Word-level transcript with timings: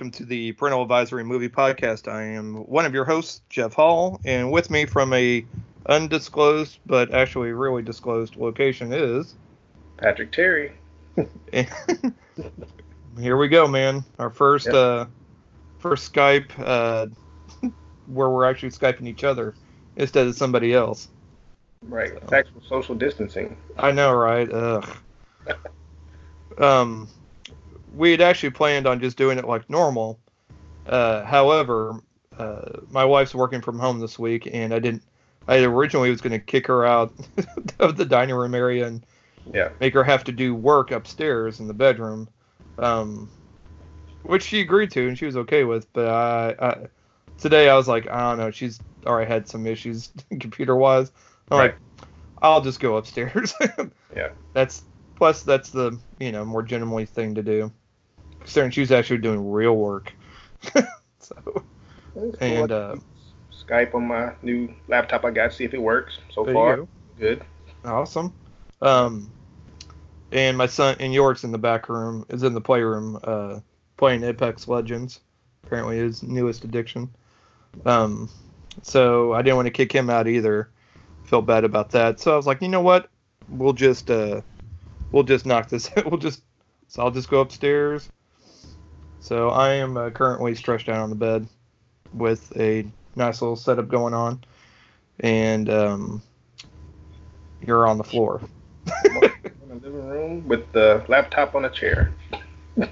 Welcome 0.00 0.12
to 0.12 0.24
the 0.24 0.52
Parental 0.52 0.80
Advisory 0.80 1.24
Movie 1.24 1.50
Podcast. 1.50 2.10
I 2.10 2.22
am 2.22 2.54
one 2.66 2.86
of 2.86 2.94
your 2.94 3.04
hosts, 3.04 3.42
Jeff 3.50 3.74
Hall, 3.74 4.18
and 4.24 4.50
with 4.50 4.70
me 4.70 4.86
from 4.86 5.12
a 5.12 5.44
undisclosed 5.84 6.78
but 6.86 7.12
actually 7.12 7.52
really 7.52 7.82
disclosed 7.82 8.36
location 8.36 8.94
is 8.94 9.34
Patrick 9.98 10.32
Terry. 10.32 10.72
Here 11.52 13.36
we 13.36 13.48
go, 13.48 13.68
man. 13.68 14.02
Our 14.18 14.30
first 14.30 14.68
Yep. 14.68 14.74
uh 14.74 15.04
first 15.80 16.10
Skype 16.10 16.48
uh 16.58 17.08
where 18.06 18.30
we're 18.30 18.46
actually 18.46 18.70
Skyping 18.70 19.06
each 19.06 19.22
other 19.22 19.54
instead 19.96 20.26
of 20.26 20.34
somebody 20.34 20.72
else. 20.72 21.08
Right. 21.84 22.12
So- 22.26 22.34
actual 22.34 22.62
social 22.66 22.94
distancing. 22.94 23.54
I 23.76 23.92
know, 23.92 24.14
right? 24.14 24.50
Ugh. 24.50 24.96
um, 26.58 27.06
we 27.94 28.10
had 28.10 28.20
actually 28.20 28.50
planned 28.50 28.86
on 28.86 29.00
just 29.00 29.16
doing 29.16 29.38
it 29.38 29.44
like 29.46 29.68
normal. 29.68 30.18
Uh, 30.86 31.24
however, 31.24 32.00
uh, 32.38 32.80
my 32.90 33.04
wife's 33.04 33.34
working 33.34 33.60
from 33.60 33.78
home 33.78 34.00
this 34.00 34.18
week, 34.18 34.48
and 34.52 34.72
I 34.72 34.78
didn't. 34.78 35.02
I 35.48 35.62
originally 35.64 36.10
was 36.10 36.20
going 36.20 36.32
to 36.32 36.38
kick 36.38 36.66
her 36.68 36.84
out 36.84 37.12
of 37.80 37.96
the 37.96 38.04
dining 38.04 38.34
room 38.34 38.54
area 38.54 38.86
and 38.86 39.04
Yeah. 39.52 39.70
make 39.80 39.94
her 39.94 40.04
have 40.04 40.22
to 40.24 40.32
do 40.32 40.54
work 40.54 40.90
upstairs 40.92 41.58
in 41.60 41.66
the 41.66 41.74
bedroom, 41.74 42.28
um, 42.78 43.28
which 44.22 44.44
she 44.44 44.60
agreed 44.60 44.90
to 44.92 45.08
and 45.08 45.18
she 45.18 45.26
was 45.26 45.36
okay 45.36 45.64
with. 45.64 45.92
But 45.92 46.06
I, 46.08 46.54
I 46.60 46.86
today 47.38 47.68
I 47.68 47.76
was 47.76 47.88
like, 47.88 48.08
I 48.08 48.20
don't 48.30 48.38
know. 48.38 48.50
She's 48.50 48.80
already 49.06 49.28
had 49.30 49.48
some 49.48 49.66
issues 49.66 50.10
computer 50.40 50.76
wise. 50.76 51.10
I'm 51.50 51.58
Right. 51.58 51.64
like, 51.70 52.06
I'll 52.42 52.60
just 52.60 52.80
go 52.80 52.96
upstairs. 52.96 53.54
Yeah. 54.16 54.30
That's 54.52 54.82
plus 55.16 55.42
that's 55.42 55.70
the 55.70 55.98
you 56.18 56.32
know 56.32 56.44
more 56.44 56.62
gentlemanly 56.62 57.06
thing 57.06 57.34
to 57.36 57.42
do. 57.42 57.72
Considering 58.40 58.70
she 58.70 58.80
was 58.80 58.92
actually 58.92 59.18
doing 59.18 59.50
real 59.50 59.76
work. 59.76 60.12
so 61.18 61.64
and 62.40 62.72
uh, 62.72 62.96
Skype 63.52 63.94
on 63.94 64.06
my 64.08 64.32
new 64.42 64.72
laptop 64.88 65.24
I 65.24 65.30
got, 65.30 65.52
see 65.52 65.64
if 65.64 65.74
it 65.74 65.80
works. 65.80 66.18
So 66.30 66.44
there 66.44 66.54
far, 66.54 66.76
go. 66.76 66.88
good. 67.18 67.44
Awesome. 67.84 68.32
Um, 68.82 69.30
and 70.32 70.56
my 70.56 70.66
son 70.66 70.96
in 71.00 71.12
York's 71.12 71.44
in 71.44 71.52
the 71.52 71.58
back 71.58 71.88
room, 71.88 72.24
is 72.28 72.42
in 72.42 72.54
the 72.54 72.60
playroom, 72.60 73.18
uh, 73.24 73.60
playing 73.96 74.24
Apex 74.24 74.68
Legends. 74.68 75.20
Apparently 75.64 75.98
his 75.98 76.22
newest 76.22 76.64
addiction. 76.64 77.08
Um, 77.84 78.28
so 78.82 79.32
I 79.32 79.42
didn't 79.42 79.56
want 79.56 79.66
to 79.66 79.72
kick 79.72 79.92
him 79.92 80.10
out 80.10 80.26
either. 80.26 80.70
Felt 81.24 81.46
bad 81.46 81.64
about 81.64 81.90
that. 81.90 82.18
So 82.18 82.32
I 82.32 82.36
was 82.36 82.46
like, 82.46 82.62
you 82.62 82.68
know 82.68 82.80
what? 82.80 83.08
We'll 83.48 83.72
just 83.72 84.10
uh, 84.10 84.40
we'll 85.12 85.22
just 85.22 85.46
knock 85.46 85.68
this. 85.68 85.90
we'll 86.06 86.18
just. 86.18 86.42
So 86.88 87.02
I'll 87.02 87.10
just 87.10 87.30
go 87.30 87.40
upstairs. 87.40 88.10
So 89.20 89.50
I 89.50 89.74
am 89.74 89.96
uh, 89.96 90.10
currently 90.10 90.54
stretched 90.54 90.88
out 90.88 90.98
on 90.98 91.10
the 91.10 91.16
bed 91.16 91.46
with 92.12 92.56
a 92.58 92.90
nice 93.14 93.40
little 93.42 93.56
setup 93.56 93.88
going 93.88 94.14
on, 94.14 94.42
and 95.20 95.68
um, 95.68 96.22
you're 97.60 97.86
on 97.86 97.98
the 97.98 98.04
floor. 98.04 98.40
in 99.04 99.68
the 99.68 99.74
living 99.74 100.08
room 100.08 100.48
with 100.48 100.70
the 100.72 101.04
laptop 101.08 101.54
on 101.54 101.64
a 101.66 101.70
chair. 101.70 102.12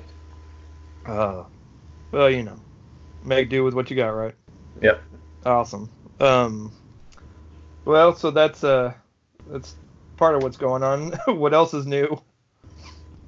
Uh, 1.07 1.45
well, 2.13 2.29
you 2.29 2.43
know, 2.43 2.61
make 3.25 3.49
do 3.49 3.65
with 3.65 3.73
what 3.73 3.89
you 3.89 3.97
got, 3.97 4.09
right? 4.11 4.35
Yep. 4.83 5.03
Awesome. 5.47 5.91
Um, 6.21 6.71
well, 7.87 8.15
so 8.15 8.31
that's 8.31 8.63
uh, 8.63 8.93
that's 9.47 9.75
part 10.19 10.35
of 10.35 10.43
what's 10.43 10.59
going 10.59 10.83
on. 10.83 11.13
what 11.39 11.55
else 11.55 11.73
is 11.73 11.87
new? 11.87 12.21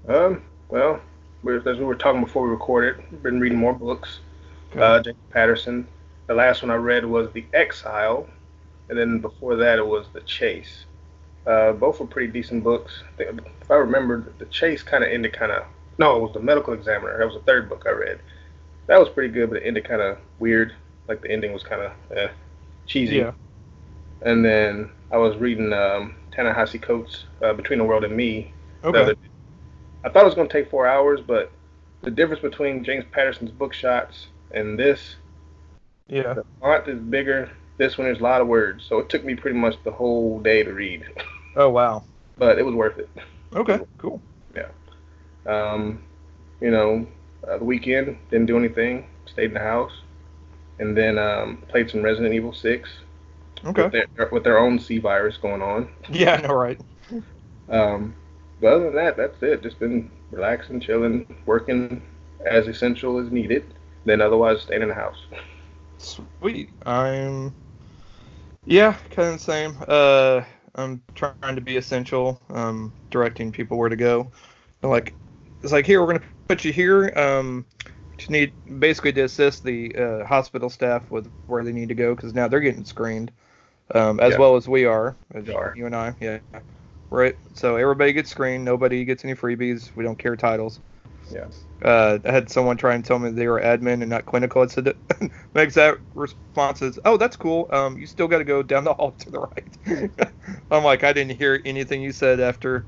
Um. 0.06 0.43
Well, 0.69 0.94
we 0.94 1.09
as 1.47 1.78
we 1.78 1.84
were 1.84 1.95
talking 1.95 2.21
before 2.23 2.45
we 2.45 2.51
recorded, 2.51 3.23
been 3.23 3.41
reading 3.41 3.59
more 3.59 3.73
books. 3.73 4.21
Okay. 4.73 4.81
Uh, 4.81 5.03
James 5.03 5.17
Patterson. 5.31 5.87
The 6.27 6.34
last 6.34 6.62
one 6.62 6.71
I 6.71 6.77
read 6.77 7.05
was 7.05 7.33
The 7.33 7.45
Exile, 7.53 8.28
and 8.89 8.99
then 8.99 9.19
before 9.19 9.56
that 9.56 9.79
it 9.79 9.87
was 9.87 10.06
The 10.12 10.21
Chase. 10.21 10.84
Uh, 11.47 11.73
both 11.73 11.99
were 11.99 12.06
pretty 12.06 12.31
decent 12.31 12.62
books. 12.62 13.03
If 13.19 13.71
I 13.71 13.75
remember, 13.75 14.33
The 14.39 14.45
Chase 14.47 14.83
kind 14.83 15.03
of 15.03 15.11
ended 15.11 15.33
kind 15.33 15.50
of. 15.50 15.65
No, 15.99 16.17
it 16.17 16.23
was 16.23 16.33
The 16.33 16.41
Medical 16.41 16.73
Examiner. 16.75 17.19
That 17.19 17.25
was 17.27 17.34
the 17.34 17.43
third 17.43 17.69
book 17.69 17.84
I 17.87 17.91
read. 17.91 18.21
That 18.87 18.99
was 18.99 19.09
pretty 19.09 19.33
good, 19.33 19.50
but 19.50 19.62
it 19.62 19.67
ended 19.67 19.84
kind 19.84 20.00
of 20.03 20.19
weird. 20.39 20.75
Like 21.09 21.23
the 21.23 21.31
ending 21.31 21.53
was 21.53 21.62
kind 21.62 21.83
of 21.83 21.93
eh, 22.17 22.29
cheesy. 22.87 23.17
yeah. 23.17 23.33
And 24.23 24.45
then 24.45 24.91
I 25.11 25.17
was 25.17 25.37
reading 25.39 25.73
um, 25.73 26.15
Ta-Nehisi 26.31 26.81
Coates' 26.81 27.25
uh, 27.43 27.53
Between 27.55 27.79
the 27.79 27.84
World 27.84 28.05
and 28.05 28.17
Me. 28.17 28.53
the 28.83 28.89
Okay. 28.89 29.15
I 30.05 30.09
thought 30.09 30.22
it 30.22 30.27
was 30.27 30.34
going 30.34 30.49
to 30.49 30.53
take 30.53 30.71
four 30.71 30.87
hours, 30.87 31.21
but 31.21 31.53
the 32.03 32.11
difference 32.11 32.41
between 32.43 32.84
James 32.84 33.05
Patterson's 33.12 33.50
book 33.50 33.72
shots 33.72 34.28
and 34.53 34.78
this, 34.78 35.16
Yeah. 36.09 36.34
the 36.34 36.44
font 36.61 36.88
is 36.88 36.99
bigger. 36.99 37.50
This 37.77 37.97
one, 37.99 38.06
there's 38.06 38.21
a 38.21 38.22
lot 38.22 38.41
of 38.41 38.47
words, 38.47 38.84
so 38.84 38.99
it 38.99 39.09
took 39.09 39.25
me 39.25 39.34
pretty 39.34 39.56
much 39.59 39.77
the 39.84 39.91
whole 39.91 40.41
day 40.41 40.62
to 40.62 40.72
read, 40.72 41.05
Oh 41.56 41.71
wow. 41.71 42.03
but 42.38 42.59
it 42.59 42.65
was 42.65 42.75
worth 42.75 42.99
it. 42.99 43.09
Okay. 43.55 43.81
Cool. 43.99 44.21
Yeah. 44.55 44.69
Um, 45.47 46.03
you 46.61 46.71
know, 46.71 47.06
uh, 47.49 47.59
the 47.59 47.65
weekend 47.65 48.19
didn't 48.31 48.47
do 48.47 48.59
anything, 48.59 49.06
stayed 49.27 49.47
in 49.47 49.55
the 49.55 49.61
house, 49.61 49.93
and 50.78 50.97
then 50.97 51.19
um, 51.19 51.62
played 51.69 51.91
some 51.91 52.03
Resident 52.03 52.34
Evil 52.34 52.53
Six 52.53 52.91
Okay. 53.65 53.82
with 53.84 53.93
their 53.93 54.28
with 54.31 54.44
their 54.44 54.59
own 54.59 54.78
C 54.78 54.99
virus 54.99 55.37
going 55.38 55.62
on. 55.62 55.88
Yeah, 56.11 56.34
I 56.34 56.41
know, 56.43 56.55
right? 56.55 56.81
Um, 57.69 58.15
but 58.60 58.72
other 58.75 58.84
than 58.84 58.94
that, 58.97 59.16
that's 59.16 59.43
it. 59.43 59.62
Just 59.62 59.78
been 59.78 60.10
relaxing, 60.31 60.81
chilling, 60.81 61.26
working 61.47 62.03
as 62.47 62.66
essential 62.69 63.19
as 63.19 63.31
needed. 63.31 63.65
Then 64.04 64.21
otherwise, 64.21 64.62
staying 64.62 64.82
in 64.82 64.88
the 64.88 64.94
house. 64.94 65.19
Sweet. 65.98 66.70
I'm. 66.87 67.54
Yeah, 68.65 68.94
kind 69.10 69.28
of 69.28 69.34
the 69.34 69.38
same. 69.38 69.76
Uh, 69.88 70.43
I'm 70.75 71.03
trying 71.15 71.54
to 71.54 71.60
be 71.60 71.76
essential. 71.76 72.41
Um, 72.50 72.93
directing 73.10 73.53
people 73.53 73.76
where 73.76 73.88
to 73.88 73.97
go. 73.97 74.31
Like, 74.82 75.15
it's 75.62 75.72
like 75.72 75.84
here 75.84 76.00
we're 76.00 76.06
gonna 76.06 76.25
put 76.49 76.65
you 76.65 76.72
here. 76.72 77.12
Um, 77.16 77.66
just 78.16 78.31
need 78.31 78.53
basically 78.78 79.12
to 79.15 79.22
assist 79.22 79.62
the 79.65 79.94
uh, 79.97 80.25
hospital 80.25 80.70
staff 80.70 81.10
with 81.10 81.31
where 81.47 81.65
they 81.65 81.72
need 81.72 81.88
to 81.88 81.94
go 81.94 82.15
because 82.15 82.34
now 82.34 82.49
they're 82.49 82.60
getting 82.60 82.84
screened, 82.84 83.31
um, 83.94 84.20
as 84.20 84.32
Yeah. 84.32 84.38
well 84.38 84.56
as 84.56 84.69
we 84.69 84.84
are. 84.84 85.16
As 85.34 85.44
We 85.44 85.54
are. 85.54 85.75
You 85.76 85.87
and 85.87 85.97
I, 85.97 86.15
yeah. 86.20 86.38
Right. 87.10 87.37
So 87.54 87.76
everybody 87.76 88.12
gets 88.12 88.31
screened. 88.31 88.65
Nobody 88.65 89.04
gets 89.04 89.25
any 89.25 89.34
freebies. 89.34 89.94
We 89.97 90.04
don't 90.04 90.19
care 90.19 90.37
titles. 90.37 90.81
Yeah. 91.31 91.47
Uh, 91.82 92.19
I 92.25 92.31
had 92.31 92.50
someone 92.50 92.76
try 92.76 92.94
and 92.94 93.04
tell 93.04 93.19
me 93.19 93.31
they 93.31 93.48
were 93.48 93.60
admin 93.60 94.03
and 94.03 94.10
not 94.10 94.26
clinical. 94.26 94.62
I 94.62 94.66
said, 94.66 94.94
my 95.54 95.62
exact 95.62 95.99
response 96.15 96.82
is, 96.82 96.99
"Oh, 97.04 97.16
that's 97.16 97.37
cool. 97.37 97.69
Um, 97.72 97.99
you 97.99 98.06
still 98.06 98.28
got 98.28 98.38
to 98.38 98.44
go 98.44 98.62
down 98.62 98.84
the 98.84 98.94
hall 98.94 99.12
to 99.12 99.31
the 99.31 99.41
right." 99.41 100.22
I'm 100.70 100.84
like, 100.84 101.04
I 101.04 101.12
didn't 101.12 101.37
hear 101.38 101.60
anything 101.65 102.03
you 102.03 102.12
said 102.12 102.38
after. 102.38 102.87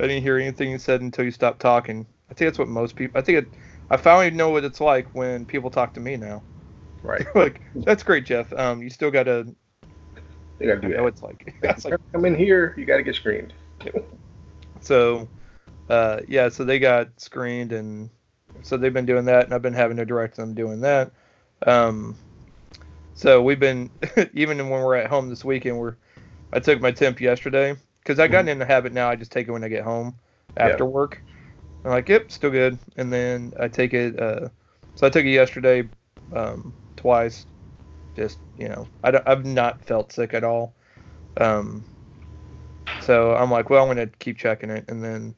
I 0.00 0.06
didn't 0.06 0.22
hear 0.22 0.38
anything 0.38 0.70
you 0.70 0.78
said 0.78 1.02
until 1.02 1.24
you 1.24 1.30
stopped 1.30 1.60
talking. 1.60 2.06
I 2.30 2.34
think 2.34 2.48
that's 2.48 2.58
what 2.58 2.68
most 2.68 2.96
people. 2.96 3.18
I 3.18 3.22
think 3.22 3.38
it, 3.38 3.54
I 3.90 3.96
finally 3.96 4.30
know 4.30 4.50
what 4.50 4.64
it's 4.64 4.80
like 4.80 5.14
when 5.14 5.46
people 5.46 5.70
talk 5.70 5.94
to 5.94 6.00
me 6.00 6.16
now. 6.16 6.42
Right. 7.02 7.26
like, 7.34 7.60
that's 7.74 8.02
great, 8.02 8.24
Jeff. 8.24 8.52
Um, 8.54 8.82
you 8.82 8.88
still 8.90 9.10
got 9.10 9.24
to 9.24 9.54
You 10.60 10.68
gotta 10.68 10.80
do 10.80 10.88
know 10.88 10.96
that. 10.96 11.02
what 11.02 11.12
it's 11.12 11.22
like. 11.22 11.54
It's 11.62 11.84
like 11.84 11.94
Come 12.12 12.24
in 12.24 12.34
here, 12.34 12.74
you 12.76 12.84
gotta 12.84 13.02
get 13.02 13.14
screened. 13.14 13.52
So, 14.80 15.28
uh, 15.88 16.20
yeah, 16.28 16.50
so 16.50 16.64
they 16.64 16.78
got 16.78 17.08
screened, 17.18 17.72
and 17.72 18.10
so 18.62 18.76
they've 18.76 18.92
been 18.92 19.06
doing 19.06 19.24
that, 19.24 19.46
and 19.46 19.54
I've 19.54 19.62
been 19.62 19.72
having 19.72 19.96
to 19.96 20.04
direct 20.04 20.36
them 20.36 20.54
doing 20.54 20.80
that. 20.82 21.10
Um, 21.66 22.16
so 23.14 23.42
we've 23.42 23.58
been, 23.58 23.90
even 24.34 24.58
when 24.58 24.82
we're 24.82 24.96
at 24.96 25.08
home 25.08 25.30
this 25.30 25.44
weekend, 25.44 25.78
we're, 25.78 25.96
I 26.52 26.60
took 26.60 26.80
my 26.80 26.90
temp 26.90 27.20
yesterday 27.20 27.74
because 28.00 28.18
I 28.18 28.28
gotten 28.28 28.48
in 28.48 28.58
the 28.58 28.66
habit 28.66 28.92
now. 28.92 29.08
I 29.08 29.16
just 29.16 29.32
take 29.32 29.48
it 29.48 29.52
when 29.52 29.64
I 29.64 29.68
get 29.68 29.84
home 29.84 30.14
after 30.58 30.84
work. 30.84 31.22
I'm 31.84 31.90
like, 31.90 32.08
yep, 32.08 32.30
still 32.30 32.50
good, 32.50 32.78
and 32.96 33.12
then 33.12 33.54
I 33.58 33.68
take 33.68 33.94
it. 33.94 34.20
Uh, 34.20 34.48
so 34.96 35.06
I 35.06 35.10
took 35.10 35.24
it 35.24 35.30
yesterday, 35.30 35.88
um, 36.34 36.74
twice. 36.96 37.46
Just 38.16 38.40
you 38.56 38.68
know, 38.68 38.88
I 39.02 39.12
don't, 39.12 39.28
I've 39.28 39.44
not 39.46 39.84
felt 39.84 40.12
sick 40.12 40.34
at 40.34 40.44
all. 40.44 40.76
Um, 41.40 41.86
so 43.00 43.34
I'm 43.34 43.50
like, 43.50 43.70
well, 43.70 43.82
I'm 43.82 43.88
gonna 43.90 44.08
keep 44.08 44.38
checking 44.38 44.70
it, 44.70 44.86
and 44.88 45.04
then 45.04 45.36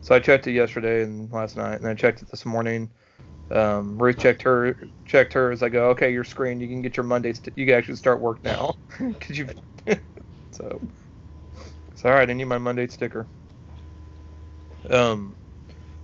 so 0.00 0.14
I 0.14 0.20
checked 0.20 0.46
it 0.46 0.52
yesterday 0.52 1.02
and 1.02 1.30
last 1.32 1.56
night, 1.56 1.76
and 1.80 1.88
I 1.88 1.94
checked 1.94 2.22
it 2.22 2.30
this 2.30 2.46
morning. 2.46 2.92
Um, 3.50 3.98
Ruth 3.98 4.18
checked 4.18 4.42
her 4.42 4.78
checked 5.04 5.34
her 5.34 5.52
as 5.52 5.62
I 5.62 5.68
go, 5.68 5.90
okay, 5.90 6.12
you're 6.12 6.24
screened. 6.24 6.62
You 6.62 6.68
can 6.68 6.82
get 6.82 6.96
your 6.96 7.04
Monday. 7.04 7.32
St- 7.32 7.56
you 7.56 7.66
can 7.66 7.74
actually 7.76 7.96
start 7.96 8.20
work 8.20 8.42
now, 8.44 8.74
cause 8.98 9.38
you. 9.38 9.48
so 10.52 10.82
it's 11.92 12.04
all 12.04 12.12
right. 12.12 12.30
I 12.30 12.32
need 12.34 12.44
my 12.44 12.58
Monday 12.58 12.86
sticker. 12.88 13.28
Um, 14.90 15.36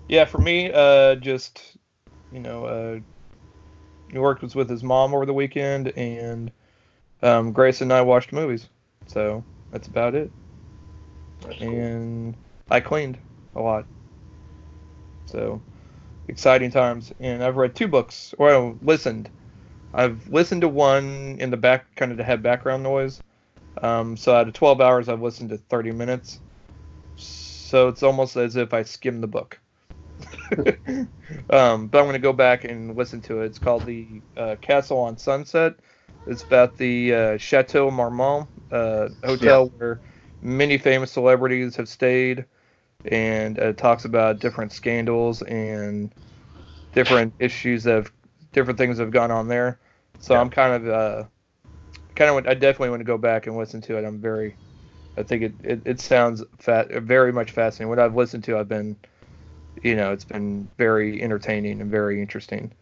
yeah, 0.08 0.24
for 0.26 0.38
me, 0.38 0.70
uh, 0.72 1.16
just 1.16 1.76
you 2.30 2.40
know, 2.40 2.64
uh, 2.66 3.00
he 4.10 4.18
worked 4.18 4.42
was 4.42 4.56
with 4.56 4.70
his 4.70 4.84
mom 4.84 5.14
over 5.14 5.26
the 5.26 5.34
weekend, 5.34 5.88
and 5.96 6.52
um, 7.22 7.52
Grace 7.52 7.82
and 7.82 7.92
I 7.92 8.02
watched 8.02 8.32
movies. 8.32 8.68
So 9.06 9.44
that's 9.72 9.88
about 9.88 10.14
it 10.14 10.32
That's 11.42 11.64
cool. 11.64 11.88
and 11.88 12.36
I 12.70 12.80
cleaned 12.80 13.18
a 13.56 13.60
lot. 13.60 13.86
So 15.26 15.62
exciting 16.28 16.70
times. 16.70 17.12
And 17.20 17.44
I've 17.44 17.56
read 17.56 17.76
two 17.76 17.88
books, 17.88 18.34
or 18.38 18.50
I 18.50 18.74
listened. 18.82 19.30
I've 19.94 20.28
listened 20.28 20.62
to 20.62 20.68
one 20.68 21.38
in 21.40 21.50
the 21.50 21.58
back, 21.58 21.94
kind 21.96 22.12
of 22.12 22.18
to 22.18 22.24
have 22.24 22.42
background 22.42 22.84
noise. 22.84 23.22
Um, 23.82 24.16
so 24.16 24.34
out 24.34 24.48
of 24.48 24.54
12 24.54 24.80
hours, 24.82 25.08
I've 25.08 25.22
listened 25.22 25.50
to 25.50 25.58
30 25.58 25.92
minutes. 25.92 26.40
So 27.16 27.88
it's 27.88 28.04
almost 28.04 28.36
as 28.36 28.56
if 28.56 28.74
I 28.74 28.84
skimmed 28.84 29.22
the 29.22 29.28
book. 29.28 29.59
um, 31.50 31.86
but 31.86 31.98
I'm 31.98 32.04
going 32.04 32.12
to 32.12 32.18
go 32.18 32.32
back 32.32 32.64
and 32.64 32.96
listen 32.96 33.20
to 33.22 33.42
it. 33.42 33.46
It's 33.46 33.58
called 33.58 33.84
The 33.84 34.06
uh, 34.36 34.56
Castle 34.60 34.98
on 34.98 35.16
Sunset. 35.16 35.74
It's 36.26 36.42
about 36.42 36.76
the 36.76 37.14
uh, 37.14 37.38
Chateau 37.38 37.90
Marmont 37.90 38.48
uh, 38.70 39.08
hotel 39.24 39.70
yeah. 39.72 39.78
where 39.78 40.00
many 40.42 40.78
famous 40.78 41.10
celebrities 41.12 41.76
have 41.76 41.88
stayed, 41.88 42.44
and 43.06 43.58
it 43.58 43.78
talks 43.78 44.04
about 44.04 44.38
different 44.38 44.72
scandals 44.72 45.42
and 45.42 46.12
different 46.92 47.32
issues 47.38 47.84
that 47.84 47.94
have 47.94 48.12
different 48.52 48.78
things 48.78 48.98
that 48.98 49.04
have 49.04 49.12
gone 49.12 49.30
on 49.30 49.48
there. 49.48 49.78
So 50.18 50.34
yeah. 50.34 50.40
I'm 50.40 50.50
kind 50.50 50.74
of 50.74 50.88
uh, 50.88 51.24
kind 52.14 52.30
of 52.30 52.46
I 52.46 52.54
definitely 52.54 52.90
want 52.90 53.00
to 53.00 53.04
go 53.04 53.16
back 53.16 53.46
and 53.46 53.56
listen 53.56 53.80
to 53.82 53.96
it. 53.96 54.04
I'm 54.04 54.18
very 54.18 54.56
I 55.16 55.22
think 55.22 55.42
it, 55.42 55.54
it, 55.62 55.82
it 55.84 56.00
sounds 56.00 56.42
fat, 56.58 56.90
very 56.90 57.32
much 57.32 57.50
fascinating. 57.50 57.88
What 57.88 57.98
I've 57.98 58.16
listened 58.16 58.44
to, 58.44 58.58
I've 58.58 58.68
been, 58.68 58.96
you 59.82 59.96
know, 59.96 60.12
it's 60.12 60.24
been 60.24 60.68
very 60.76 61.22
entertaining 61.22 61.80
and 61.80 61.90
very 61.90 62.20
interesting. 62.20 62.72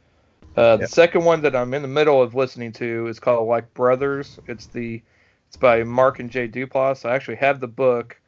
Uh, 0.56 0.78
The 0.78 0.88
second 0.88 1.24
one 1.24 1.42
that 1.42 1.54
I'm 1.54 1.72
in 1.74 1.82
the 1.82 1.88
middle 1.88 2.20
of 2.20 2.34
listening 2.34 2.72
to 2.72 3.06
is 3.06 3.20
called 3.20 3.48
Like 3.48 3.72
Brothers. 3.74 4.38
It's 4.46 4.66
the 4.66 5.02
it's 5.46 5.56
by 5.56 5.82
Mark 5.82 6.18
and 6.18 6.30
Jay 6.30 6.48
Duplass. 6.48 7.08
I 7.08 7.14
actually 7.14 7.36
have 7.36 7.60
the 7.60 7.68
book. 7.68 8.20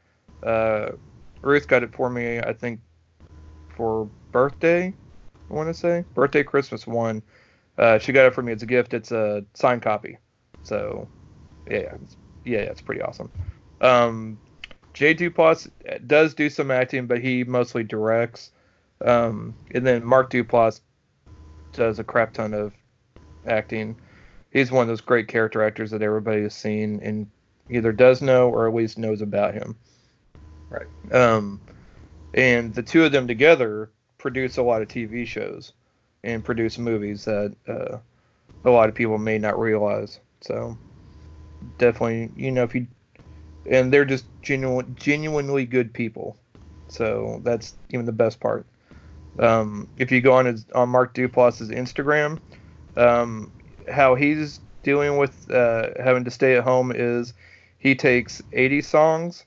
Uh, 0.42 0.90
Ruth 1.42 1.68
got 1.68 1.82
it 1.82 1.92
for 1.94 2.08
me, 2.08 2.38
I 2.38 2.52
think, 2.52 2.80
for 3.76 4.08
birthday. 4.32 4.94
I 5.50 5.54
want 5.54 5.68
to 5.68 5.74
say 5.74 6.04
birthday, 6.14 6.42
Christmas 6.42 6.86
one. 6.86 7.22
Uh, 7.76 7.98
she 7.98 8.12
got 8.12 8.26
it 8.26 8.34
for 8.34 8.42
me 8.42 8.52
as 8.52 8.62
a 8.62 8.66
gift. 8.66 8.94
It's 8.94 9.10
a 9.10 9.44
signed 9.54 9.82
copy. 9.82 10.18
So, 10.62 11.08
yeah, 11.68 11.94
it's, 12.02 12.16
yeah, 12.44 12.58
it's 12.58 12.80
pretty 12.80 13.02
awesome. 13.02 13.30
Um, 13.80 14.38
Jay 14.92 15.14
Duplass 15.14 15.68
does 16.06 16.34
do 16.34 16.48
some 16.48 16.70
acting, 16.70 17.06
but 17.06 17.20
he 17.20 17.44
mostly 17.44 17.82
directs. 17.82 18.50
Um, 19.04 19.54
and 19.74 19.86
then 19.86 20.04
Mark 20.04 20.30
Duplass 20.30 20.80
does 21.72 21.98
a 21.98 22.04
crap 22.04 22.32
ton 22.32 22.54
of 22.54 22.72
acting. 23.46 23.96
He's 24.52 24.70
one 24.70 24.82
of 24.82 24.88
those 24.88 25.00
great 25.00 25.28
character 25.28 25.62
actors 25.62 25.90
that 25.92 26.02
everybody 26.02 26.42
has 26.42 26.54
seen 26.54 27.00
and 27.02 27.26
either 27.70 27.92
does 27.92 28.20
know 28.20 28.50
or 28.50 28.68
at 28.68 28.74
least 28.74 28.98
knows 28.98 29.22
about 29.22 29.54
him. 29.54 29.76
Right. 30.68 30.86
Um, 31.12 31.60
and 32.34 32.74
the 32.74 32.82
two 32.82 33.04
of 33.04 33.12
them 33.12 33.26
together 33.26 33.90
produce 34.18 34.56
a 34.56 34.62
lot 34.62 34.82
of 34.82 34.88
TV 34.88 35.26
shows 35.26 35.72
and 36.22 36.44
produce 36.44 36.78
movies 36.78 37.24
that 37.24 37.54
uh, 37.66 37.98
a 38.64 38.70
lot 38.70 38.88
of 38.88 38.94
people 38.94 39.18
may 39.18 39.38
not 39.38 39.58
realize. 39.58 40.20
So 40.42 40.76
definitely, 41.78 42.30
you 42.36 42.50
know, 42.50 42.64
if 42.64 42.74
you 42.74 42.86
and 43.66 43.92
they're 43.92 44.04
just 44.04 44.24
genuine, 44.42 44.96
genuinely 44.98 45.66
good 45.66 45.92
people. 45.92 46.36
So 46.88 47.40
that's 47.44 47.74
even 47.90 48.06
the 48.06 48.12
best 48.12 48.40
part. 48.40 48.66
Um, 49.38 49.88
if 49.96 50.10
you 50.10 50.20
go 50.20 50.32
on 50.32 50.46
his 50.46 50.66
on 50.74 50.88
Mark 50.88 51.14
Duplass's 51.14 51.70
Instagram, 51.70 52.38
um, 52.96 53.50
how 53.90 54.14
he's 54.14 54.60
dealing 54.82 55.16
with 55.16 55.50
uh, 55.50 55.88
having 56.02 56.24
to 56.24 56.30
stay 56.30 56.56
at 56.56 56.64
home 56.64 56.92
is 56.94 57.34
he 57.78 57.94
takes 57.94 58.42
80 58.52 58.82
songs, 58.82 59.44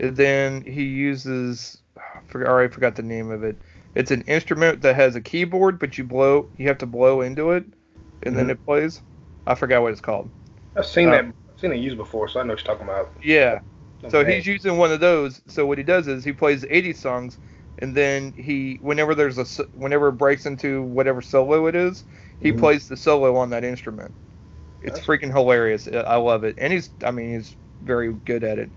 and 0.00 0.16
then 0.16 0.62
he 0.62 0.84
uses 0.84 1.78
I, 1.96 2.20
forgot, 2.28 2.48
I 2.48 2.52
already 2.52 2.72
forgot 2.72 2.96
the 2.96 3.02
name 3.02 3.30
of 3.30 3.44
it. 3.44 3.56
It's 3.94 4.10
an 4.10 4.22
instrument 4.22 4.82
that 4.82 4.94
has 4.94 5.16
a 5.16 5.20
keyboard, 5.20 5.78
but 5.78 5.98
you 5.98 6.04
blow 6.04 6.48
you 6.56 6.68
have 6.68 6.78
to 6.78 6.86
blow 6.86 7.22
into 7.22 7.52
it, 7.52 7.64
and 7.64 7.74
mm-hmm. 8.22 8.36
then 8.36 8.50
it 8.50 8.64
plays. 8.64 9.00
I 9.46 9.54
forgot 9.54 9.82
what 9.82 9.92
it's 9.92 10.00
called. 10.00 10.30
I've 10.76 10.86
seen 10.86 11.08
uh, 11.08 11.12
that 11.12 11.24
I've 11.24 11.60
seen 11.60 11.72
it 11.72 11.76
used 11.76 11.96
before, 11.96 12.28
so 12.28 12.40
I 12.40 12.42
know 12.44 12.52
what 12.52 12.64
you're 12.64 12.74
talking 12.74 12.88
about. 12.88 13.10
Yeah. 13.22 13.60
So 14.08 14.24
he's 14.24 14.46
using 14.46 14.76
one 14.76 14.92
of 14.92 15.00
those. 15.00 15.42
So 15.48 15.66
what 15.66 15.76
he 15.76 15.82
does 15.82 16.06
is 16.06 16.24
he 16.24 16.32
plays 16.32 16.64
80 16.70 16.92
songs, 16.92 17.38
and 17.78 17.94
then 17.94 18.32
he 18.32 18.78
whenever 18.82 19.14
there's 19.14 19.38
a 19.38 19.64
whenever 19.74 20.08
it 20.08 20.12
breaks 20.12 20.46
into 20.46 20.82
whatever 20.82 21.22
solo 21.22 21.66
it 21.66 21.74
is, 21.74 22.04
he 22.40 22.50
mm-hmm. 22.50 22.60
plays 22.60 22.88
the 22.88 22.96
solo 22.96 23.36
on 23.36 23.50
that 23.50 23.64
instrument. 23.64 24.12
It's 24.82 24.94
That's 24.94 25.06
freaking 25.06 25.32
hilarious. 25.32 25.88
I 25.88 26.16
love 26.16 26.44
it, 26.44 26.56
and 26.58 26.72
he's 26.72 26.90
I 27.04 27.10
mean 27.10 27.34
he's 27.34 27.56
very 27.82 28.12
good 28.12 28.44
at 28.44 28.58
it. 28.58 28.70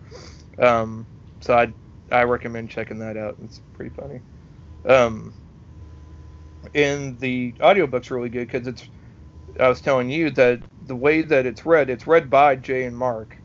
Um, 0.60 1.06
so 1.40 1.58
I 1.58 1.74
I 2.12 2.24
recommend 2.24 2.70
checking 2.70 3.00
that 3.00 3.18
out. 3.18 3.38
It's 3.44 3.62
pretty 3.74 3.94
funny. 3.96 4.22
Um, 4.86 5.34
and 6.76 7.20
the 7.20 7.54
audiobook's 7.60 8.12
really 8.12 8.30
good 8.30 8.48
because 8.48 8.68
it's 8.68 8.88
I 9.60 9.68
was 9.68 9.82
telling 9.82 10.10
you 10.10 10.30
that 10.32 10.62
the 10.88 10.96
way 10.96 11.22
that 11.24 11.46
it's 11.46 11.66
read, 11.66 11.90
it's 11.90 12.08
read 12.08 12.30
by 12.30 12.56
Jay 12.56 12.86
and 12.86 12.96
Mark, 12.96 13.36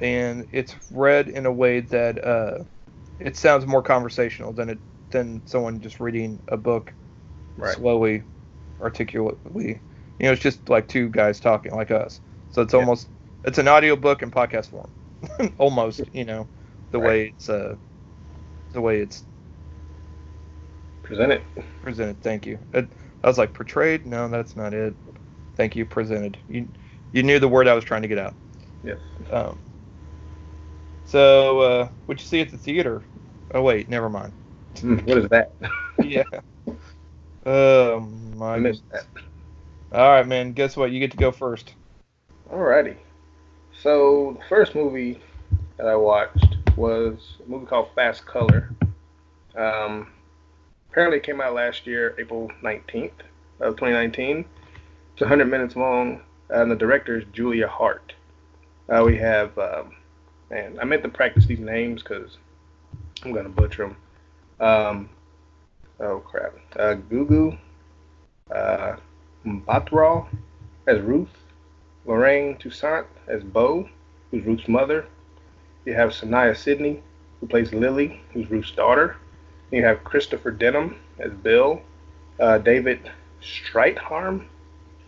and 0.00 0.46
it's 0.52 0.74
read 0.90 1.28
in 1.28 1.46
a 1.46 1.52
way 1.52 1.80
that 1.80 2.24
uh, 2.24 2.58
it 3.20 3.36
sounds 3.36 3.66
more 3.66 3.82
conversational 3.82 4.52
than 4.52 4.70
it 4.70 4.78
than 5.10 5.42
someone 5.46 5.80
just 5.80 6.00
reading 6.00 6.40
a 6.48 6.56
book 6.56 6.92
right. 7.56 7.74
slowly, 7.74 8.22
articulately. 8.80 9.80
You 10.18 10.26
know, 10.26 10.32
it's 10.32 10.42
just 10.42 10.68
like 10.68 10.88
two 10.88 11.08
guys 11.08 11.40
talking 11.40 11.72
like 11.74 11.90
us. 11.90 12.20
So 12.50 12.62
it's 12.62 12.74
yeah. 12.74 12.80
almost 12.80 13.08
it's 13.44 13.58
an 13.58 13.68
audio 13.68 13.96
book 13.96 14.22
in 14.22 14.30
podcast 14.30 14.70
form, 14.70 14.90
almost. 15.58 16.00
You 16.12 16.24
know, 16.24 16.48
the 16.90 16.98
right. 16.98 17.06
way 17.06 17.32
it's 17.36 17.48
uh, 17.48 17.76
the 18.72 18.80
way 18.80 19.00
it's 19.00 19.24
presented. 21.02 21.42
Presented. 21.82 22.22
Thank 22.22 22.46
you. 22.46 22.58
It, 22.74 22.88
I 23.24 23.26
was 23.26 23.38
like 23.38 23.52
portrayed. 23.54 24.06
No, 24.06 24.28
that's 24.28 24.56
not 24.56 24.74
it. 24.74 24.94
Thank 25.56 25.74
you. 25.76 25.84
Presented. 25.84 26.38
You 26.48 26.68
you 27.12 27.22
knew 27.22 27.38
the 27.38 27.48
word 27.48 27.68
I 27.68 27.74
was 27.74 27.84
trying 27.84 28.02
to 28.02 28.08
get 28.08 28.18
out. 28.18 28.34
Yes. 28.84 28.98
Um, 29.30 29.58
so, 31.08 31.60
uh, 31.60 31.88
what'd 32.06 32.20
you 32.20 32.26
see 32.26 32.40
at 32.40 32.50
the 32.50 32.58
theater? 32.58 33.02
Oh 33.54 33.62
wait, 33.62 33.88
never 33.88 34.08
mind. 34.08 34.32
What 34.82 35.18
is 35.18 35.28
that? 35.30 35.52
yeah. 36.02 36.22
Oh 37.44 38.00
my. 38.36 38.54
I 38.54 38.58
missed 38.58 38.82
that. 38.92 39.06
All 39.90 40.10
right, 40.10 40.26
man. 40.26 40.52
Guess 40.52 40.76
what? 40.76 40.90
You 40.92 41.00
get 41.00 41.10
to 41.12 41.16
go 41.16 41.32
first. 41.32 41.74
Alrighty. 42.52 42.96
So 43.82 44.36
the 44.38 44.44
first 44.48 44.74
movie 44.74 45.18
that 45.78 45.86
I 45.86 45.96
watched 45.96 46.56
was 46.76 47.36
a 47.44 47.48
movie 47.48 47.66
called 47.66 47.88
Fast 47.94 48.26
Color. 48.26 48.70
Um, 49.56 50.12
apparently 50.90 51.18
it 51.18 51.24
came 51.24 51.40
out 51.40 51.54
last 51.54 51.86
year, 51.86 52.14
April 52.18 52.50
19th 52.62 53.12
of 53.60 53.76
2019. 53.76 54.44
It's 55.12 55.20
100 55.20 55.46
minutes 55.46 55.74
long, 55.74 56.20
and 56.50 56.70
the 56.70 56.76
director 56.76 57.18
is 57.18 57.24
Julia 57.32 57.66
Hart. 57.66 58.12
Uh, 58.88 59.02
we 59.04 59.16
have, 59.16 59.56
um, 59.58 59.94
man, 60.50 60.78
I 60.80 60.84
meant 60.84 61.02
to 61.02 61.08
practice 61.08 61.46
these 61.46 61.58
names 61.58 62.02
because 62.02 62.36
I'm 63.24 63.32
gonna 63.32 63.48
butcher 63.48 63.88
them. 63.88 63.96
Um, 64.66 65.08
oh 66.00 66.20
crap, 66.20 66.54
uh, 66.76 66.94
Gugu, 67.10 67.58
uh, 68.54 68.96
Mbatha 69.46 70.26
as 70.86 71.00
Ruth, 71.00 71.36
Lorraine 72.06 72.56
Toussaint 72.58 73.06
as 73.26 73.42
Bo, 73.42 73.88
who's 74.30 74.44
Ruth's 74.44 74.68
mother. 74.68 75.06
You 75.84 75.94
have 75.94 76.10
Saniyya 76.10 76.56
Sidney, 76.56 77.02
who 77.40 77.46
plays 77.46 77.72
Lily, 77.72 78.20
who's 78.32 78.50
Ruth's 78.50 78.72
daughter. 78.72 79.16
You 79.70 79.84
have 79.84 80.04
Christopher 80.04 80.50
Denham 80.50 80.96
as 81.18 81.32
Bill, 81.32 81.82
uh, 82.40 82.58
David 82.58 83.10
Streitharm 83.42 84.46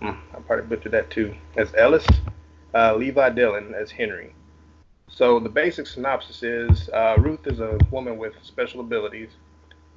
Hmm, 0.01 0.13
I 0.35 0.41
probably 0.41 0.65
butchered 0.65 0.93
that 0.93 1.11
too. 1.11 1.35
As 1.57 1.75
Ellis, 1.75 2.07
uh, 2.75 2.95
Levi 2.97 3.31
Dillon 3.31 3.75
as 3.75 3.91
Henry. 3.91 4.33
So 5.11 5.41
the 5.41 5.49
basic 5.49 5.87
synopsis 5.87 6.43
is 6.43 6.89
uh, 6.91 7.17
Ruth 7.19 7.47
is 7.47 7.61
a 7.61 7.79
woman 7.91 8.17
with 8.17 8.35
special 8.43 8.81
abilities, 8.81 9.31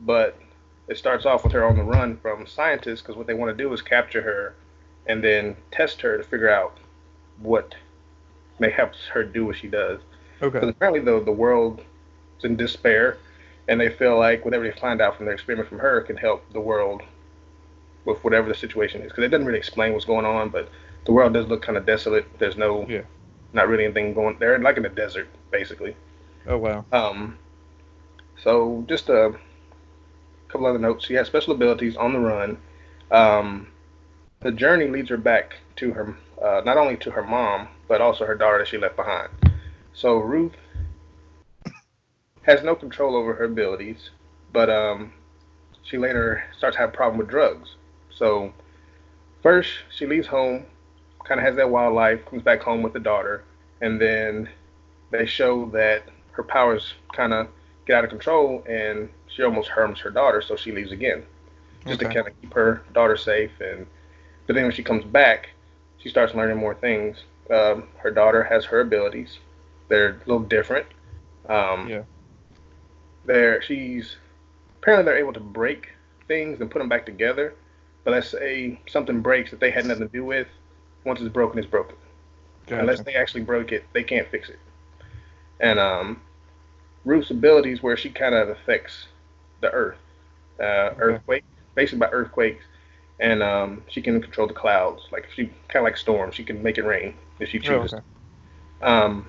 but 0.01 0.37
it 0.87 0.97
starts 0.97 1.25
off 1.25 1.43
with 1.43 1.53
her 1.53 1.63
on 1.63 1.77
the 1.77 1.83
run 1.83 2.17
from 2.17 2.45
scientists 2.45 3.01
because 3.01 3.15
what 3.15 3.27
they 3.27 3.33
want 3.33 3.55
to 3.55 3.63
do 3.63 3.71
is 3.73 3.81
capture 3.81 4.21
her 4.21 4.55
and 5.05 5.23
then 5.23 5.55
test 5.71 6.01
her 6.01 6.17
to 6.17 6.23
figure 6.23 6.49
out 6.49 6.77
what 7.39 7.75
may 8.59 8.69
help 8.69 8.93
her 9.13 9.23
do 9.23 9.45
what 9.45 9.55
she 9.55 9.67
does. 9.67 9.99
Okay. 10.41 10.59
Because 10.59 10.69
apparently 10.69 10.99
the 10.99 11.23
the 11.23 11.31
world 11.31 11.81
is 12.39 12.45
in 12.45 12.55
despair, 12.55 13.17
and 13.67 13.79
they 13.79 13.89
feel 13.89 14.17
like 14.17 14.43
whatever 14.43 14.63
they 14.63 14.77
find 14.77 15.01
out 15.01 15.15
from 15.15 15.25
their 15.25 15.33
experiment 15.33 15.69
from 15.69 15.79
her 15.79 16.01
can 16.01 16.17
help 16.17 16.43
the 16.53 16.59
world 16.59 17.01
with 18.05 18.21
whatever 18.23 18.49
the 18.49 18.55
situation 18.55 19.01
is 19.01 19.09
because 19.09 19.23
it 19.23 19.29
doesn't 19.29 19.45
really 19.45 19.59
explain 19.59 19.93
what's 19.93 20.05
going 20.05 20.25
on, 20.25 20.49
but 20.49 20.69
the 21.05 21.11
world 21.11 21.33
does 21.33 21.47
look 21.47 21.61
kind 21.61 21.77
of 21.77 21.85
desolate. 21.85 22.25
There's 22.39 22.57
no, 22.57 22.85
yeah. 22.87 23.01
Not 23.53 23.67
really 23.67 23.85
anything 23.85 24.13
going 24.13 24.37
there, 24.39 24.57
like 24.59 24.77
in 24.77 24.83
the 24.83 24.89
desert, 24.89 25.27
basically. 25.51 25.95
Oh 26.47 26.57
wow. 26.57 26.85
Um, 26.91 27.37
so 28.41 28.83
just 28.87 29.09
a 29.09 29.33
couple 30.47 30.67
other 30.67 30.79
notes. 30.79 31.05
She 31.05 31.13
has 31.13 31.27
special 31.27 31.53
abilities 31.53 31.95
on 31.95 32.13
the 32.13 32.19
run. 32.19 32.57
Um, 33.11 33.67
the 34.41 34.51
journey 34.51 34.87
leads 34.87 35.09
her 35.09 35.17
back 35.17 35.59
to 35.77 35.93
her, 35.93 36.17
uh, 36.43 36.61
not 36.65 36.77
only 36.77 36.97
to 36.97 37.11
her 37.11 37.23
mom, 37.23 37.69
but 37.87 38.01
also 38.01 38.25
her 38.25 38.35
daughter 38.35 38.57
that 38.59 38.67
she 38.67 38.77
left 38.77 38.95
behind. 38.95 39.29
So 39.93 40.17
Ruth 40.17 40.55
has 42.41 42.63
no 42.63 42.75
control 42.75 43.15
over 43.15 43.33
her 43.35 43.45
abilities, 43.45 44.09
but 44.51 44.69
um, 44.69 45.13
she 45.83 45.97
later 45.97 46.43
starts 46.57 46.75
to 46.75 46.81
have 46.81 46.89
a 46.89 46.93
problem 46.93 47.19
with 47.19 47.29
drugs. 47.29 47.75
So 48.13 48.53
first 49.41 49.71
she 49.89 50.05
leaves 50.05 50.27
home, 50.27 50.65
kind 51.23 51.39
of 51.39 51.45
has 51.45 51.55
that 51.55 51.69
wild 51.69 51.95
life, 51.95 52.25
comes 52.25 52.41
back 52.41 52.61
home 52.61 52.81
with 52.81 52.93
the 52.93 52.99
daughter, 52.99 53.43
and 53.81 53.99
then 53.99 54.49
they 55.11 55.25
show 55.25 55.65
that 55.67 56.03
her 56.31 56.43
powers 56.43 56.93
kind 57.13 57.33
of 57.33 57.47
get 57.85 57.97
out 57.97 58.03
of 58.03 58.09
control, 58.09 58.63
and 58.67 59.09
she 59.27 59.43
almost 59.43 59.69
harms 59.69 59.99
her 59.99 60.09
daughter, 60.09 60.41
so 60.41 60.55
she 60.55 60.71
leaves 60.71 60.91
again, 60.91 61.23
just 61.85 62.01
okay. 62.01 62.07
to 62.07 62.13
kind 62.13 62.27
of 62.27 62.41
keep 62.41 62.53
her 62.53 62.83
daughter 62.93 63.17
safe. 63.17 63.51
And 63.59 63.85
but 64.47 64.55
then 64.55 64.63
when 64.63 64.73
she 64.73 64.83
comes 64.83 65.03
back, 65.05 65.49
she 65.97 66.09
starts 66.09 66.35
learning 66.35 66.57
more 66.57 66.75
things. 66.75 67.23
Um, 67.49 67.87
her 67.97 68.11
daughter 68.11 68.43
has 68.43 68.65
her 68.65 68.81
abilities; 68.81 69.39
they're 69.87 70.09
a 70.09 70.29
little 70.29 70.43
different. 70.43 70.87
Um, 71.47 71.89
yeah. 71.89 72.03
There, 73.25 73.61
she's 73.61 74.17
apparently 74.81 75.05
they're 75.05 75.19
able 75.19 75.33
to 75.33 75.39
break 75.39 75.89
things 76.27 76.59
and 76.59 76.69
put 76.69 76.79
them 76.79 76.89
back 76.89 77.05
together. 77.05 77.53
But 78.03 78.11
let's 78.11 78.29
say 78.29 78.79
something 78.87 79.21
breaks 79.21 79.51
that 79.51 79.59
they 79.59 79.71
had 79.71 79.85
nothing 79.85 80.07
to 80.07 80.11
do 80.11 80.25
with. 80.25 80.47
Once 81.05 81.19
it's 81.21 81.29
broken, 81.29 81.59
it's 81.59 81.67
broken. 81.67 81.95
Gotcha. 82.67 82.79
Unless 82.79 83.01
they 83.01 83.15
actually 83.15 83.41
broke 83.41 83.71
it, 83.71 83.85
they 83.93 84.03
can't 84.03 84.27
fix 84.29 84.49
it. 84.49 84.59
And 85.59 85.79
um, 85.79 86.21
Ruth's 87.05 87.31
abilities 87.31 87.83
where 87.83 87.97
she 87.97 88.09
kind 88.09 88.35
of 88.35 88.49
affects 88.49 89.07
the 89.61 89.71
earth, 89.71 89.97
uh, 90.59 90.63
okay. 90.63 91.01
earthquake, 91.01 91.43
basically 91.75 91.99
by 91.99 92.09
earthquakes, 92.09 92.63
and 93.19 93.43
um, 93.43 93.83
she 93.87 94.01
can 94.01 94.21
control 94.21 94.47
the 94.47 94.53
clouds. 94.53 95.03
Like 95.11 95.29
she 95.35 95.45
kind 95.67 95.77
of 95.77 95.83
like 95.83 95.97
storms, 95.97 96.35
she 96.35 96.43
can 96.43 96.61
make 96.63 96.77
it 96.77 96.83
rain 96.83 97.15
if 97.39 97.49
she 97.49 97.59
oh, 97.59 97.61
chooses. 97.61 97.93
Oh, 97.93 97.97
okay. 97.97 98.05
Um, 98.81 99.27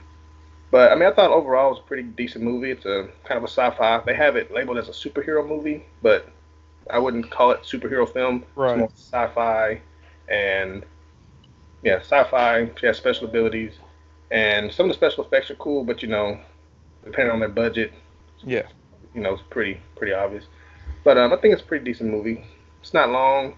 but 0.70 0.90
I 0.90 0.96
mean, 0.96 1.08
I 1.08 1.12
thought 1.14 1.30
overall 1.30 1.68
it 1.68 1.70
was 1.70 1.78
a 1.80 1.86
pretty 1.86 2.02
decent 2.02 2.42
movie. 2.44 2.70
It's 2.70 2.84
a 2.84 3.08
kind 3.24 3.38
of 3.38 3.44
a 3.44 3.48
sci-fi. 3.48 4.00
They 4.04 4.14
have 4.14 4.36
it 4.36 4.52
labeled 4.52 4.78
as 4.78 4.88
a 4.88 4.92
superhero 4.92 5.46
movie, 5.46 5.84
but 6.02 6.28
I 6.90 6.98
wouldn't 6.98 7.30
call 7.30 7.52
it 7.52 7.62
superhero 7.62 8.12
film. 8.12 8.44
Right. 8.56 8.80
It's 8.80 9.10
more 9.12 9.22
sci-fi 9.22 9.80
and 10.28 10.84
yeah, 11.84 11.98
sci-fi. 11.98 12.70
She 12.80 12.86
has 12.86 12.96
special 12.96 13.28
abilities, 13.28 13.74
and 14.30 14.72
some 14.72 14.86
of 14.86 14.88
the 14.90 14.94
special 14.94 15.24
effects 15.24 15.50
are 15.50 15.56
cool, 15.56 15.84
but 15.84 16.02
you 16.02 16.08
know, 16.08 16.40
depending 17.04 17.30
on 17.30 17.40
their 17.40 17.48
budget, 17.48 17.92
yeah, 18.42 18.66
you 19.14 19.20
know, 19.20 19.34
it's 19.34 19.42
pretty 19.50 19.80
pretty 19.96 20.12
obvious. 20.12 20.44
But 21.04 21.18
um, 21.18 21.32
I 21.32 21.36
think 21.36 21.52
it's 21.52 21.62
a 21.62 21.66
pretty 21.66 21.84
decent 21.84 22.10
movie. 22.10 22.44
It's 22.80 22.94
not 22.94 23.10
long. 23.10 23.54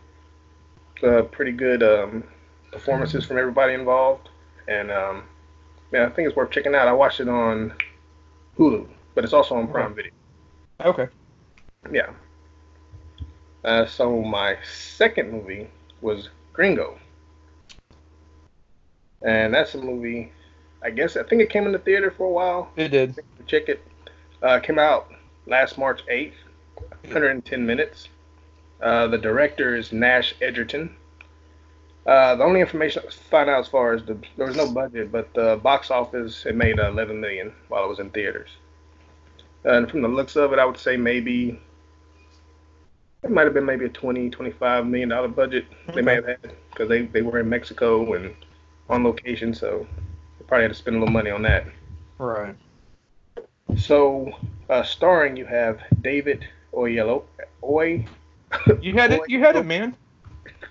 It's, 0.96 1.04
uh, 1.04 1.22
pretty 1.22 1.52
good 1.52 1.82
um, 1.82 2.24
performances 2.72 3.24
from 3.24 3.38
everybody 3.38 3.74
involved, 3.74 4.28
and 4.66 4.90
um, 4.90 5.24
yeah, 5.92 6.06
I 6.06 6.10
think 6.10 6.28
it's 6.28 6.36
worth 6.36 6.50
checking 6.50 6.74
out. 6.74 6.88
I 6.88 6.92
watched 6.92 7.20
it 7.20 7.28
on 7.28 7.74
Hulu, 8.58 8.88
but 9.14 9.24
it's 9.24 9.32
also 9.32 9.54
on 9.54 9.68
Prime 9.68 9.94
Video. 9.94 10.12
Okay. 10.84 11.08
Yeah. 11.92 12.10
Uh, 13.64 13.86
so 13.86 14.22
my 14.22 14.56
second 14.64 15.30
movie 15.30 15.68
was 16.00 16.28
Gringo, 16.52 16.98
and 19.22 19.54
that's 19.54 19.74
a 19.74 19.78
movie. 19.78 20.32
I 20.82 20.90
guess 20.90 21.16
I 21.16 21.22
think 21.22 21.42
it 21.42 21.50
came 21.50 21.66
in 21.66 21.72
the 21.72 21.78
theater 21.78 22.10
for 22.10 22.24
a 22.24 22.30
while. 22.30 22.70
It 22.76 22.88
did. 22.88 23.18
Check 23.46 23.68
it. 23.68 23.82
Uh, 24.42 24.60
came 24.60 24.78
out 24.78 25.10
last 25.46 25.78
March 25.78 26.02
8th. 26.06 26.34
110 27.04 27.64
minutes. 27.64 28.08
Uh, 28.80 29.06
the 29.06 29.18
director 29.18 29.76
is 29.76 29.92
Nash 29.92 30.34
Edgerton. 30.40 30.94
Uh, 32.06 32.36
the 32.36 32.44
only 32.44 32.60
information 32.60 33.02
I 33.06 33.10
found 33.10 33.50
out 33.50 33.60
as 33.60 33.68
far 33.68 33.92
as 33.92 34.04
the 34.04 34.16
there 34.36 34.46
was 34.46 34.56
no 34.56 34.70
budget, 34.70 35.10
but 35.10 35.32
the 35.34 35.58
box 35.62 35.90
office 35.90 36.46
it 36.46 36.54
made 36.54 36.78
uh, 36.78 36.88
11 36.90 37.20
million 37.20 37.52
while 37.68 37.84
it 37.84 37.88
was 37.88 37.98
in 37.98 38.10
theaters. 38.10 38.50
And 39.64 39.90
from 39.90 40.02
the 40.02 40.08
looks 40.08 40.36
of 40.36 40.52
it, 40.52 40.58
I 40.60 40.64
would 40.64 40.78
say 40.78 40.96
maybe 40.96 41.60
it 43.24 43.30
might 43.30 43.44
have 43.44 43.54
been 43.54 43.64
maybe 43.64 43.86
a 43.86 43.88
20, 43.88 44.30
25 44.30 44.86
million 44.86 45.08
dollar 45.08 45.28
budget 45.28 45.64
they 45.94 46.02
may 46.02 46.14
have 46.14 46.26
had 46.26 46.54
because 46.70 46.88
they, 46.88 47.02
they 47.06 47.22
were 47.22 47.40
in 47.40 47.48
Mexico 47.48 48.12
and 48.12 48.36
on 48.88 49.04
location, 49.04 49.54
so 49.54 49.86
they 50.38 50.44
probably 50.46 50.62
had 50.62 50.72
to 50.72 50.74
spend 50.74 50.96
a 50.96 50.98
little 51.00 51.12
money 51.12 51.30
on 51.30 51.42
that. 51.42 51.66
Right. 52.18 52.54
So, 53.76 54.32
uh, 54.70 54.82
starring 54.82 55.36
you 55.36 55.44
have 55.46 55.80
David 56.00 56.46
Oyelowo. 56.72 57.24
Oy. 57.62 58.06
You 58.80 58.94
had 58.94 59.12
it. 59.12 59.20
You 59.28 59.40
had 59.40 59.56
it, 59.56 59.66
man. 59.66 59.96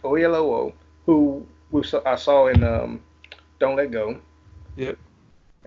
Oyelowo 0.03 0.73
who 1.05 1.45
we 1.71 1.83
saw, 1.83 2.01
I 2.05 2.15
saw 2.15 2.47
in 2.47 2.63
um, 2.63 3.01
Don't 3.59 3.75
Let 3.75 3.91
Go. 3.91 4.19
Yep. 4.75 4.97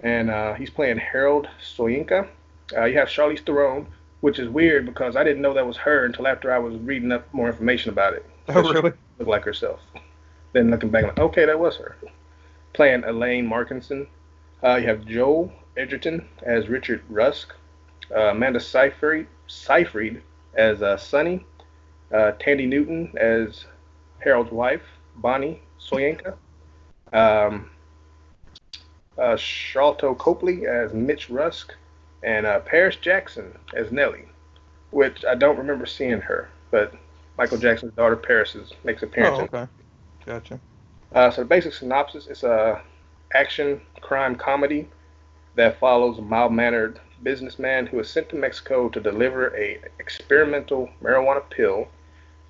And 0.03 0.31
uh, 0.31 0.55
he's 0.55 0.71
playing 0.71 0.99
Harold 0.99 1.49
Soyinka. 1.77 2.29
Uh, 2.77 2.85
you 2.85 2.99
have 2.99 3.09
Charlize 3.09 3.45
Theron, 3.45 3.87
which 4.21 4.39
is 4.39 4.49
weird 4.49 4.87
because 4.87 5.17
I 5.17 5.25
didn't 5.25 5.43
know 5.43 5.55
that 5.55 5.67
was 5.67 5.77
her 5.79 6.05
until 6.05 6.27
after 6.27 6.53
I 6.53 6.59
was 6.59 6.77
reading 6.77 7.13
up 7.13 7.33
more 7.33 7.49
information 7.49 7.91
about 7.91 8.15
it. 8.15 8.25
Oh, 8.49 8.63
really? 8.63 8.93
Looked 9.19 9.31
like 9.31 9.45
herself. 9.45 9.81
Then 10.53 10.71
looking 10.71 10.91
back, 10.91 11.05
like, 11.05 11.19
okay, 11.19 11.45
that 11.45 11.59
was 11.59 11.77
her. 11.77 11.97
Playing 12.73 13.05
Elaine 13.05 13.47
Markinson. 13.47 14.07
Uh, 14.63 14.77
you 14.77 14.87
have 14.87 15.07
Joel 15.07 15.53
Edgerton 15.77 16.27
as 16.43 16.69
Richard 16.69 17.03
Rusk. 17.09 17.55
Uh, 18.15 18.31
Amanda 18.31 18.61
Seyfried, 18.61 19.27
Seyfried 19.47 20.23
as 20.55 20.83
uh, 20.83 20.97
Sunny. 20.97 21.45
Uh, 22.13 22.33
Thandie 22.41 22.69
Newton 22.69 23.13
as 23.19 23.67
Harold's 24.21 24.51
wife. 24.51 24.83
Bonnie 25.19 25.61
Soyinka, 25.81 26.35
um, 27.13 27.71
uh, 29.19 29.37
Copley 30.15 30.67
as 30.67 30.93
Mitch 30.93 31.29
Rusk, 31.31 31.75
and 32.23 32.47
uh, 32.47 32.61
Paris 32.61 32.97
Jackson 32.97 33.57
as 33.75 33.93
Nellie, 33.93 34.27
which 34.91 35.25
I 35.25 35.35
don't 35.35 35.59
remember 35.59 35.87
seeing 35.87 36.21
her, 36.21 36.49
but 36.71 36.95
Michael 37.37 37.59
Jackson's 37.59 37.95
daughter 37.95 38.17
Paris 38.17 38.55
is, 38.55 38.73
makes 38.85 39.03
appearance. 39.03 39.39
Oh, 39.39 39.59
okay. 39.59 39.71
Gotcha. 40.25 40.61
Uh, 41.13 41.31
so 41.31 41.43
the 41.43 41.47
basic 41.47 41.73
synopsis 41.73 42.27
is 42.27 42.45
a 42.45 42.81
action 43.35 43.81
crime 44.01 44.35
comedy 44.35 44.89
that 45.55 45.79
follows 45.81 46.19
a 46.19 46.23
mild-mannered 46.23 47.01
businessman 47.23 47.87
who 47.87 47.99
is 47.99 48.09
sent 48.09 48.29
to 48.29 48.37
Mexico 48.37 48.89
to 48.89 49.01
deliver 49.01 49.55
a 49.57 49.79
experimental 49.99 50.89
marijuana 51.03 51.43
pill 51.51 51.89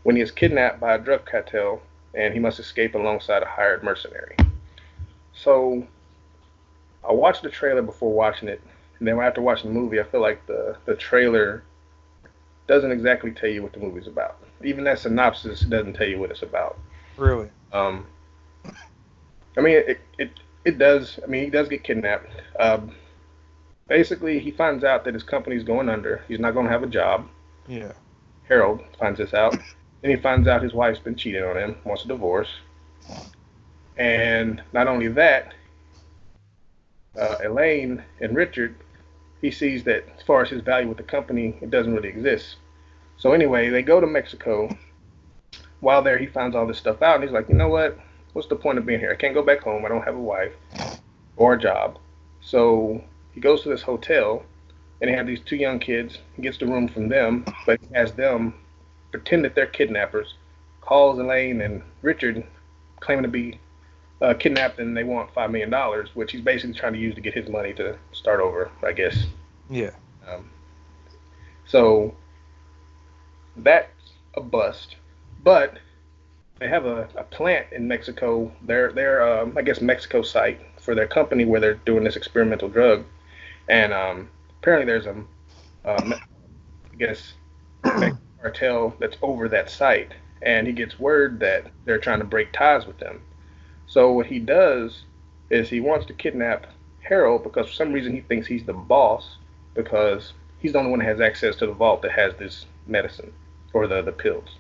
when 0.02 0.16
he 0.16 0.22
is 0.22 0.30
kidnapped 0.30 0.80
by 0.80 0.94
a 0.94 0.98
drug 0.98 1.24
cartel 1.24 1.80
and 2.14 2.34
he 2.34 2.40
must 2.40 2.58
escape 2.58 2.94
alongside 2.94 3.42
a 3.42 3.46
hired 3.46 3.82
mercenary. 3.82 4.36
So 5.32 5.86
I 7.08 7.12
watched 7.12 7.42
the 7.42 7.50
trailer 7.50 7.82
before 7.82 8.12
watching 8.12 8.48
it, 8.48 8.60
and 8.98 9.06
then 9.06 9.18
after 9.18 9.40
watching 9.40 9.72
the 9.72 9.78
movie, 9.78 10.00
I 10.00 10.04
feel 10.04 10.20
like 10.20 10.46
the 10.46 10.76
the 10.84 10.96
trailer 10.96 11.62
doesn't 12.66 12.90
exactly 12.90 13.30
tell 13.30 13.48
you 13.48 13.62
what 13.62 13.72
the 13.72 13.78
movie's 13.78 14.06
about. 14.06 14.36
Even 14.62 14.84
that 14.84 14.98
synopsis 14.98 15.60
doesn't 15.60 15.94
tell 15.94 16.08
you 16.08 16.18
what 16.18 16.30
it's 16.30 16.42
about. 16.42 16.78
Really? 17.16 17.48
Um, 17.72 18.06
I 19.56 19.60
mean, 19.60 19.76
it 19.76 20.00
it 20.18 20.30
it 20.64 20.78
does. 20.78 21.18
I 21.22 21.26
mean, 21.26 21.44
he 21.44 21.50
does 21.50 21.68
get 21.68 21.84
kidnapped. 21.84 22.30
Um, 22.58 22.94
basically, 23.88 24.38
he 24.38 24.50
finds 24.50 24.84
out 24.84 25.04
that 25.04 25.14
his 25.14 25.22
company's 25.22 25.64
going 25.64 25.88
under. 25.88 26.22
He's 26.28 26.40
not 26.40 26.54
going 26.54 26.66
to 26.66 26.72
have 26.72 26.82
a 26.82 26.88
job. 26.88 27.28
Yeah. 27.66 27.92
Harold 28.48 28.82
finds 28.98 29.18
this 29.18 29.34
out. 29.34 29.56
Then 30.02 30.10
he 30.10 30.16
finds 30.16 30.46
out 30.46 30.62
his 30.62 30.72
wife's 30.72 31.00
been 31.00 31.16
cheating 31.16 31.42
on 31.42 31.56
him, 31.56 31.76
wants 31.84 32.04
a 32.04 32.08
divorce. 32.08 32.48
And 33.96 34.62
not 34.72 34.86
only 34.86 35.08
that, 35.08 35.54
uh, 37.18 37.36
Elaine 37.44 38.02
and 38.20 38.36
Richard, 38.36 38.76
he 39.40 39.50
sees 39.50 39.84
that 39.84 40.04
as 40.16 40.22
far 40.22 40.42
as 40.42 40.50
his 40.50 40.62
value 40.62 40.88
with 40.88 40.98
the 40.98 41.02
company, 41.02 41.56
it 41.60 41.70
doesn't 41.70 41.92
really 41.92 42.08
exist. 42.08 42.56
So 43.16 43.32
anyway, 43.32 43.70
they 43.70 43.82
go 43.82 44.00
to 44.00 44.06
Mexico. 44.06 44.68
While 45.80 46.02
there, 46.02 46.18
he 46.18 46.26
finds 46.26 46.54
all 46.56 46.66
this 46.66 46.78
stuff 46.78 47.02
out, 47.02 47.16
and 47.16 47.24
he's 47.24 47.32
like, 47.32 47.48
you 47.48 47.54
know 47.54 47.68
what? 47.68 47.98
What's 48.32 48.48
the 48.48 48.56
point 48.56 48.78
of 48.78 48.86
being 48.86 49.00
here? 49.00 49.10
I 49.10 49.16
can't 49.16 49.34
go 49.34 49.42
back 49.42 49.60
home. 49.60 49.84
I 49.84 49.88
don't 49.88 50.04
have 50.04 50.14
a 50.14 50.20
wife 50.20 50.52
or 51.36 51.54
a 51.54 51.58
job. 51.58 51.98
So 52.40 53.02
he 53.32 53.40
goes 53.40 53.62
to 53.62 53.68
this 53.68 53.82
hotel, 53.82 54.44
and 55.00 55.10
he 55.10 55.16
has 55.16 55.26
these 55.26 55.40
two 55.40 55.56
young 55.56 55.78
kids. 55.78 56.18
He 56.36 56.42
gets 56.42 56.58
the 56.58 56.66
room 56.66 56.88
from 56.88 57.08
them, 57.08 57.44
but 57.66 57.80
he 57.80 57.94
has 57.94 58.12
them 58.12 58.54
pretend 59.10 59.44
that 59.44 59.54
they're 59.54 59.66
kidnappers, 59.66 60.34
calls 60.80 61.18
Elaine 61.18 61.60
and 61.60 61.82
Richard 62.02 62.46
claiming 63.00 63.22
to 63.22 63.28
be 63.28 63.58
uh, 64.20 64.34
kidnapped 64.34 64.78
and 64.78 64.96
they 64.96 65.04
want 65.04 65.32
five 65.32 65.50
million 65.50 65.70
dollars, 65.70 66.10
which 66.14 66.32
he's 66.32 66.40
basically 66.40 66.74
trying 66.74 66.92
to 66.92 66.98
use 66.98 67.14
to 67.14 67.20
get 67.20 67.34
his 67.34 67.48
money 67.48 67.72
to 67.74 67.96
start 68.12 68.40
over, 68.40 68.70
I 68.82 68.92
guess. 68.92 69.26
Yeah. 69.70 69.90
Um, 70.28 70.50
so 71.66 72.14
that's 73.56 74.12
a 74.34 74.40
bust, 74.40 74.96
but 75.42 75.78
they 76.58 76.68
have 76.68 76.86
a, 76.86 77.08
a 77.16 77.24
plant 77.24 77.66
in 77.72 77.86
Mexico. 77.86 78.52
Their 78.62 78.92
their 78.92 79.26
um, 79.26 79.56
I 79.56 79.62
guess 79.62 79.80
Mexico 79.80 80.22
site 80.22 80.60
for 80.80 80.94
their 80.94 81.06
company 81.06 81.44
where 81.44 81.60
they're 81.60 81.74
doing 81.74 82.04
this 82.04 82.16
experimental 82.16 82.68
drug, 82.68 83.04
and 83.68 83.92
um, 83.92 84.28
apparently 84.60 84.86
there's 84.86 85.06
a, 85.06 85.10
um, 85.10 86.14
I 86.14 86.96
guess 86.98 87.34
cartel 88.42 88.94
that's 88.98 89.16
over 89.22 89.48
that 89.48 89.70
site, 89.70 90.12
and 90.42 90.66
he 90.66 90.72
gets 90.72 90.98
word 90.98 91.40
that 91.40 91.66
they're 91.84 91.98
trying 91.98 92.18
to 92.20 92.24
break 92.24 92.52
ties 92.52 92.86
with 92.86 92.98
them. 92.98 93.22
So 93.86 94.12
what 94.12 94.26
he 94.26 94.38
does 94.38 95.04
is 95.50 95.68
he 95.68 95.80
wants 95.80 96.06
to 96.06 96.14
kidnap 96.14 96.66
Harold 97.00 97.42
because 97.42 97.68
for 97.68 97.74
some 97.74 97.92
reason 97.92 98.12
he 98.14 98.20
thinks 98.20 98.46
he's 98.46 98.64
the 98.64 98.74
boss 98.74 99.36
because 99.74 100.32
he's 100.58 100.72
the 100.72 100.78
only 100.78 100.90
one 100.90 100.98
that 101.00 101.06
has 101.06 101.20
access 101.20 101.56
to 101.56 101.66
the 101.66 101.72
vault 101.72 102.02
that 102.02 102.12
has 102.12 102.34
this 102.34 102.66
medicine. 102.86 103.32
or 103.72 103.86
the 103.86 104.02
the 104.02 104.12
pills. 104.12 104.58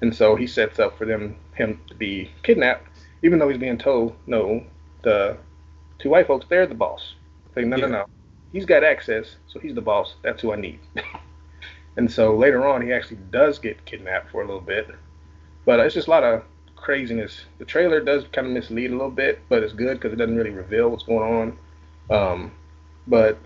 And 0.00 0.14
so 0.14 0.36
he 0.36 0.46
sets 0.46 0.78
up 0.78 0.96
for 0.96 1.04
them 1.04 1.36
him 1.54 1.80
to 1.88 1.94
be 1.94 2.30
kidnapped, 2.42 2.86
even 3.22 3.38
though 3.38 3.48
he's 3.48 3.58
being 3.58 3.78
told 3.78 4.14
no, 4.26 4.62
the 5.02 5.36
two 5.98 6.10
white 6.10 6.26
folks 6.26 6.46
they're 6.48 6.66
the 6.66 6.74
boss. 6.74 7.14
Like 7.56 7.66
no 7.66 7.76
yeah. 7.76 7.86
no 7.86 7.92
no, 7.92 8.04
he's 8.52 8.64
got 8.64 8.84
access, 8.84 9.36
so 9.48 9.58
he's 9.58 9.74
the 9.74 9.80
boss. 9.80 10.14
That's 10.22 10.42
who 10.42 10.52
I 10.52 10.56
need. 10.56 10.78
and 11.96 12.10
so 12.10 12.36
later 12.36 12.66
on, 12.66 12.82
he 12.82 12.92
actually 12.92 13.18
does 13.30 13.58
get 13.58 13.84
kidnapped 13.84 14.30
for 14.30 14.42
a 14.42 14.46
little 14.46 14.60
bit, 14.60 14.88
but 15.64 15.80
it's 15.80 15.94
just 15.94 16.06
a 16.06 16.10
lot 16.10 16.22
of 16.22 16.44
craziness. 16.76 17.44
The 17.58 17.64
trailer 17.64 18.00
does 18.00 18.24
kind 18.32 18.46
of 18.46 18.52
mislead 18.52 18.90
a 18.90 18.94
little 18.94 19.10
bit, 19.10 19.40
but 19.48 19.62
it's 19.62 19.72
good 19.72 19.98
because 19.98 20.12
it 20.12 20.16
doesn't 20.16 20.36
really 20.36 20.50
reveal 20.50 20.88
what's 20.88 21.02
going 21.02 21.58
on. 22.10 22.16
Um, 22.16 22.52
but 23.06 23.38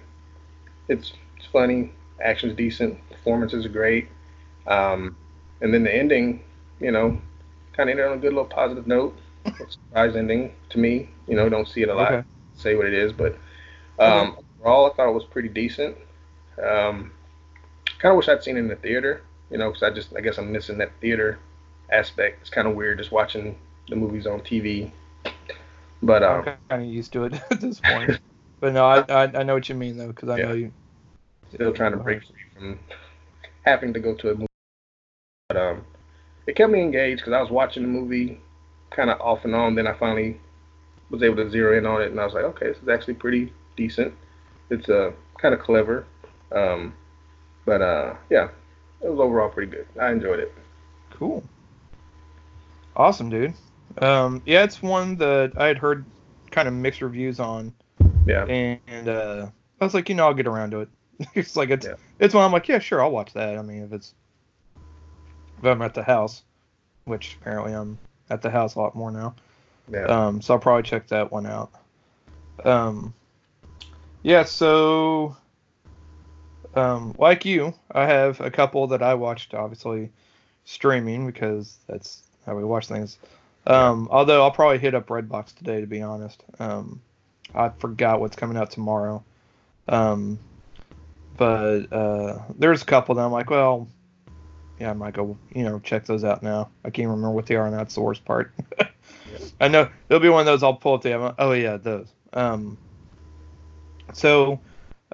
it's, 0.88 1.12
it's 1.37 1.47
funny, 1.47 1.92
action's 2.23 2.54
decent, 2.54 2.99
performances 3.11 3.64
are 3.64 3.71
great. 3.71 4.09
Um, 4.66 5.16
and 5.62 5.73
then 5.73 5.85
the 5.85 5.95
ending, 5.95 6.42
you 6.81 6.90
know, 6.90 7.19
kind 7.73 7.88
of 7.88 7.92
ended 7.92 8.07
on 8.07 8.19
a 8.19 8.21
good 8.21 8.35
little 8.35 8.45
positive 8.45 8.87
note. 8.87 9.16
surprise 9.69 10.14
ending 10.14 10.52
to 10.71 10.78
me. 10.78 11.09
You 11.26 11.37
know, 11.37 11.49
don't 11.49 11.66
see 11.66 11.83
it 11.83 11.88
a 11.88 11.95
lot. 11.95 12.12
Okay. 12.12 12.28
Say 12.57 12.75
what 12.75 12.87
it 12.87 12.95
is, 12.95 13.12
but 13.12 13.37
um, 13.99 14.33
okay. 14.33 14.42
overall, 14.61 14.90
I 14.90 14.95
thought 14.95 15.09
it 15.09 15.14
was 15.14 15.25
pretty 15.25 15.49
decent. 15.49 15.97
Um, 16.59 17.12
kind 17.99 18.12
of 18.12 18.16
wish 18.16 18.28
I'd 18.28 18.42
seen 18.42 18.57
it 18.57 18.61
in 18.61 18.69
the 18.69 18.76
theater. 18.76 19.23
You 19.50 19.59
know, 19.59 19.69
because 19.71 19.83
I 19.83 19.90
just 19.90 20.14
I 20.16 20.21
guess 20.21 20.38
I'm 20.38 20.52
missing 20.52 20.78
that 20.78 20.92
theater 21.00 21.38
aspect. 21.90 22.38
It's 22.40 22.50
kind 22.50 22.69
of 22.69 22.75
weird 22.75 22.99
just 22.99 23.12
watching 23.12 23.57
the 23.88 23.97
movies 23.97 24.26
on 24.26 24.40
TV. 24.40 24.90
But 26.02 26.23
um, 26.23 26.45
I'm 26.47 26.57
kind 26.69 26.83
of 26.83 26.88
used 26.88 27.12
to 27.12 27.25
it 27.25 27.35
at 27.50 27.61
this 27.61 27.81
point. 27.81 28.21
but 28.61 28.73
no, 28.73 28.85
I, 28.85 29.00
I, 29.09 29.23
I 29.23 29.42
know 29.42 29.54
what 29.54 29.69
you 29.69 29.75
mean 29.75 29.97
though, 29.97 30.09
because 30.09 30.28
I 30.28 30.38
yeah. 30.38 30.47
know 30.47 30.54
you. 30.54 30.73
Still 31.52 31.73
trying 31.73 31.92
to 31.92 31.99
break 31.99 32.23
free 32.25 32.37
from 32.54 32.78
having 33.64 33.92
to 33.92 34.00
go 34.00 34.14
to 34.14 34.31
a 34.31 34.35
movie. 34.35 34.47
It 36.46 36.56
kept 36.56 36.72
me 36.72 36.80
engaged 36.80 37.20
because 37.20 37.32
I 37.32 37.40
was 37.40 37.50
watching 37.50 37.82
the 37.82 37.88
movie 37.88 38.40
kind 38.90 39.11
of 39.11 39.20
off 39.20 39.44
and 39.44 39.54
on. 39.54 39.75
Then 39.75 39.87
I 39.87 39.94
finally 39.94 40.40
was 41.11 41.22
able 41.22 41.37
to 41.37 41.50
zero 41.50 41.76
in 41.76 41.87
on 41.87 42.02
it, 42.02 42.11
and 42.11 42.20
I 42.20 42.25
was 42.25 42.34
like, 42.34 42.44
okay, 42.44 42.68
this 42.68 42.78
is 42.78 42.88
actually 42.88 43.14
pretty 43.14 43.52
decent. 43.76 44.14
It's 44.70 44.88
uh, 44.88 45.12
kind 45.38 45.54
of 45.54 45.61
clever. 45.61 46.06
Um, 46.50 46.94
but 47.64 47.80
uh, 47.80 48.14
yeah, 48.30 48.49
it 49.02 49.08
was 49.08 49.20
overall 49.20 49.49
pretty 49.49 49.70
good. 49.70 49.87
I 50.00 50.11
enjoyed 50.11 50.40
it. 50.40 50.52
Cool. 51.11 51.44
Awesome, 52.96 53.30
dude. 53.30 53.54
Um, 53.99 54.42
yeah, 54.46 54.64
it's 54.64 54.82
one 54.82 55.16
that 55.16 55.52
I 55.56 55.66
had 55.66 55.78
heard 55.78 56.04
kind 56.50 56.68
of 56.68 56.75
mixed 56.75 57.02
reviews 57.02 57.40
on. 57.40 57.72
Yeah. 58.26 58.44
And, 58.46 59.08
uh, 59.08 59.46
I 59.80 59.84
was 59.84 59.94
like, 59.94 60.08
you 60.08 60.14
know, 60.14 60.26
I'll 60.26 60.34
get 60.34 60.46
around 60.46 60.70
to 60.72 60.80
it. 60.80 60.88
it's 61.34 61.56
like 61.56 61.70
it's 61.70 61.87
yeah. 61.87 61.94
it's 62.18 62.34
one 62.34 62.44
I'm 62.44 62.52
like, 62.52 62.68
yeah, 62.68 62.78
sure, 62.78 63.02
I'll 63.02 63.11
watch 63.11 63.32
that. 63.34 63.58
I 63.58 63.62
mean, 63.62 63.82
if 63.82 63.92
it's 63.92 64.14
if 65.62 65.66
I'm 65.66 65.83
at 65.83 65.95
the 65.95 66.02
house, 66.02 66.42
which 67.04 67.37
apparently 67.40 67.73
I'm 67.73 67.99
at 68.31 68.42
the 68.42 68.50
house 68.50 68.75
a 68.75 68.81
lot 68.81 68.97
more 68.97 69.11
now. 69.11 69.35
Yeah. 69.90 70.04
Um, 70.04 70.40
so 70.40 70.54
I'll 70.54 70.61
probably 70.61 70.83
check 70.83 71.07
that 71.09 71.31
one 71.31 71.47
out. 71.47 71.71
Um, 72.64 73.14
yeah. 74.23 74.45
So, 74.45 75.37
um, 76.75 77.14
like 77.19 77.45
you, 77.45 77.75
I 77.92 78.07
have 78.07 78.40
a 78.40 78.50
couple 78.50 78.87
that 78.88 79.02
I 79.02 79.14
watched, 79.14 79.54
obviously 79.54 80.11
streaming 80.64 81.26
because 81.26 81.76
that's 81.88 82.23
how 82.45 82.57
we 82.57 82.64
watch 82.64 82.88
things. 82.88 83.19
Um, 83.66 84.09
although 84.11 84.42
I'll 84.42 84.50
probably 84.50 84.78
hit 84.78 84.95
up 84.95 85.07
Redbox 85.07 85.54
today 85.54 85.81
to 85.81 85.87
be 85.87 86.02
honest. 86.02 86.43
Um, 86.58 87.00
I 87.54 87.69
forgot 87.69 88.21
what's 88.21 88.36
coming 88.36 88.56
out 88.56 88.71
tomorrow. 88.71 89.23
Um, 89.89 90.39
but 91.36 91.93
uh, 91.93 92.39
there's 92.58 92.82
a 92.82 92.84
couple 92.84 93.15
that 93.15 93.23
I'm 93.25 93.32
like, 93.32 93.50
well, 93.50 93.89
yeah, 94.82 94.90
I 94.90 94.95
might 94.95 95.14
go, 95.14 95.38
you 95.54 95.62
know, 95.62 95.78
check 95.78 96.06
those 96.06 96.25
out 96.25 96.42
now. 96.42 96.68
I 96.84 96.90
can't 96.90 97.06
remember 97.06 97.30
what 97.30 97.47
they 97.47 97.54
are, 97.54 97.66
and 97.66 97.75
that's 97.75 97.95
the 97.95 98.00
worst 98.00 98.25
part. 98.25 98.52
I 99.60 99.68
know 99.68 99.88
there'll 100.08 100.21
be 100.21 100.28
one 100.28 100.40
of 100.40 100.47
those. 100.47 100.64
I'll 100.64 100.75
pull 100.75 100.95
up 100.95 101.02
the. 101.02 101.34
Oh 101.38 101.52
yeah, 101.52 101.76
those. 101.76 102.08
Um, 102.32 102.76
so, 104.12 104.58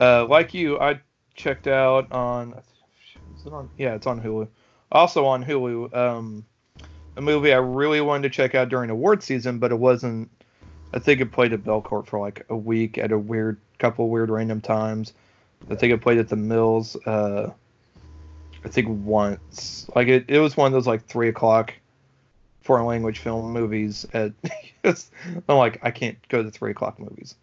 uh, 0.00 0.24
like 0.24 0.54
you, 0.54 0.80
I 0.80 1.00
checked 1.34 1.66
out 1.66 2.10
on. 2.10 2.54
It 3.44 3.52
on? 3.52 3.68
Yeah, 3.76 3.94
it's 3.94 4.06
on 4.06 4.22
Hulu. 4.22 4.48
Also 4.90 5.26
on 5.26 5.44
Hulu. 5.44 5.94
Um, 5.94 6.46
a 7.18 7.20
movie 7.20 7.52
I 7.52 7.58
really 7.58 8.00
wanted 8.00 8.22
to 8.22 8.30
check 8.30 8.54
out 8.54 8.70
during 8.70 8.88
award 8.88 9.22
season, 9.22 9.58
but 9.58 9.70
it 9.70 9.78
wasn't. 9.78 10.30
I 10.94 10.98
think 10.98 11.20
it 11.20 11.30
played 11.30 11.52
at 11.52 11.62
Belcourt 11.62 12.06
for 12.06 12.18
like 12.18 12.46
a 12.48 12.56
week 12.56 12.96
at 12.96 13.12
a 13.12 13.18
weird 13.18 13.60
couple 13.78 14.08
weird 14.08 14.30
random 14.30 14.62
times. 14.62 15.12
I 15.70 15.74
think 15.74 15.92
it 15.92 16.00
played 16.00 16.16
at 16.16 16.30
the 16.30 16.36
Mills. 16.36 16.96
Uh, 17.04 17.50
I 18.64 18.68
think 18.68 18.88
once. 18.88 19.88
Like 19.94 20.08
it, 20.08 20.26
it 20.28 20.40
was 20.40 20.56
one 20.56 20.66
of 20.66 20.72
those 20.72 20.86
like 20.86 21.06
three 21.06 21.28
o'clock 21.28 21.74
foreign 22.62 22.86
language 22.86 23.18
film 23.18 23.52
movies. 23.52 24.06
At 24.12 24.32
I'm 24.84 25.56
like 25.56 25.80
I 25.82 25.90
can't 25.90 26.16
go 26.28 26.42
to 26.42 26.50
three 26.50 26.70
o'clock 26.70 26.98
movies 26.98 27.36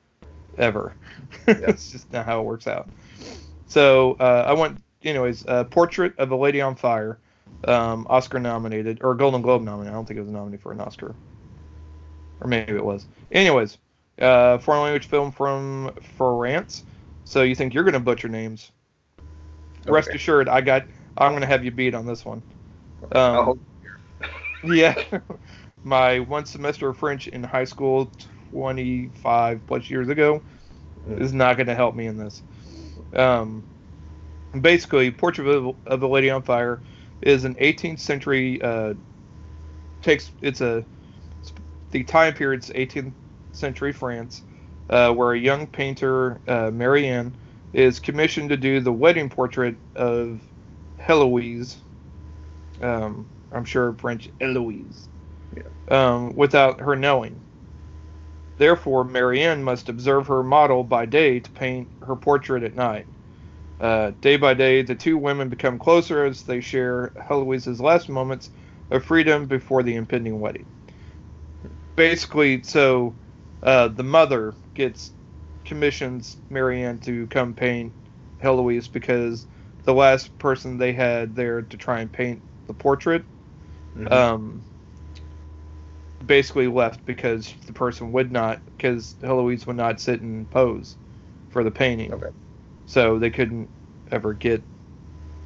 ever. 0.57 0.93
Yeah. 1.47 1.57
it's 1.67 1.91
just 1.91 2.11
not 2.11 2.25
how 2.25 2.39
it 2.39 2.43
works 2.43 2.67
out. 2.67 2.89
So 3.67 4.13
uh, 4.19 4.45
I 4.47 4.53
went, 4.53 4.81
anyways. 5.03 5.45
Uh, 5.45 5.63
Portrait 5.65 6.17
of 6.17 6.31
a 6.31 6.35
Lady 6.35 6.61
on 6.61 6.75
Fire 6.75 7.19
um, 7.67 8.05
Oscar 8.09 8.39
nominated 8.39 8.99
or 9.01 9.15
Golden 9.15 9.41
Globe 9.41 9.63
nominated. 9.63 9.93
I 9.93 9.95
don't 9.95 10.05
think 10.05 10.17
it 10.17 10.23
was 10.23 10.31
nominated 10.31 10.61
for 10.61 10.71
an 10.71 10.81
Oscar, 10.81 11.15
or 12.41 12.47
maybe 12.47 12.73
it 12.73 12.83
was. 12.83 13.07
Anyways, 13.31 13.77
uh, 14.19 14.57
foreign 14.59 14.81
language 14.83 15.07
film 15.07 15.31
from 15.31 15.93
France. 16.17 16.83
So 17.23 17.41
you 17.41 17.55
think 17.55 17.73
you're 17.73 17.83
gonna 17.83 17.99
butcher 17.99 18.27
names? 18.27 18.71
Okay. 19.81 19.91
Rest 19.91 20.09
assured, 20.13 20.49
I 20.49 20.61
got. 20.61 20.83
I'm 21.17 21.33
gonna 21.33 21.45
have 21.45 21.63
you 21.63 21.71
beat 21.71 21.93
on 21.93 22.05
this 22.05 22.25
one. 22.25 22.41
Um, 23.11 23.59
yeah, 24.63 24.95
my 25.83 26.19
one 26.19 26.45
semester 26.45 26.89
of 26.89 26.97
French 26.97 27.27
in 27.27 27.43
high 27.43 27.63
school, 27.63 28.11
25 28.51 29.61
plus 29.67 29.89
years 29.89 30.09
ago, 30.09 30.41
mm. 31.07 31.21
is 31.21 31.33
not 31.33 31.57
gonna 31.57 31.75
help 31.75 31.95
me 31.95 32.07
in 32.07 32.17
this. 32.17 32.43
Um, 33.15 33.63
basically, 34.59 35.11
Portrait 35.11 35.47
of, 35.47 35.75
of 35.85 36.03
a 36.03 36.07
Lady 36.07 36.29
on 36.29 36.41
Fire 36.41 36.81
is 37.21 37.45
an 37.45 37.55
18th 37.55 37.99
century 37.99 38.61
uh, 38.61 38.93
takes 40.01 40.31
it's 40.41 40.61
a 40.61 40.85
the 41.91 42.03
time 42.03 42.33
period's 42.33 42.69
18th 42.71 43.13
century 43.53 43.93
France, 43.93 44.43
uh, 44.89 45.13
where 45.13 45.33
a 45.33 45.39
young 45.39 45.65
painter 45.65 46.41
uh, 46.47 46.69
Marianne 46.71 47.33
is 47.73 47.99
commissioned 47.99 48.49
to 48.49 48.57
do 48.57 48.79
the 48.79 48.91
wedding 48.91 49.29
portrait 49.29 49.75
of 49.95 50.41
Heloise. 51.05 51.77
Um, 52.81 53.27
I'm 53.51 53.65
sure 53.65 53.93
French 53.93 54.29
Eloise. 54.41 55.07
Yeah. 55.55 55.63
Um, 55.89 56.35
without 56.35 56.81
her 56.81 56.95
knowing. 56.95 57.41
Therefore, 58.57 59.03
Marianne 59.03 59.63
must 59.63 59.89
observe 59.89 60.27
her 60.27 60.43
model 60.43 60.83
by 60.83 61.05
day 61.05 61.39
to 61.39 61.51
paint 61.51 61.89
her 62.01 62.15
portrait 62.15 62.63
at 62.63 62.75
night. 62.75 63.05
Uh, 63.79 64.11
day 64.21 64.37
by 64.37 64.53
day, 64.53 64.81
the 64.81 64.95
two 64.95 65.17
women 65.17 65.49
become 65.49 65.77
closer 65.77 66.25
as 66.25 66.43
they 66.43 66.61
share 66.61 67.11
Heloise's 67.27 67.81
last 67.81 68.07
moments 68.09 68.49
of 68.89 69.03
freedom 69.03 69.45
before 69.45 69.83
the 69.83 69.95
impending 69.95 70.39
wedding. 70.39 70.65
Basically, 71.95 72.63
so 72.63 73.15
uh, 73.61 73.89
the 73.89 74.03
mother 74.03 74.55
gets 74.73 75.11
commissions 75.65 76.37
Marianne 76.49 76.99
to 76.99 77.27
come 77.27 77.53
paint 77.53 77.93
Heloise 78.37 78.87
because 78.87 79.47
the 79.85 79.93
last 79.93 80.37
person 80.39 80.77
they 80.77 80.93
had 80.93 81.35
there 81.35 81.61
to 81.61 81.77
try 81.77 82.01
and 82.01 82.11
paint 82.11 82.41
the 82.67 82.73
portrait 82.73 83.23
mm-hmm. 83.95 84.11
um, 84.11 84.61
basically 86.25 86.67
left 86.67 87.05
because 87.05 87.53
the 87.65 87.73
person 87.73 88.11
would 88.11 88.31
not, 88.31 88.59
because 88.77 89.15
Heloise 89.21 89.65
would 89.67 89.77
not 89.77 90.01
sit 90.01 90.21
and 90.21 90.49
pose 90.51 90.97
for 91.49 91.63
the 91.63 91.71
painting. 91.71 92.13
Okay 92.13 92.29
so 92.85 93.19
they 93.19 93.29
couldn't 93.29 93.69
ever 94.11 94.33
get, 94.33 94.61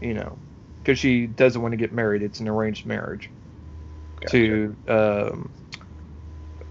you 0.01 0.13
know, 0.13 0.37
because 0.79 0.99
she 0.99 1.27
doesn't 1.27 1.61
want 1.61 1.71
to 1.71 1.77
get 1.77 1.91
married. 1.93 2.21
It's 2.21 2.39
an 2.39 2.47
arranged 2.47 2.85
marriage. 2.85 3.29
Gotcha. 4.21 4.31
To 4.31 4.75
um, 4.87 5.51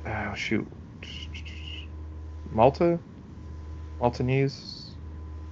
oh 0.07 0.35
shoot, 0.35 0.67
Malta, 2.53 2.99
Maltese. 4.01 4.91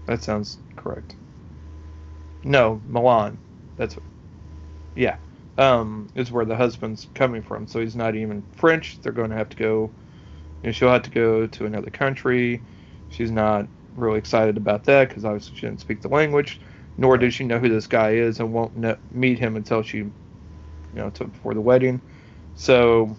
That 0.06 0.22
sounds 0.22 0.58
correct. 0.76 1.16
No, 2.46 2.80
Milan. 2.86 3.38
That's 3.76 3.98
yeah. 4.94 5.16
Um, 5.58 6.08
is 6.14 6.30
where 6.32 6.44
the 6.44 6.56
husband's 6.56 7.08
coming 7.14 7.42
from. 7.42 7.66
So 7.66 7.80
he's 7.80 7.96
not 7.96 8.14
even 8.14 8.44
French. 8.52 9.00
They're 9.02 9.12
going 9.12 9.30
to 9.30 9.36
have 9.36 9.48
to 9.50 9.56
go. 9.56 9.92
Know, 10.62 10.72
she'll 10.72 10.90
have 10.92 11.02
to 11.02 11.10
go 11.10 11.46
to 11.46 11.66
another 11.66 11.90
country. 11.90 12.62
She's 13.08 13.30
not 13.32 13.68
really 13.96 14.18
excited 14.18 14.56
about 14.56 14.84
that 14.84 15.08
because 15.08 15.24
obviously 15.24 15.56
she 15.56 15.66
didn't 15.66 15.80
speak 15.80 16.02
the 16.02 16.08
language, 16.08 16.60
nor 16.98 17.18
did 17.18 17.34
she 17.34 17.44
know 17.44 17.58
who 17.58 17.68
this 17.68 17.86
guy 17.88 18.12
is 18.12 18.40
and 18.40 18.52
won't 18.52 18.76
ne- 18.76 18.96
meet 19.12 19.38
him 19.38 19.56
until 19.56 19.82
she, 19.82 19.98
you 19.98 20.12
know, 20.94 21.10
before 21.10 21.54
the 21.54 21.60
wedding. 21.60 22.00
So 22.54 23.16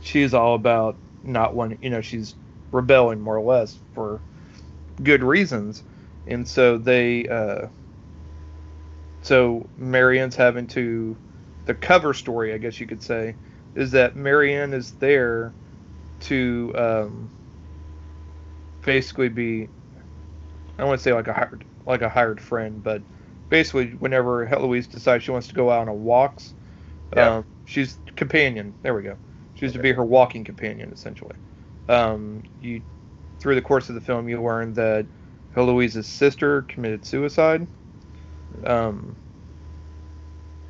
she's 0.00 0.34
all 0.34 0.54
about 0.54 1.00
not 1.22 1.54
wanting, 1.54 1.78
you 1.82 1.90
know, 1.90 2.02
she's 2.02 2.36
rebelling 2.72 3.20
more 3.20 3.36
or 3.36 3.42
less 3.44 3.78
for 3.94 4.20
good 5.02 5.22
reasons, 5.24 5.82
and 6.26 6.46
so 6.48 6.78
they, 6.78 7.26
uh, 7.28 7.68
so 9.26 9.70
Marian's 9.76 10.36
having 10.36 10.68
to 10.68 11.18
the 11.66 11.74
cover 11.74 12.14
story, 12.14 12.54
I 12.54 12.58
guess 12.58 12.80
you 12.80 12.86
could 12.88 13.02
say, 13.02 13.36
is 13.74 13.92
that 13.92 14.16
Marianne 14.16 14.74
is 14.74 14.92
there 14.94 15.56
to 16.20 16.72
um, 16.76 17.32
basically 18.84 19.28
be 19.28 19.68
I 20.78 20.82
don't 20.82 20.88
want 20.88 20.98
to 21.00 21.02
say 21.02 21.12
like 21.12 21.28
a 21.28 21.32
hired 21.32 21.64
like 21.86 22.02
a 22.02 22.08
hired 22.08 22.40
friend, 22.40 22.82
but 22.82 23.04
basically 23.48 23.92
whenever 23.94 24.46
Heloise 24.46 24.88
decides 24.88 25.24
she 25.24 25.30
wants 25.30 25.48
to 25.48 25.54
go 25.54 25.70
out 25.70 25.82
on 25.82 25.88
a 25.88 25.94
walks, 25.94 26.54
Yeah. 27.16 27.36
um, 27.38 27.46
she's 27.66 28.00
companion. 28.16 28.76
There 28.82 28.94
we 28.94 29.02
go. 29.04 29.18
She's 29.54 29.74
to 29.74 29.80
be 29.80 29.92
her 29.92 30.04
walking 30.04 30.44
companion 30.44 30.92
essentially. 30.92 31.36
Um, 31.88 32.44
you 32.60 32.84
through 33.40 33.56
the 33.56 33.62
course 33.62 33.88
of 33.90 33.96
the 33.96 34.02
film 34.02 34.28
you 34.28 34.42
learn 34.42 34.74
that 34.74 35.08
Heloise's 35.56 36.08
sister 36.08 36.62
committed 36.64 37.06
suicide. 37.06 37.68
Um, 38.64 39.16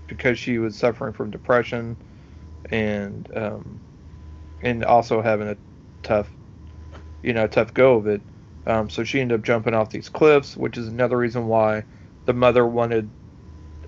because 0.07 0.39
she 0.39 0.59
was 0.59 0.77
suffering 0.77 1.13
from 1.13 1.31
depression 1.31 1.97
and 2.71 3.29
um, 3.35 3.81
and 4.63 4.85
also 4.85 5.21
having 5.21 5.49
a 5.49 5.57
tough 6.03 6.31
you 7.23 7.33
know 7.33 7.47
tough 7.47 7.75
go 7.75 7.97
of 7.97 8.07
it. 8.07 8.21
Um, 8.67 8.91
so 8.91 9.05
she 9.05 9.21
ended 9.21 9.39
up 9.39 9.45
jumping 9.45 9.75
off 9.75 9.91
these 9.91 10.09
cliffs 10.09 10.57
which 10.57 10.77
is 10.77 10.89
another 10.89 11.17
reason 11.17 11.47
why 11.47 11.85
the 12.25 12.33
mother 12.33 12.67
wanted 12.67 13.09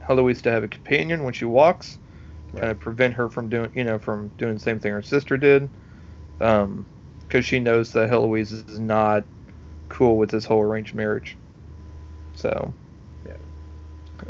Heloise 0.00 0.42
to 0.42 0.50
have 0.50 0.64
a 0.64 0.68
companion 0.68 1.24
when 1.24 1.34
she 1.34 1.44
walks 1.44 1.98
kind 2.56 2.70
of 2.70 2.80
prevent 2.80 3.14
her 3.14 3.28
from 3.28 3.48
doing 3.48 3.70
you 3.74 3.84
know 3.84 3.98
from 3.98 4.32
doing 4.38 4.54
the 4.54 4.60
same 4.60 4.80
thing 4.80 4.92
her 4.92 5.02
sister 5.02 5.36
did. 5.36 5.68
Because 6.38 7.44
she 7.44 7.60
knows 7.60 7.92
that 7.92 8.08
Heloise 8.08 8.52
is 8.52 8.78
not 8.78 9.24
cool 9.88 10.16
with 10.16 10.30
this 10.30 10.44
whole 10.44 10.62
arranged 10.62 10.94
marriage. 10.94 11.36
So. 12.34 12.72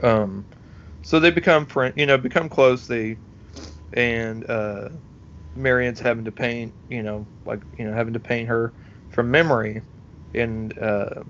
Um 0.02 0.46
so 1.02 1.20
they 1.20 1.30
become 1.30 1.66
friend 1.66 1.94
you 1.96 2.06
know 2.06 2.18
become 2.18 2.48
close. 2.48 2.86
They 2.86 3.18
and 3.92 4.48
uh 4.48 4.90
Marian's 5.54 6.00
having 6.00 6.24
to 6.26 6.32
paint 6.32 6.74
you 6.88 7.02
know 7.02 7.28
like 7.44 7.62
you 7.78 7.84
know 7.86 7.92
having 7.94 8.14
to 8.14 8.20
paint 8.20 8.48
her 8.48 8.74
from 9.10 9.30
memory. 9.30 9.82
And 10.34 10.76
uh 10.78 11.22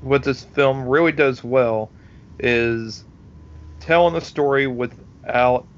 what 0.00 0.24
this 0.24 0.44
film 0.44 0.86
really 0.88 1.12
does 1.12 1.44
well 1.44 1.92
is 2.38 3.04
telling 3.80 4.14
the 4.14 4.20
story 4.20 4.66
without 4.66 5.68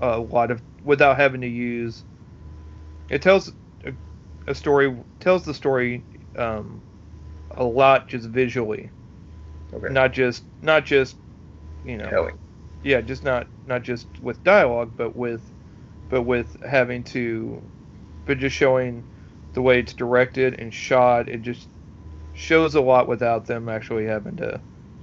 a 0.00 0.18
lot 0.18 0.50
of 0.50 0.62
without 0.82 1.16
having 1.16 1.40
to 1.42 1.48
use 1.48 2.04
it 3.08 3.22
tells 3.22 3.52
a, 3.84 3.92
a 4.46 4.54
story 4.54 4.96
tells 5.20 5.44
the 5.44 5.54
story 5.54 6.04
um 6.36 6.82
a 7.52 7.64
lot 7.64 8.08
just 8.08 8.28
visually. 8.28 8.90
Okay. 9.72 9.88
not 9.92 10.12
just 10.12 10.44
not 10.60 10.84
just 10.84 11.16
you 11.84 11.96
know 11.96 12.10
Telling. 12.10 12.38
yeah 12.82 13.00
just 13.00 13.24
not 13.24 13.48
not 13.66 13.82
just 13.82 14.06
with 14.20 14.42
dialogue 14.44 14.92
but 14.96 15.16
with 15.16 15.52
but 16.08 16.22
with 16.22 16.56
having 16.68 17.02
to 17.04 17.62
but 18.24 18.38
just 18.38 18.56
showing 18.56 19.04
the 19.54 19.62
way 19.62 19.78
it's 19.80 19.94
directed 19.94 20.58
and 20.60 20.72
shot 20.72 21.28
it 21.28 21.42
just 21.42 21.68
shows 22.32 22.74
a 22.74 22.80
lot 22.80 23.08
without 23.08 23.46
them 23.46 23.68
actually 23.68 24.06
having 24.06 24.36
to 24.36 24.60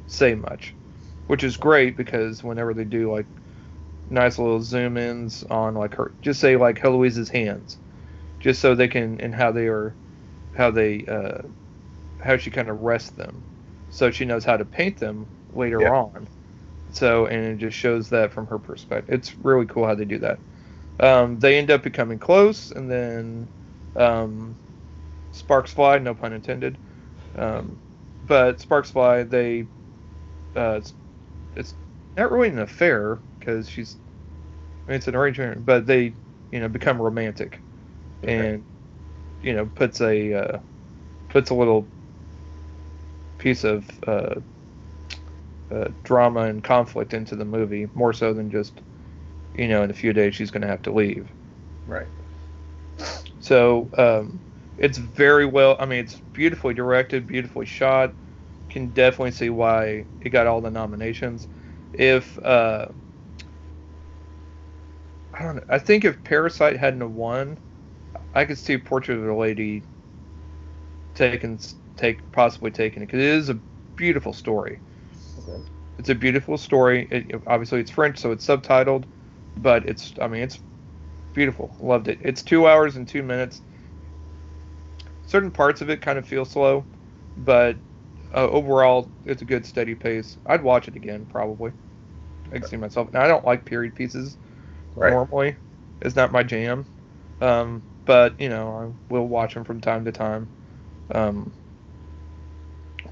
say 0.07 0.35
much 0.35 0.75
which 1.27 1.43
is 1.43 1.57
great 1.57 1.95
because 1.97 2.43
whenever 2.43 2.73
they 2.73 2.83
do 2.83 3.11
like 3.11 3.27
nice 4.09 4.39
little 4.39 4.61
zoom 4.61 4.97
ins 4.97 5.43
on 5.43 5.75
like 5.75 5.95
her 5.95 6.13
just 6.21 6.39
say 6.39 6.57
like 6.57 6.79
Heloise's 6.79 7.29
hands 7.29 7.77
just 8.39 8.61
so 8.61 8.75
they 8.75 8.87
can 8.87 9.19
and 9.21 9.35
how 9.35 9.51
they 9.51 9.67
are 9.67 9.95
how 10.55 10.71
they 10.71 11.05
uh 11.05 11.43
how 12.19 12.37
she 12.37 12.51
kind 12.51 12.69
of 12.69 12.81
rests 12.81 13.11
them 13.11 13.43
so 13.89 14.11
she 14.11 14.25
knows 14.25 14.43
how 14.45 14.57
to 14.57 14.65
paint 14.65 14.97
them 14.97 15.27
later 15.53 15.79
Yeah. 15.79 15.89
on 15.89 16.27
so 16.91 17.25
and 17.27 17.45
it 17.45 17.57
just 17.57 17.77
shows 17.77 18.09
that 18.09 18.33
from 18.33 18.47
her 18.47 18.59
perspective 18.59 19.13
it's 19.13 19.37
really 19.39 19.65
cool 19.65 19.85
how 19.85 19.95
they 19.95 20.05
do 20.05 20.19
that. 20.19 20.41
Um, 20.99 21.39
they 21.39 21.57
end 21.57 21.71
up 21.71 21.83
becoming 21.83 22.19
close 22.19 22.71
and 22.71 22.91
then 22.91 23.49
um, 23.95 24.57
sparks 25.31 25.71
fly 25.73 25.99
no 25.99 26.15
pun 26.15 26.33
intended. 26.33 26.79
Um, 27.35 27.79
but 28.23 28.61
sparks 28.61 28.91
fly 28.91 29.23
they 29.23 29.69
uh, 30.55 30.77
it's, 30.79 30.93
it's 31.55 31.75
not 32.17 32.31
really 32.31 32.49
an 32.49 32.59
affair 32.59 33.23
because 33.39 33.69
she's 33.69 33.97
I 34.87 34.91
mean, 34.91 34.97
it's 34.97 35.07
an 35.07 35.15
arrangement 35.15 35.65
but 35.65 35.85
they 35.85 36.17
you 36.51 36.59
know 36.59 36.69
become 36.69 37.01
romantic. 37.01 37.63
Okay. 38.23 38.51
and 38.51 38.65
you 39.41 39.53
know 39.53 39.67
puts 39.67 40.01
a 40.01 40.33
uh, 40.33 40.59
puts 41.29 41.49
a 41.51 41.55
little 41.55 41.91
piece 43.37 43.63
of 43.63 43.89
uh, 44.07 44.35
uh, 45.71 45.89
drama 46.03 46.41
and 46.41 46.63
conflict 46.63 47.13
into 47.13 47.35
the 47.35 47.45
movie 47.45 47.87
more 47.93 48.13
so 48.13 48.33
than 48.33 48.51
just 48.51 48.81
you 49.53 49.67
know 49.67 49.83
in 49.83 49.91
a 49.91 49.93
few 49.95 50.13
days 50.13 50.35
she's 50.35 50.51
going 50.51 50.61
to 50.61 50.67
have 50.67 50.83
to 50.83 50.93
leave 50.93 51.33
Right. 51.85 52.09
so 53.39 53.89
um, 53.97 54.41
it's 54.77 54.97
very 54.97 55.45
well. 55.45 55.75
I 55.79 55.85
mean, 55.85 55.99
it's 55.99 56.21
beautifully 56.33 56.73
directed, 56.73 57.27
beautifully 57.27 57.65
shot. 57.65 58.15
Can 58.69 58.89
definitely 58.91 59.31
see 59.31 59.49
why 59.49 60.05
it 60.21 60.29
got 60.29 60.47
all 60.47 60.61
the 60.61 60.71
nominations. 60.71 61.47
If 61.93 62.37
uh, 62.39 62.87
I 65.33 65.41
don't 65.43 65.55
know, 65.55 65.63
I 65.69 65.79
think 65.79 66.05
if 66.05 66.23
Parasite 66.23 66.77
hadn't 66.77 67.15
won, 67.15 67.59
I 68.33 68.45
could 68.45 68.59
see 68.59 68.77
Portrait 68.77 69.17
of 69.19 69.27
a 69.27 69.35
Lady 69.35 69.85
taking 71.13 71.59
take 71.95 72.31
possibly 72.31 72.71
taking 72.71 73.03
it 73.03 73.07
because 73.07 73.19
it 73.19 73.25
is 73.27 73.49
a 73.49 73.61
beautiful 73.95 74.33
story. 74.33 74.79
It's 75.97 76.09
a 76.09 76.15
beautiful 76.15 76.57
story. 76.57 77.07
It, 77.11 77.43
obviously, 77.47 77.79
it's 77.81 77.91
French, 77.91 78.17
so 78.19 78.31
it's 78.31 78.45
subtitled, 78.47 79.05
but 79.57 79.85
it's 79.87 80.13
I 80.21 80.27
mean 80.27 80.43
it's 80.43 80.59
beautiful. 81.33 81.75
Loved 81.79 82.07
it. 82.09 82.19
It's 82.23 82.43
two 82.43 82.67
hours 82.67 82.95
and 82.97 83.07
two 83.07 83.23
minutes. 83.23 83.61
Certain 85.25 85.51
parts 85.51 85.81
of 85.81 85.89
it 85.89 86.01
kind 86.01 86.17
of 86.19 86.27
feel 86.27 86.45
slow, 86.45 86.85
but 87.37 87.77
uh, 88.33 88.47
overall, 88.49 89.11
it's 89.25 89.41
a 89.41 89.45
good 89.45 89.65
steady 89.65 89.95
pace. 89.95 90.37
I'd 90.45 90.63
watch 90.63 90.87
it 90.87 90.95
again 90.95 91.25
probably. 91.27 91.73
I 92.51 92.55
can 92.55 92.63
see 92.65 92.77
myself. 92.77 93.11
Now 93.13 93.23
I 93.23 93.27
don't 93.27 93.45
like 93.45 93.65
period 93.65 93.95
pieces 93.95 94.37
Right. 94.95 95.19
normally. 95.19 95.57
It's 96.01 96.15
not 96.15 96.31
my 96.33 96.43
jam, 96.43 96.87
um, 97.41 97.83
but 98.05 98.39
you 98.39 98.49
know 98.49 98.69
I 99.09 99.13
will 99.13 99.27
watch 99.27 99.53
them 99.55 99.65
from 99.65 99.81
time 99.81 100.05
to 100.05 100.11
time. 100.13 100.49
Um, 101.13 101.53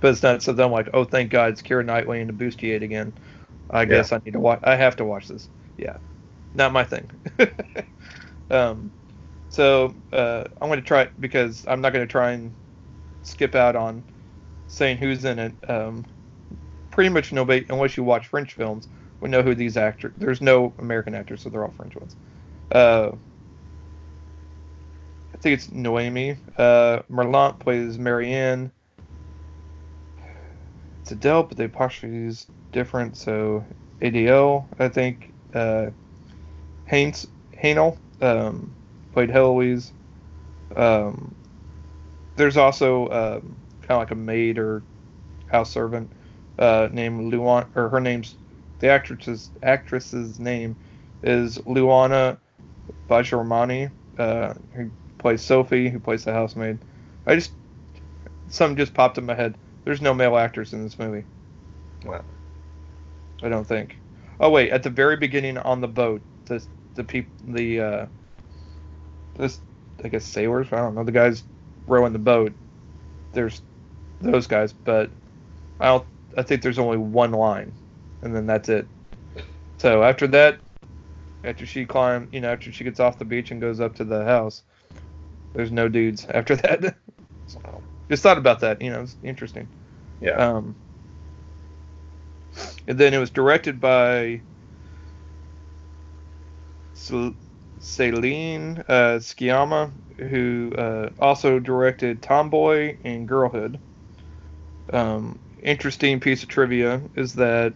but 0.01 0.11
it's 0.11 0.23
not 0.23 0.43
so 0.43 0.53
then 0.53 0.67
I'm 0.67 0.71
like, 0.71 0.89
oh, 0.93 1.03
thank 1.05 1.31
God, 1.31 1.51
it's 1.53 1.61
Keira 1.61 1.85
Knightley 1.85 2.21
and 2.21 2.29
the 2.29 2.33
Bustier 2.33 2.81
again. 2.81 3.13
I 3.69 3.85
guess 3.85 4.11
I 4.11 4.21
need 4.25 4.31
to 4.33 4.39
watch. 4.39 4.59
I 4.63 4.75
have 4.75 4.97
to 4.97 5.05
watch 5.05 5.27
this. 5.27 5.49
Yeah, 5.77 5.97
not 6.53 6.73
my 6.73 6.83
thing. 6.85 7.11
um, 8.49 8.91
so 9.49 9.95
uh, 10.13 10.45
I'm 10.61 10.69
going 10.69 10.79
to 10.81 10.85
try 10.87 11.03
it 11.03 11.13
because 11.19 11.65
I'm 11.67 11.81
not 11.81 11.93
going 11.93 12.07
to 12.07 12.11
try 12.11 12.31
and 12.33 12.55
skip 13.23 13.55
out 13.55 13.75
on 13.75 14.05
saying 14.67 14.97
who's 14.97 15.25
in 15.25 15.39
it. 15.39 15.69
Um, 15.69 16.05
pretty 16.91 17.09
much 17.09 17.31
nobody, 17.31 17.65
unless 17.69 17.97
you 17.97 18.03
watch 18.03 18.27
French 18.27 18.53
films, 18.53 18.87
would 19.21 19.31
know 19.31 19.41
who 19.43 19.55
these 19.55 19.77
actors. 19.77 20.13
There's 20.17 20.41
no 20.41 20.75
American 20.79 21.15
actors, 21.15 21.41
so 21.41 21.49
they're 21.49 21.65
all 21.65 21.71
French 21.71 21.95
ones. 21.95 22.15
Uh, 22.71 23.11
I 25.33 25.37
think 25.37 25.53
it's 25.53 25.71
Noemi. 25.71 26.37
Uh, 26.57 27.01
Merlant 27.09 27.59
plays 27.59 27.97
Marianne. 27.97 28.71
It's 31.07 31.13
Adele, 31.13 31.43
but 31.43 31.55
the 31.55 31.63
apostrophe 31.63 32.25
is 32.25 32.47
different. 32.73 33.15
So 33.15 33.63
ADL, 34.01 34.65
I 34.77 34.89
think. 34.89 35.31
Uh, 35.53 35.91
Haynes, 36.83 37.25
Hainel 37.53 37.97
um, 38.19 38.75
played 39.13 39.29
Heloise. 39.29 39.93
Um, 40.75 41.33
there's 42.35 42.57
also 42.57 43.03
um, 43.07 43.55
kind 43.83 43.91
of 43.91 43.99
like 43.99 44.11
a 44.11 44.15
maid 44.15 44.57
or 44.57 44.83
house 45.49 45.71
servant 45.71 46.11
uh, 46.59 46.89
named 46.91 47.31
Luan, 47.31 47.67
or 47.73 47.87
her 47.87 48.01
name's 48.01 48.35
the 48.79 48.89
actress's 48.89 49.49
actress's 49.63 50.41
name 50.41 50.75
is 51.23 51.57
Luana 51.59 52.37
Bajormani, 53.09 53.89
uh, 54.17 54.55
who 54.73 54.91
plays 55.19 55.41
Sophie, 55.41 55.87
who 55.87 56.01
plays 56.01 56.25
the 56.25 56.33
housemaid. 56.33 56.79
I 57.25 57.35
just 57.35 57.53
something 58.49 58.75
just 58.75 58.93
popped 58.93 59.17
in 59.17 59.25
my 59.25 59.35
head. 59.35 59.55
There's 59.87 60.01
no 60.01 60.13
male 60.13 60.35
actors 60.35 60.73
in 60.73 60.83
this 60.83 60.99
movie. 60.99 61.23
Wow. 62.03 62.21
I 63.41 63.47
don't 63.47 63.65
think. 63.65 63.95
Oh 64.37 64.49
wait, 64.49 64.69
at 64.71 64.83
the 64.83 64.89
very 64.89 65.15
beginning 65.15 65.57
on 65.57 65.79
the 65.79 65.87
boat, 65.87 66.21
the 66.43 66.61
the 66.95 67.05
people 67.05 67.31
the 67.53 67.79
uh 67.79 68.05
this 69.37 69.61
I 70.03 70.09
guess 70.09 70.25
sailors, 70.25 70.67
I 70.73 70.75
don't 70.75 70.93
know, 70.93 71.05
the 71.05 71.13
guys 71.13 71.41
rowing 71.87 72.11
the 72.11 72.19
boat. 72.19 72.51
There's 73.31 73.61
those 74.19 74.45
guys, 74.45 74.73
but 74.73 75.09
I 75.79 75.85
don't 75.85 76.05
I 76.37 76.43
think 76.43 76.63
there's 76.63 76.79
only 76.79 76.97
one 76.97 77.31
line 77.31 77.71
and 78.23 78.35
then 78.35 78.45
that's 78.45 78.67
it. 78.67 78.87
So 79.77 80.03
after 80.03 80.27
that 80.27 80.59
after 81.45 81.65
she 81.65 81.85
climb, 81.85 82.27
you 82.33 82.41
know, 82.41 82.51
after 82.51 82.73
she 82.73 82.83
gets 82.83 82.99
off 82.99 83.19
the 83.19 83.23
beach 83.23 83.51
and 83.51 83.61
goes 83.61 83.79
up 83.79 83.95
to 83.95 84.03
the 84.03 84.25
house, 84.25 84.63
there's 85.53 85.71
no 85.71 85.87
dudes 85.87 86.25
after 86.25 86.55
that. 86.57 86.97
Just 88.09 88.23
thought 88.23 88.37
about 88.37 88.61
that, 88.61 88.81
you 88.81 88.89
know, 88.89 89.01
it's 89.01 89.17
interesting. 89.21 89.67
Yeah. 90.21 90.31
Um, 90.31 90.75
and 92.87 92.97
then 92.97 93.13
it 93.13 93.19
was 93.19 93.29
directed 93.29 93.79
by 93.79 94.41
Celine 97.79 98.83
uh, 98.87 99.19
Sciamma, 99.19 99.91
who 100.17 100.71
uh, 100.77 101.09
also 101.19 101.59
directed 101.59 102.21
Tomboy 102.21 102.97
and 103.03 103.27
Girlhood. 103.27 103.79
Um, 104.91 105.39
interesting 105.61 106.19
piece 106.19 106.43
of 106.43 106.49
trivia 106.49 107.01
is 107.15 107.33
that 107.33 107.73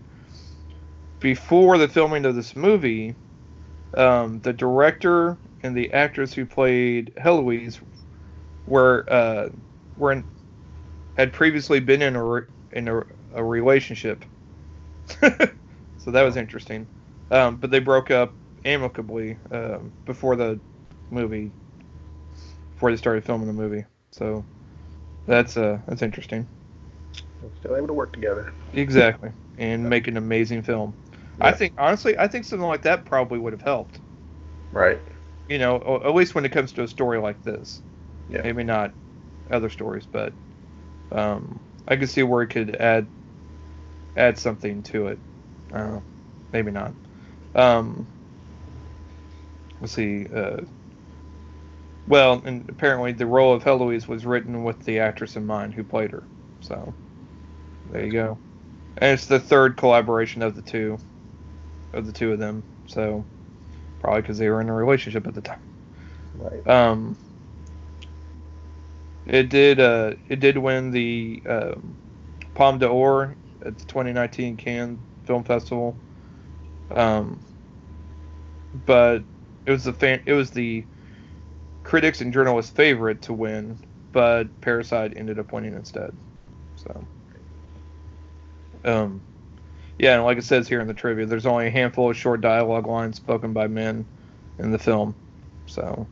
before 1.20 1.78
the 1.78 1.88
filming 1.88 2.26
of 2.26 2.36
this 2.36 2.56
movie, 2.56 3.16
um, 3.96 4.40
the 4.42 4.54
director 4.54 5.38
and 5.62 5.76
the 5.76 5.92
actress 5.94 6.34
who 6.34 6.46
played 6.46 7.14
Heloise 7.18 7.80
were 8.66 9.06
uh, 9.10 9.50
were 10.02 10.12
in, 10.12 10.26
had 11.16 11.32
previously 11.32 11.80
been 11.80 12.02
in 12.02 12.16
a 12.16 12.42
in 12.72 12.88
a, 12.88 13.04
a 13.34 13.44
relationship. 13.44 14.26
so 15.08 16.12
that 16.12 16.24
was 16.24 16.36
interesting. 16.36 16.88
Um, 17.30 17.58
but 17.58 17.72
they 17.72 17.80
broke 17.80 18.12
up 18.12 18.34
amicably 18.66 19.38
um, 19.52 19.94
before 20.06 20.36
the 20.36 20.60
movie, 21.12 21.52
before 22.74 22.92
they 22.92 22.98
started 22.98 23.24
filming 23.24 23.48
the 23.48 23.54
movie. 23.54 23.86
So 24.12 24.44
that's 25.28 25.56
uh 25.56 25.80
that's 25.88 26.02
interesting. 26.02 26.48
Still 27.60 27.76
able 27.76 27.88
to 27.88 27.94
work 27.94 28.12
together. 28.12 28.52
Exactly, 28.74 29.32
and 29.58 29.88
make 29.88 30.08
an 30.08 30.18
amazing 30.18 30.64
film. 30.64 30.96
Yeah. 31.38 31.48
I 31.48 31.52
think 31.54 31.74
honestly, 31.78 32.18
I 32.18 32.28
think 32.28 32.46
something 32.46 32.68
like 32.68 32.82
that 32.82 33.06
probably 33.06 33.38
would 33.40 33.54
have 33.54 33.62
helped. 33.62 34.00
Right. 34.72 35.00
You 35.48 35.60
know, 35.60 36.02
at 36.04 36.16
least 36.16 36.34
when 36.34 36.46
it 36.46 36.52
comes 36.52 36.72
to 36.74 36.84
a 36.84 36.88
story 36.88 37.20
like 37.20 37.44
this. 37.44 37.82
Yeah. 38.30 38.42
Maybe 38.44 38.64
not 38.64 38.94
other 39.52 39.70
stories, 39.70 40.06
but 40.12 40.34
um, 41.12 41.60
I 41.88 41.96
could 41.96 42.10
see 42.10 42.24
where 42.24 42.42
it 42.44 42.50
could 42.50 42.76
add 42.76 43.08
add 44.16 44.38
something 44.38 44.84
to 44.84 45.08
it. 45.08 45.20
I. 45.74 46.00
Maybe 46.52 46.72
not. 46.72 46.94
Um, 47.56 48.08
let's 49.80 49.94
see. 49.94 50.26
Uh, 50.34 50.62
well, 52.08 52.42
and 52.46 52.70
apparently 52.70 53.14
the 53.14 53.26
role 53.26 53.54
of 53.54 53.64
Heloise 53.64 54.08
was 54.08 54.26
written 54.26 54.64
with 54.64 54.80
the 54.84 55.00
actress 55.00 55.36
in 55.36 55.46
mind 55.46 55.74
who 55.74 55.84
played 55.84 56.12
her. 56.12 56.24
So 56.62 56.94
there 57.92 58.06
you 58.06 58.12
go. 58.12 58.38
And 58.98 59.12
it's 59.12 59.28
the 59.28 59.40
third 59.40 59.78
collaboration 59.78 60.42
of 60.42 60.56
the 60.56 60.62
two, 60.62 60.98
of 61.94 62.06
the 62.06 62.12
two 62.12 62.34
of 62.34 62.40
them. 62.40 62.64
So 62.88 63.24
probably 64.02 64.22
because 64.22 64.38
they 64.38 64.50
were 64.50 64.62
in 64.62 64.70
a 64.70 64.74
relationship 64.74 65.28
at 65.28 65.36
the 65.36 65.42
time. 65.42 65.60
Right. 66.36 66.68
Um. 66.68 67.18
It 69.26 69.50
did. 69.50 69.80
Uh, 69.80 70.14
it 70.30 70.40
did 70.40 70.58
win 70.58 70.92
the 70.92 71.42
um, 71.48 71.98
Palme 72.56 72.80
d'Or 72.80 73.36
at 73.66 73.78
the 73.78 73.86
2019 73.86 74.58
Cannes 74.58 75.00
Film 75.26 75.44
Festival. 75.44 75.96
Um. 76.96 77.40
But 78.86 79.24
it 79.66 79.72
was 79.72 79.84
the 79.84 79.94
fan. 79.94 80.22
It 80.26 80.34
was 80.34 80.52
the 80.52 80.84
critics 81.84 82.22
and 82.22 82.34
journalists' 82.34 82.72
favorite 82.72 83.22
to 83.24 83.34
win, 83.34 83.78
but 84.12 84.48
Parasite 84.62 85.14
ended 85.16 85.40
up 85.40 85.52
winning 85.54 85.74
instead. 85.74 86.16
So. 86.76 87.08
Um. 88.86 89.22
Yeah, 90.00 90.16
and 90.16 90.24
like 90.24 90.40
it 90.40 90.46
says 90.46 90.68
here 90.68 90.82
in 90.82 90.88
the 90.88 90.96
trivia, 90.96 91.28
there's 91.28 91.46
only 91.46 91.68
a 91.68 91.72
handful 91.72 92.10
of 92.10 92.18
short 92.18 92.42
dialogue 92.42 92.88
lines 92.88 93.18
spoken 93.18 93.54
by 93.54 93.68
men 93.68 94.04
in 94.58 94.72
the 94.72 94.80
film. 94.80 95.16
So, 95.68 96.08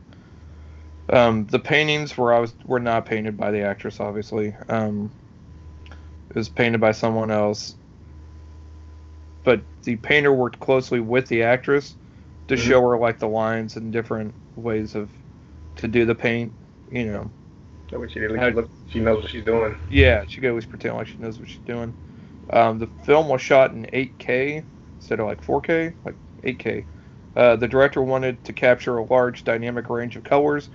um, 1.12 1.46
the 1.46 1.58
paintings 1.58 2.16
were 2.16 2.32
I 2.32 2.38
was 2.38 2.54
were 2.64 2.80
not 2.80 3.06
painted 3.06 3.36
by 3.36 3.50
the 3.50 3.62
actress, 3.62 4.00
obviously. 4.00 4.54
Um, 4.68 5.10
it 6.28 6.36
was 6.36 6.48
painted 6.48 6.80
by 6.80 6.92
someone 6.92 7.30
else, 7.30 7.74
but 9.42 9.60
the 9.82 9.96
painter 9.96 10.32
worked 10.32 10.60
closely 10.60 11.00
with 11.00 11.26
the 11.26 11.42
actress 11.42 11.96
to 12.48 12.54
mm-hmm. 12.54 12.68
show 12.68 12.80
her 12.82 12.96
like 12.96 13.18
the 13.18 13.28
lines 13.28 13.76
and 13.76 13.92
different 13.92 14.32
ways 14.54 14.94
of 14.94 15.10
to 15.76 15.88
do 15.88 16.04
the 16.04 16.14
paint. 16.14 16.52
You 16.92 17.06
know. 17.06 17.30
That 17.90 17.98
way 17.98 18.08
she, 18.08 18.20
look, 18.28 18.70
she 18.88 19.00
knows 19.00 19.22
what 19.22 19.32
she's 19.32 19.44
doing. 19.44 19.76
Yeah, 19.90 20.24
she 20.28 20.40
could 20.40 20.50
always 20.50 20.66
pretend 20.66 20.94
like 20.94 21.08
she 21.08 21.16
knows 21.16 21.40
what 21.40 21.48
she's 21.48 21.58
doing. 21.58 21.92
Um, 22.50 22.78
the 22.78 22.88
film 23.04 23.28
was 23.28 23.42
shot 23.42 23.72
in 23.72 23.84
8K 23.86 24.64
instead 24.96 25.18
of 25.18 25.26
like 25.26 25.44
4K, 25.44 25.92
like 26.04 26.14
8K. 26.42 26.84
Uh, 27.34 27.56
the 27.56 27.66
director 27.66 28.00
wanted 28.00 28.44
to 28.44 28.52
capture 28.52 28.98
a 28.98 29.04
large 29.04 29.42
dynamic 29.42 29.90
range 29.90 30.14
of 30.14 30.22
colors 30.22 30.68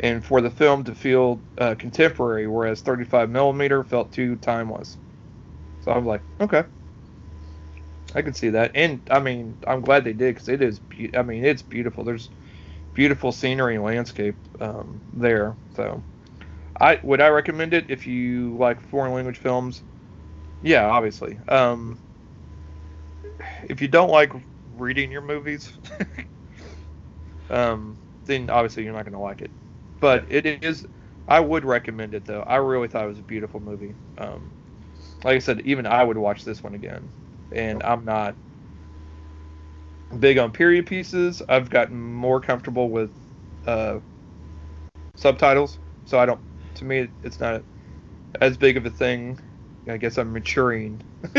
and 0.00 0.24
for 0.24 0.40
the 0.40 0.50
film 0.50 0.84
to 0.84 0.94
feel 0.94 1.44
uh, 1.58 1.74
contemporary, 1.76 2.46
whereas 2.46 2.82
35 2.82 3.30
millimeter 3.30 3.84
felt 3.84 4.12
too 4.12 4.36
timeless. 4.36 4.98
So 5.80 5.92
I'm 5.92 6.06
like, 6.06 6.24
okay, 6.40 6.64
I 8.14 8.22
can 8.22 8.34
see 8.34 8.50
that, 8.50 8.72
and 8.74 9.02
I 9.10 9.20
mean, 9.20 9.58
I'm 9.66 9.80
glad 9.80 10.04
they 10.04 10.12
did 10.12 10.34
because 10.34 10.48
it 10.48 10.62
is. 10.62 10.78
Be- 10.80 11.14
I 11.16 11.22
mean, 11.22 11.44
it's 11.44 11.62
beautiful. 11.62 12.04
There's 12.04 12.30
beautiful 12.94 13.32
scenery 13.32 13.76
and 13.76 13.84
landscape 13.84 14.36
um, 14.60 15.02
there. 15.12 15.58
So, 15.76 16.04
I 16.80 17.00
would 17.02 17.20
I 17.20 17.28
recommend 17.28 17.74
it 17.74 17.86
if 17.90 18.06
you 18.06 18.56
like 18.58 18.80
foreign 18.82 19.14
language 19.14 19.38
films. 19.38 19.82
Yeah, 20.62 20.86
obviously. 20.86 21.38
Um, 21.48 22.00
if 23.68 23.80
you 23.82 23.88
don't 23.88 24.10
like 24.10 24.32
reading 24.66 25.10
your 25.10 25.22
movies, 25.22 25.72
um, 27.50 28.00
then 28.26 28.50
obviously 28.50 28.84
you're 28.84 28.92
not 28.92 29.04
going 29.04 29.12
to 29.12 29.18
like 29.18 29.42
it. 29.42 29.52
But 30.04 30.26
it 30.30 30.46
is. 30.64 30.86
I 31.28 31.40
would 31.40 31.64
recommend 31.64 32.14
it 32.14 32.26
though. 32.26 32.42
I 32.42 32.56
really 32.58 32.88
thought 32.88 33.04
it 33.04 33.08
was 33.08 33.20
a 33.20 33.24
beautiful 33.24 33.60
movie. 33.60 33.96
Um, 34.18 34.54
like 35.24 35.36
I 35.36 35.40
said, 35.40 35.62
even 35.62 35.86
I 35.86 36.04
would 36.04 36.18
watch 36.18 36.44
this 36.44 36.62
one 36.64 36.74
again. 36.74 37.12
And 37.52 37.82
I'm 37.84 38.04
not 38.04 38.38
big 40.18 40.38
on 40.38 40.52
period 40.52 40.86
pieces. 40.86 41.42
I've 41.48 41.70
gotten 41.70 42.00
more 42.00 42.40
comfortable 42.40 42.90
with 42.90 43.12
uh, 43.66 44.00
subtitles, 45.16 45.78
so 46.04 46.18
I 46.18 46.26
don't. 46.26 46.40
To 46.76 46.84
me, 46.84 47.08
it's 47.22 47.40
not 47.40 47.64
as 48.40 48.58
big 48.58 48.76
of 48.78 48.86
a 48.86 48.90
thing 48.90 49.38
I 49.88 49.98
guess 49.98 50.18
I'm 50.18 50.32
maturing 50.32 51.02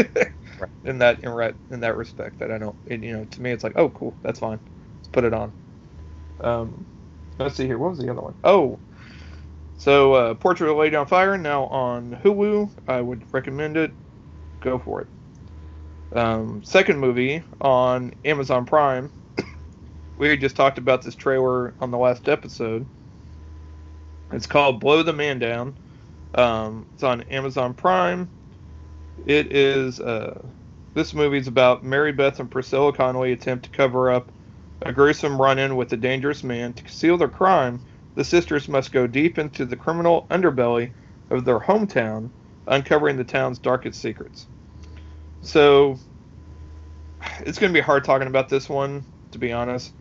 in 0.83 0.99
that 0.99 1.21
in, 1.23 1.29
re- 1.31 1.55
in 1.71 1.81
that 1.81 1.97
respect. 1.97 2.39
That 2.39 2.51
I 2.51 2.59
don't, 2.59 2.77
it, 2.85 3.03
you 3.03 3.13
know, 3.13 3.25
to 3.25 3.41
me 3.41 3.51
it's 3.51 3.63
like, 3.65 3.73
oh, 3.77 3.89
cool, 3.91 4.19
that's 4.23 4.39
fine. 4.39 4.59
Let's 4.99 5.09
put 5.13 5.25
it 5.25 5.33
on. 5.33 5.53
Um, 6.41 6.87
let's 7.39 7.55
see 7.55 7.65
here. 7.65 7.77
What 7.77 7.91
was 7.91 7.99
the 7.99 8.09
other 8.09 8.21
one? 8.21 8.35
Oh, 8.43 8.79
so 9.77 10.13
uh, 10.13 10.33
Portrait 10.35 10.69
of 10.69 10.77
a 10.77 10.79
Lady 10.79 10.95
on 10.95 11.05
Fire 11.05 11.37
now 11.37 11.65
on 11.65 12.19
Hulu. 12.23 12.69
I 12.87 13.01
would 13.01 13.21
recommend 13.33 13.77
it. 13.77 13.91
Go 14.61 14.79
for 14.79 15.01
it. 15.01 15.07
Um, 16.17 16.63
second 16.63 16.99
movie 16.99 17.43
on 17.59 18.13
Amazon 18.23 18.65
Prime. 18.65 19.11
we 20.17 20.35
just 20.37 20.55
talked 20.55 20.77
about 20.77 21.01
this 21.01 21.15
trailer 21.15 21.73
on 21.81 21.91
the 21.91 21.97
last 21.97 22.29
episode. 22.29 22.85
It's 24.31 24.47
called 24.47 24.79
Blow 24.79 25.03
the 25.03 25.13
Man 25.13 25.39
Down. 25.39 25.75
Um, 26.33 26.85
it's 26.93 27.03
on 27.03 27.21
Amazon 27.23 27.73
Prime. 27.73 28.29
It 29.25 29.53
is. 29.53 29.99
Uh, 29.99 30.41
this 30.93 31.13
movie 31.13 31.37
is 31.37 31.47
about 31.47 31.83
Mary 31.83 32.11
Beth 32.11 32.39
and 32.39 32.49
Priscilla 32.49 32.93
Connolly 32.93 33.33
attempt 33.33 33.65
to 33.65 33.69
cover 33.71 34.09
up 34.09 34.31
a 34.85 34.93
gruesome 34.93 35.41
run-in 35.41 35.75
with 35.75 35.91
a 35.93 35.97
dangerous 35.97 36.43
man. 36.43 36.73
To 36.73 36.83
conceal 36.83 37.17
their 37.17 37.27
crime, 37.27 37.81
the 38.13 38.23
sisters 38.23 38.69
must 38.69 38.91
go 38.91 39.07
deep 39.07 39.39
into 39.39 39.65
the 39.65 39.75
criminal 39.75 40.27
underbelly 40.29 40.91
of 41.31 41.43
their 41.43 41.59
hometown, 41.59 42.29
uncovering 42.67 43.17
the 43.17 43.23
town's 43.23 43.57
darkest 43.57 43.99
secrets. 43.99 44.45
So, 45.41 45.97
it's 47.39 47.57
going 47.57 47.73
to 47.73 47.77
be 47.77 47.83
hard 47.83 48.03
talking 48.03 48.27
about 48.27 48.47
this 48.47 48.69
one, 48.69 49.03
to 49.31 49.39
be 49.39 49.51
honest, 49.51 49.91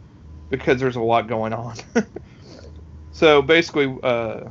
because 0.50 0.78
there's 0.78 0.96
a 0.96 1.00
lot 1.00 1.28
going 1.28 1.54
on. 1.54 1.76
so 3.12 3.40
basically, 3.40 3.98
uh, 4.02 4.50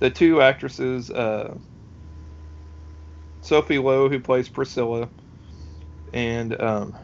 the 0.00 0.10
two 0.10 0.42
actresses, 0.42 1.10
uh, 1.10 1.54
Sophie 3.42 3.78
Lowe, 3.78 4.08
who 4.08 4.18
plays 4.18 4.48
Priscilla, 4.48 5.08
and 6.12 6.60
um, 6.60 6.94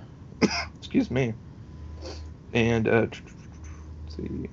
excuse 0.79 1.11
me, 1.11 1.35
and 2.53 2.89
uh, 2.89 3.07
let's 3.07 3.21
see, 4.17 4.49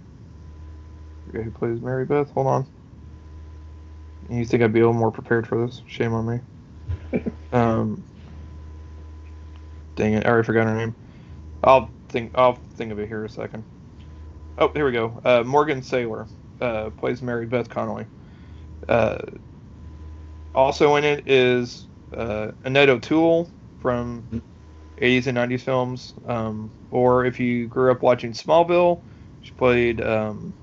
who 1.31 1.51
plays 1.51 1.81
Mary 1.81 2.05
Beth. 2.05 2.29
Hold 2.31 2.47
on. 2.47 2.67
You 4.29 4.45
think 4.45 4.63
I'd 4.63 4.71
be 4.71 4.79
a 4.79 4.83
little 4.83 4.99
more 4.99 5.11
prepared 5.11 5.47
for 5.47 5.65
this? 5.65 5.81
Shame 5.87 6.13
on 6.13 6.25
me. 6.25 7.21
um, 7.51 8.03
dang 9.95 10.13
it, 10.13 10.25
I 10.25 10.29
already 10.29 10.45
forgot 10.45 10.65
her 10.65 10.75
name. 10.75 10.95
I'll 11.63 11.89
think. 12.09 12.31
I'll 12.35 12.55
think 12.75 12.91
of 12.91 12.99
it 12.99 13.07
here 13.07 13.25
a 13.25 13.29
second. 13.29 13.63
Oh, 14.57 14.69
here 14.69 14.85
we 14.85 14.91
go. 14.91 15.19
Uh, 15.25 15.43
Morgan 15.43 15.81
Saylor 15.81 16.27
uh, 16.61 16.89
plays 16.91 17.21
Mary 17.21 17.45
Beth 17.45 17.69
Connolly. 17.69 18.05
Uh, 18.87 19.17
also 20.53 20.95
in 20.95 21.03
it 21.03 21.27
is 21.27 21.87
uh, 22.15 22.51
Annette 22.63 22.89
O'Toole 22.89 23.49
from 23.81 24.41
80s 24.97 25.27
and 25.27 25.35
90s 25.35 25.63
films. 25.63 26.13
Um, 26.25 26.71
or 26.91 27.25
if 27.25 27.39
you 27.39 27.67
grew 27.67 27.91
up 27.91 28.01
watching 28.01 28.31
Smallville, 28.33 29.01
she 29.41 29.51
played 29.57 30.01
um, 30.01 30.53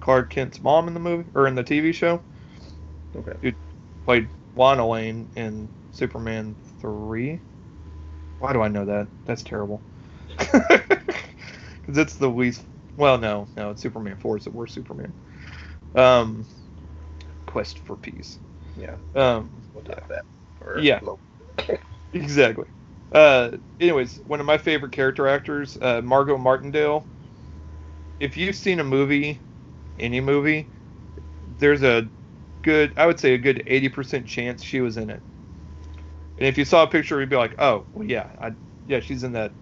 Clark 0.00 0.30
Kent's 0.30 0.62
mom 0.62 0.88
in 0.88 0.94
the 0.94 1.00
movie 1.00 1.30
or 1.34 1.46
in 1.46 1.54
the 1.54 1.64
TV 1.64 1.92
show. 1.92 2.22
Okay. 3.14 3.36
Who 3.42 3.52
played 4.04 4.28
Lana 4.54 4.86
Lang 4.86 5.28
in 5.36 5.70
Superman 5.92 6.56
three. 6.80 7.40
Why 8.38 8.52
do 8.52 8.62
I 8.62 8.68
know 8.68 8.84
that? 8.86 9.08
That's 9.26 9.42
terrible. 9.42 9.82
Because 11.80 11.98
it's 11.98 12.16
the 12.16 12.28
least. 12.28 12.62
Well, 12.96 13.18
no, 13.18 13.48
no, 13.56 13.70
it's 13.70 13.82
Superman 13.82 14.16
four. 14.16 14.36
It's 14.36 14.44
the 14.44 14.50
worst 14.50 14.74
Superman. 14.74 15.14
Um, 15.94 16.46
Quest 17.46 17.80
for 17.80 17.96
Peace. 17.96 18.38
Yeah. 18.76 18.96
Um, 19.14 19.50
We'll 19.72 19.82
talk 19.82 20.06
that. 20.08 20.24
Yeah. 20.82 21.00
Exactly. 22.12 22.66
Uh, 23.12 23.52
anyways, 23.80 24.20
one 24.24 24.40
of 24.40 24.46
my 24.46 24.58
favorite 24.58 24.92
character 24.92 25.26
actors, 25.28 25.76
uh, 25.80 26.00
Margo 26.02 26.36
Martindale. 26.38 27.08
If 28.20 28.36
you've 28.36 28.54
seen 28.54 28.78
a 28.78 28.84
movie, 28.84 29.40
any 29.98 30.20
movie, 30.20 30.70
there's 31.42 31.82
a 31.82 32.10
good, 32.62 32.94
I 32.96 33.06
would 33.06 33.20
say 33.20 33.34
a 33.34 33.38
good 33.38 33.62
80% 33.66 34.28
chance 34.28 34.62
she 34.64 34.80
was 34.80 34.96
in 34.98 35.10
it. 35.10 35.24
And 36.38 36.46
if 36.46 36.58
you 36.58 36.64
saw 36.64 36.82
a 36.82 36.86
picture, 36.88 37.20
you'd 37.20 37.28
be 37.30 37.36
like, 37.36 37.54
oh, 37.58 37.86
well, 37.92 38.06
yeah, 38.08 38.30
I, 38.40 38.52
yeah, 38.86 39.00
she's 39.00 39.22
in 39.24 39.32
that. 39.32 39.54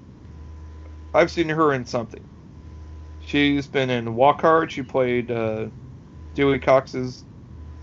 I've 1.12 1.30
seen 1.30 1.48
her 1.50 1.72
in 1.72 1.84
something. 1.84 2.26
She's 3.18 3.68
been 3.68 3.90
in 3.90 4.14
Walk 4.16 4.42
Hard. 4.42 4.72
She 4.72 4.82
played 4.82 5.30
uh, 5.30 5.70
Dewey 6.34 6.61
Cox's 6.61 7.24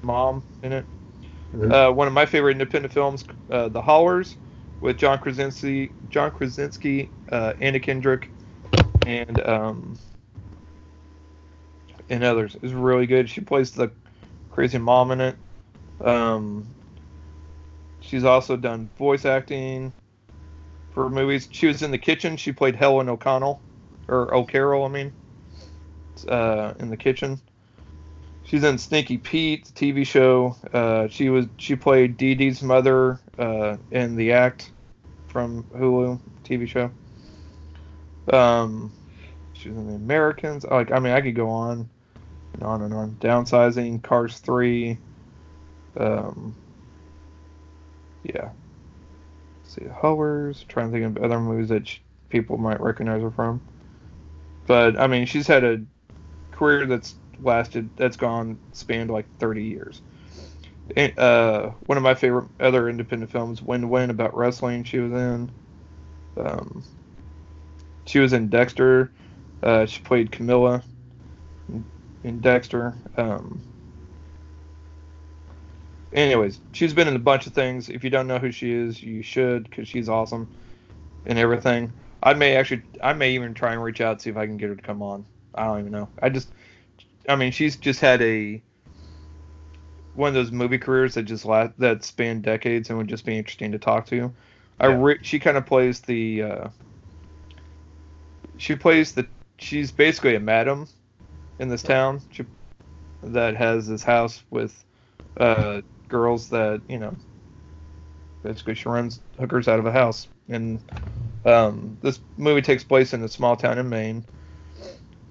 mom 0.04 0.46
in 0.64 0.74
it. 0.74 0.88
Mhm. 1.54 1.72
Uh, 1.72 1.92
one 1.92 2.08
of 2.08 2.14
my 2.14 2.26
favorite 2.26 2.54
independent 2.54 2.94
films, 2.94 3.26
uh, 3.50 3.70
The 3.70 3.82
Hollars, 3.82 4.38
with 4.82 4.98
John 4.98 5.20
Krasinski, 5.20 5.92
John 6.10 6.32
Krasinski, 6.32 7.10
uh, 7.32 7.54
Anna 7.60 7.80
Kendrick, 7.80 8.30
and 9.06 9.40
um, 9.48 9.98
and 12.10 12.24
others 12.24 12.56
is 12.62 12.74
really 12.74 13.06
good. 13.08 13.30
She 13.30 13.42
plays 13.42 13.72
the 13.72 13.92
crazy 14.52 14.78
mom 14.78 15.12
in 15.12 15.22
it. 15.22 15.36
Um, 16.04 16.68
she's 18.02 18.24
also 18.24 18.58
done 18.58 18.90
voice 18.98 19.26
acting 19.26 19.94
for 20.94 21.10
movies. 21.10 21.48
She 21.52 21.68
was 21.68 21.82
in 21.82 21.92
The 21.92 21.98
Kitchen. 21.98 22.38
She 22.38 22.52
played 22.52 22.76
Helen 22.76 23.10
O'Connell, 23.10 23.62
or 24.08 24.34
O'Carroll, 24.34 24.86
I 24.86 24.90
mean, 24.90 25.14
uh, 26.28 26.74
in 26.80 26.90
The 26.90 26.98
Kitchen. 26.98 27.40
She's 28.46 28.64
in 28.64 28.78
Sneaky 28.78 29.18
Pete, 29.18 29.66
the 29.66 29.74
TV 29.74 30.06
show. 30.06 30.56
Uh, 30.72 31.08
she 31.08 31.30
was 31.30 31.48
she 31.58 31.76
played 31.76 32.16
Dee 32.16 32.36
Dee's 32.36 32.62
mother 32.62 33.20
uh, 33.40 33.78
in 33.90 34.16
The 34.16 34.34
Act 34.34 34.72
from 35.28 35.64
Hulu 35.76 36.20
TV 36.44 36.68
show. 36.68 36.92
Um, 38.32 38.94
she 39.54 39.70
was 39.70 39.78
in 39.80 39.88
The 39.88 39.96
Americans. 39.96 40.64
Like 40.64 40.92
I 40.92 41.00
mean, 41.00 41.14
I 41.14 41.22
could 41.22 41.36
go 41.36 41.50
on 41.50 41.90
and 42.54 42.64
on 42.64 42.84
and 42.84 42.94
on. 42.94 43.18
Downsizing, 43.20 44.04
Cars 44.04 44.38
Three. 44.38 45.00
Um, 45.98 46.56
yeah. 48.24 48.50
Let's 49.64 49.76
see, 49.76 49.86
Hovers. 49.86 50.64
Trying 50.68 50.92
to 50.92 51.00
think 51.00 51.18
of 51.18 51.24
other 51.24 51.40
movies 51.40 51.70
that 51.70 51.88
sh- 51.88 52.00
people 52.30 52.58
might 52.58 52.80
recognize 52.80 53.24
her 53.24 53.32
from. 53.32 53.60
But 54.68 55.00
I 55.00 55.08
mean, 55.08 55.26
she's 55.26 55.48
had 55.48 55.64
a 55.64 55.82
career 56.52 56.86
that's 56.86 57.16
lasted 57.42 57.90
that's 57.96 58.18
gone 58.18 58.58
spanned 58.74 59.12
like 59.12 59.26
30 59.40 59.64
years. 59.64 60.02
Uh, 61.18 61.70
one 61.88 61.98
of 61.98 62.04
my 62.04 62.14
favorite 62.14 62.48
other 62.60 62.88
independent 62.90 63.32
films, 63.32 63.62
Win 63.62 63.90
Win, 63.90 64.10
about 64.12 64.36
wrestling. 64.36 64.84
She 64.84 65.00
was 65.00 65.12
in. 65.14 65.52
Um, 66.38 66.84
she 68.06 68.20
was 68.20 68.34
in 68.34 68.50
Dexter. 68.50 69.12
Uh, 69.64 69.86
she 69.86 70.00
played 70.02 70.32
Camilla 70.32 70.84
in, 72.24 72.40
Dexter. 72.40 72.94
Um, 73.18 73.62
anyways, 76.14 76.60
she's 76.74 76.94
been 76.94 77.08
in 77.08 77.16
a 77.16 77.20
bunch 77.20 77.48
of 77.48 77.54
things. 77.54 77.90
If 77.90 78.04
you 78.04 78.12
don't 78.12 78.28
know 78.28 78.38
who 78.38 78.52
she 78.52 78.72
is, 78.72 79.02
you 79.02 79.24
should 79.24 79.64
because 79.64 79.88
she's 79.88 80.08
awesome 80.08 80.48
and 81.26 81.40
everything. 81.40 81.92
I 82.22 82.34
may 82.34 82.56
actually, 82.56 82.84
I 83.04 83.14
may 83.14 83.32
even 83.32 83.54
try 83.54 83.74
and 83.74 83.84
reach 83.84 84.02
out 84.02 84.22
see 84.22 84.30
if 84.30 84.38
I 84.38 84.46
can 84.46 84.58
get 84.58 84.70
her 84.70 84.76
to 84.76 84.82
come 84.82 85.02
on. 85.02 85.26
I 85.56 85.66
don't 85.66 85.80
even 85.80 85.92
know. 85.92 86.10
I 86.22 86.30
just, 86.30 86.52
I 87.30 87.36
mean, 87.36 87.52
she's 87.52 87.78
just 87.78 88.00
had 88.00 88.22
a 88.22 88.62
one 90.14 90.30
of 90.30 90.34
those 90.34 90.52
movie 90.52 90.78
careers 90.78 91.16
that 91.16 91.24
just 91.24 91.46
last 91.46 91.74
that 91.80 92.04
span 92.04 92.42
decades 92.42 92.90
and 92.90 92.98
would 92.98 93.08
just 93.08 93.26
be 93.26 93.38
interesting 93.38 93.72
to 93.74 93.80
talk 93.80 94.06
to. 94.08 94.34
I 94.80 94.88
re- 94.88 95.20
she 95.22 95.40
kind 95.40 95.58
of 95.58 95.66
plays 95.66 96.02
the, 96.02 96.44
uh, 96.44 96.68
she 98.58 98.76
plays 98.76 99.14
the, 99.14 99.28
she's 99.60 99.92
basically 99.92 100.36
a 100.36 100.40
madam 100.40 100.88
in 101.60 101.70
this 101.70 101.84
town. 101.84 102.22
She 102.32 102.46
that 103.24 103.56
has 103.56 103.88
this 103.88 104.04
house 104.04 104.44
with 104.50 104.86
uh, 105.38 105.82
girls 106.08 106.50
that 106.50 106.82
you 106.88 107.00
know 107.00 107.16
basically 108.44 108.76
she 108.76 108.88
runs 108.88 109.22
hookers 109.40 109.68
out 109.68 109.80
of 109.80 109.86
a 109.86 109.92
house 109.92 110.28
and 110.50 110.84
um, 111.46 111.98
this 112.02 112.20
movie 112.38 112.62
takes 112.62 112.84
place 112.84 113.14
in 113.14 113.24
a 113.24 113.28
small 113.28 113.56
town 113.56 113.78
in 113.78 113.90
maine 113.90 114.26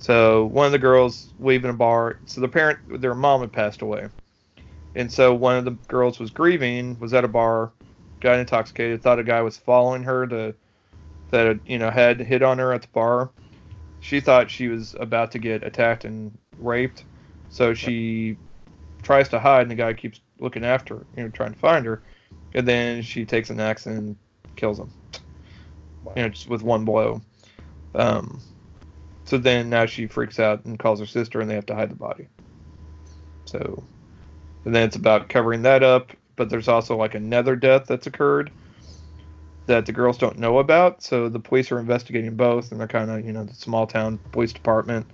so 0.05 0.47
one 0.47 0.67
of 0.67 0.73
the 0.73 0.79
girls 0.79 1.33
leaving 1.39 1.71
a 1.71 1.75
bar 1.75 2.19
so 2.27 2.41
the 2.41 2.49
parent 2.49 2.79
their 3.01 3.15
mom 3.15 3.41
had 3.41 3.53
passed 3.53 3.83
away 3.83 4.09
and 4.95 5.11
so 5.11 5.35
one 5.35 5.57
of 5.57 5.65
the 5.65 5.73
girls 5.89 6.19
was 6.19 6.31
grieving 6.31 6.99
was 7.01 7.15
at 7.15 7.25
a 7.25 7.29
bar 7.29 7.73
got 8.21 8.39
intoxicated 8.39 9.03
thought 9.03 9.19
a 9.19 9.25
guy 9.25 9.41
was 9.41 9.57
following 9.57 10.03
her 10.03 10.27
to 10.27 10.55
that 11.31 11.59
you 11.67 11.79
know 11.79 11.91
had 11.91 12.21
hit 12.21 12.43
on 12.43 12.59
her 12.59 12.73
at 12.73 12.83
the 12.83 12.89
bar 12.89 13.31
she 14.01 14.21
thought 14.21 14.51
she 14.51 14.69
was 14.69 14.95
about 15.01 15.31
to 15.31 15.39
get 15.39 15.63
attacked 15.63 16.05
and 16.05 16.37
raped 16.59 17.05
so 17.49 17.73
she 17.73 18.37
tries 19.05 19.29
to 19.29 19.39
hide, 19.39 19.63
and 19.63 19.71
the 19.71 19.77
guy 19.77 19.93
keeps 19.93 20.21
looking 20.41 20.65
after 20.65 20.97
her, 20.97 21.07
you 21.17 21.23
know, 21.23 21.29
trying 21.29 21.53
to 21.53 21.59
find 21.59 21.87
her. 21.87 22.03
And 22.55 22.67
then 22.67 23.03
she 23.03 23.25
takes 23.25 23.51
an 23.51 23.61
axe 23.61 23.87
and 23.87 24.17
kills 24.57 24.81
him, 24.81 24.91
you 26.17 26.23
know, 26.23 26.29
just 26.31 26.49
with 26.49 26.63
one 26.63 26.85
blow. 26.85 27.21
Um, 27.95 28.41
so 29.25 29.39
then 29.39 29.71
now 29.71 29.87
she 29.87 30.07
freaks 30.07 30.39
out 30.39 30.65
and 30.65 30.79
calls 30.79 31.01
her 31.01 31.07
sister, 31.07 31.41
and 31.41 31.51
they 31.51 31.55
have 31.55 31.67
to 31.67 31.75
hide 31.75 31.91
the 31.91 31.97
body. 31.97 32.29
So, 33.47 33.89
and 34.65 34.75
then 34.75 34.85
it's 34.85 34.97
about 34.97 35.29
covering 35.29 35.63
that 35.63 35.83
up. 35.83 36.13
But 36.37 36.51
there's 36.51 36.69
also 36.69 36.97
like 36.97 37.15
another 37.15 37.57
death 37.57 37.87
that's 37.87 38.07
occurred 38.07 38.51
that 39.67 39.87
the 39.87 39.93
girls 39.93 40.19
don't 40.19 40.39
know 40.39 40.59
about. 40.59 41.03
So 41.03 41.29
the 41.29 41.39
police 41.39 41.71
are 41.73 41.79
investigating 41.79 42.37
both, 42.37 42.71
and 42.71 42.81
they're 42.81 42.89
kind 42.89 43.11
of, 43.11 43.25
you 43.25 43.33
know, 43.33 43.45
the 43.45 43.55
small 43.55 43.87
town 43.87 44.19
police 44.33 44.53
department 44.53 45.07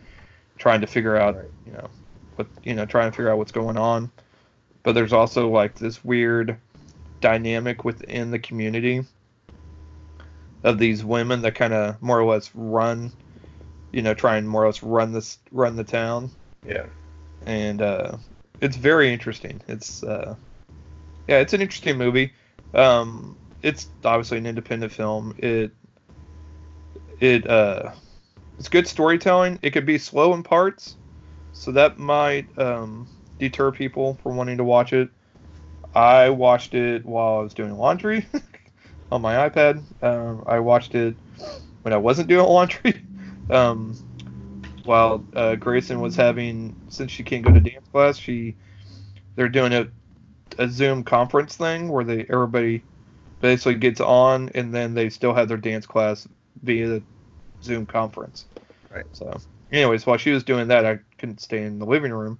trying 0.58 0.80
to 0.80 0.86
figure 0.86 1.16
out, 1.16 1.36
Right. 1.36 1.50
you 1.66 1.72
know, 1.72 1.90
what 2.36 2.48
you 2.64 2.74
know, 2.74 2.86
trying 2.86 3.10
to 3.10 3.16
figure 3.16 3.30
out 3.30 3.38
what's 3.38 3.52
going 3.52 3.76
on. 3.76 4.10
But 4.82 4.94
there's 4.94 5.12
also 5.12 5.48
like 5.48 5.78
this 5.78 6.02
weird 6.04 6.56
dynamic 7.20 7.84
within 7.84 8.30
the 8.30 8.38
community 8.38 9.04
of 10.64 10.78
these 10.78 11.04
women 11.04 11.42
that 11.42 11.54
kind 11.54 11.72
of 11.72 12.00
more 12.02 12.18
or 12.18 12.24
less 12.24 12.50
run, 12.54 13.12
you 13.92 14.02
know, 14.02 14.14
try 14.14 14.36
and 14.36 14.48
more 14.48 14.64
or 14.64 14.66
less 14.66 14.82
run 14.82 15.12
this 15.12 15.38
run 15.50 15.76
the 15.76 15.84
town, 15.84 16.30
Yeah. 16.66 16.86
and 17.46 17.82
uh, 17.82 18.16
it's 18.60 18.76
very 18.76 19.12
interesting. 19.12 19.60
It's 19.68 20.02
uh, 20.02 20.34
yeah, 21.28 21.38
it's 21.38 21.52
an 21.52 21.60
interesting 21.60 21.96
movie. 21.98 22.32
Um, 22.74 23.36
it's 23.62 23.88
obviously 24.04 24.38
an 24.38 24.46
independent 24.46 24.92
film. 24.92 25.34
It 25.38 25.72
it 27.18 27.48
uh, 27.48 27.90
it's 28.58 28.68
good 28.68 28.86
storytelling. 28.86 29.58
It 29.62 29.70
could 29.70 29.86
be 29.86 29.98
slow 29.98 30.34
in 30.34 30.42
parts, 30.42 30.96
so 31.52 31.72
that 31.72 31.98
might 31.98 32.46
um, 32.58 33.08
deter 33.38 33.70
people 33.72 34.18
from 34.22 34.36
wanting 34.36 34.58
to 34.58 34.64
watch 34.64 34.92
it. 34.92 35.08
I 35.94 36.30
watched 36.30 36.74
it 36.74 37.04
while 37.04 37.38
I 37.38 37.42
was 37.42 37.52
doing 37.52 37.76
laundry 37.76 38.26
on 39.12 39.20
my 39.22 39.48
iPad. 39.48 39.82
Um, 40.02 40.44
I 40.46 40.60
watched 40.60 40.94
it 40.94 41.16
when 41.82 41.92
I 41.92 41.96
wasn't 41.96 42.28
doing 42.28 42.46
laundry. 42.48 43.02
Um, 43.50 43.96
while 44.84 45.24
uh, 45.34 45.56
Grayson 45.56 46.00
was 46.00 46.16
having, 46.16 46.74
since 46.88 47.10
she 47.10 47.22
can't 47.22 47.44
go 47.44 47.52
to 47.52 47.60
dance 47.60 47.86
class, 47.92 48.18
she 48.18 48.54
they're 49.36 49.48
doing 49.48 49.72
a 49.72 49.88
a 50.58 50.68
Zoom 50.68 51.04
conference 51.04 51.56
thing 51.56 51.88
where 51.88 52.04
they 52.04 52.26
everybody 52.28 52.82
basically 53.40 53.76
gets 53.76 54.00
on 54.00 54.50
and 54.54 54.74
then 54.74 54.94
they 54.94 55.08
still 55.08 55.32
have 55.32 55.48
their 55.48 55.56
dance 55.56 55.86
class 55.86 56.28
via 56.62 56.86
the 56.86 57.02
Zoom 57.62 57.86
conference. 57.86 58.44
Right. 58.92 59.04
So, 59.12 59.36
anyways, 59.72 60.06
while 60.06 60.16
she 60.16 60.30
was 60.30 60.44
doing 60.44 60.68
that, 60.68 60.84
I 60.84 60.98
couldn't 61.18 61.40
stay 61.40 61.62
in 61.62 61.78
the 61.78 61.86
living 61.86 62.12
room 62.12 62.38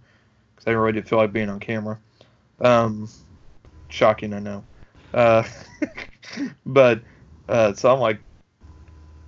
because 0.54 0.70
I 0.70 0.74
really 0.74 0.92
didn't 0.92 1.08
feel 1.08 1.18
like 1.18 1.32
being 1.32 1.48
on 1.48 1.60
camera. 1.60 1.98
Um, 2.60 3.08
shocking, 3.88 4.34
I 4.34 4.40
know. 4.40 4.64
Uh, 5.14 5.44
but 6.66 7.00
uh, 7.48 7.72
so 7.72 7.92
I'm 7.92 8.00
like 8.00 8.20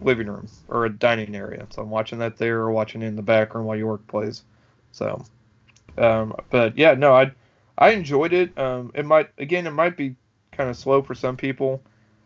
living 0.04 0.26
room 0.26 0.48
or 0.68 0.86
a 0.86 0.90
dining 0.90 1.34
area. 1.34 1.66
So 1.70 1.82
I'm 1.82 1.90
watching 1.90 2.18
that 2.20 2.36
there 2.36 2.60
or 2.60 2.70
watching 2.70 3.02
in 3.02 3.16
the 3.16 3.22
background 3.22 3.66
while 3.66 3.76
your 3.76 3.88
work 3.88 4.06
plays. 4.06 4.44
So, 4.92 5.24
um, 5.98 6.34
but 6.50 6.76
yeah, 6.76 6.94
no, 6.94 7.14
I 7.14 7.32
I 7.78 7.90
enjoyed 7.90 8.32
it. 8.32 8.56
Um, 8.58 8.92
it 8.94 9.04
might 9.04 9.30
again, 9.38 9.66
it 9.66 9.72
might 9.72 9.96
be 9.96 10.16
kind 10.52 10.68
of 10.68 10.76
slow 10.76 11.02
for 11.02 11.14
some 11.14 11.36
people, 11.36 11.82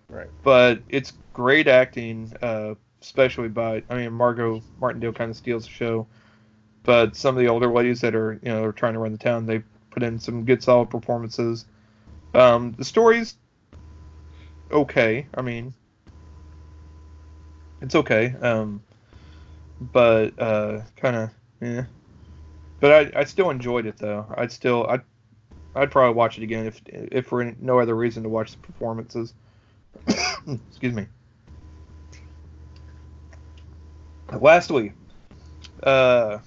Right. 0.09 0.29
but 0.43 0.81
it's 0.89 1.12
great 1.33 1.68
acting, 1.68 2.33
uh, 2.43 2.74
especially 3.01 3.49
by 3.49 3.83
I 3.89 3.97
mean 3.97 4.12
Margo 4.12 4.62
Martindale 4.81 5.12
kind 5.12 5.31
of 5.31 5.37
steals 5.37 5.64
the 5.64 5.70
show, 5.70 6.07
but 6.83 7.16
some 7.16 7.37
of 7.37 7.43
the 7.43 7.49
older 7.49 7.72
ladies 7.72 8.01
that 8.01 8.14
are 8.14 8.35
you 8.43 8.49
know 8.49 8.64
are 8.64 8.72
trying 8.72 8.95
to 8.95 8.99
run 8.99 9.12
the 9.12 9.18
town, 9.18 9.47
they 9.47 9.62
put 9.91 10.03
in 10.03 10.18
some 10.18 10.45
good 10.45 10.62
solid 10.62 10.91
performances. 10.91 11.66
Um, 12.35 12.72
the 12.72 12.85
story's 12.85 13.37
okay. 14.70 15.27
I 15.35 15.43
mean, 15.43 15.72
it's 17.81 17.95
okay. 17.95 18.35
Um, 18.41 18.83
but 19.81 20.39
uh, 20.41 20.83
kind 20.97 21.16
of 21.16 21.31
yeah. 21.61 21.85
But 22.81 23.14
I, 23.14 23.20
I 23.20 23.24
still 23.24 23.51
enjoyed 23.51 23.87
it 23.87 23.99
though. 23.99 24.27
I'd 24.37 24.53
still 24.53 24.87
I'd 24.89 25.03
I'd 25.74 25.91
probably 25.91 26.14
watch 26.14 26.39
it 26.39 26.43
again 26.43 26.66
if 26.66 26.81
if 26.87 27.27
for 27.27 27.45
no 27.61 27.79
other 27.79 27.95
reason 27.95 28.22
to 28.22 28.29
watch 28.29 28.53
the 28.53 28.59
performances. 28.59 29.35
Excuse 30.07 30.95
me. 30.95 31.07
Lastly, 34.41 34.93
uh, 35.83 36.39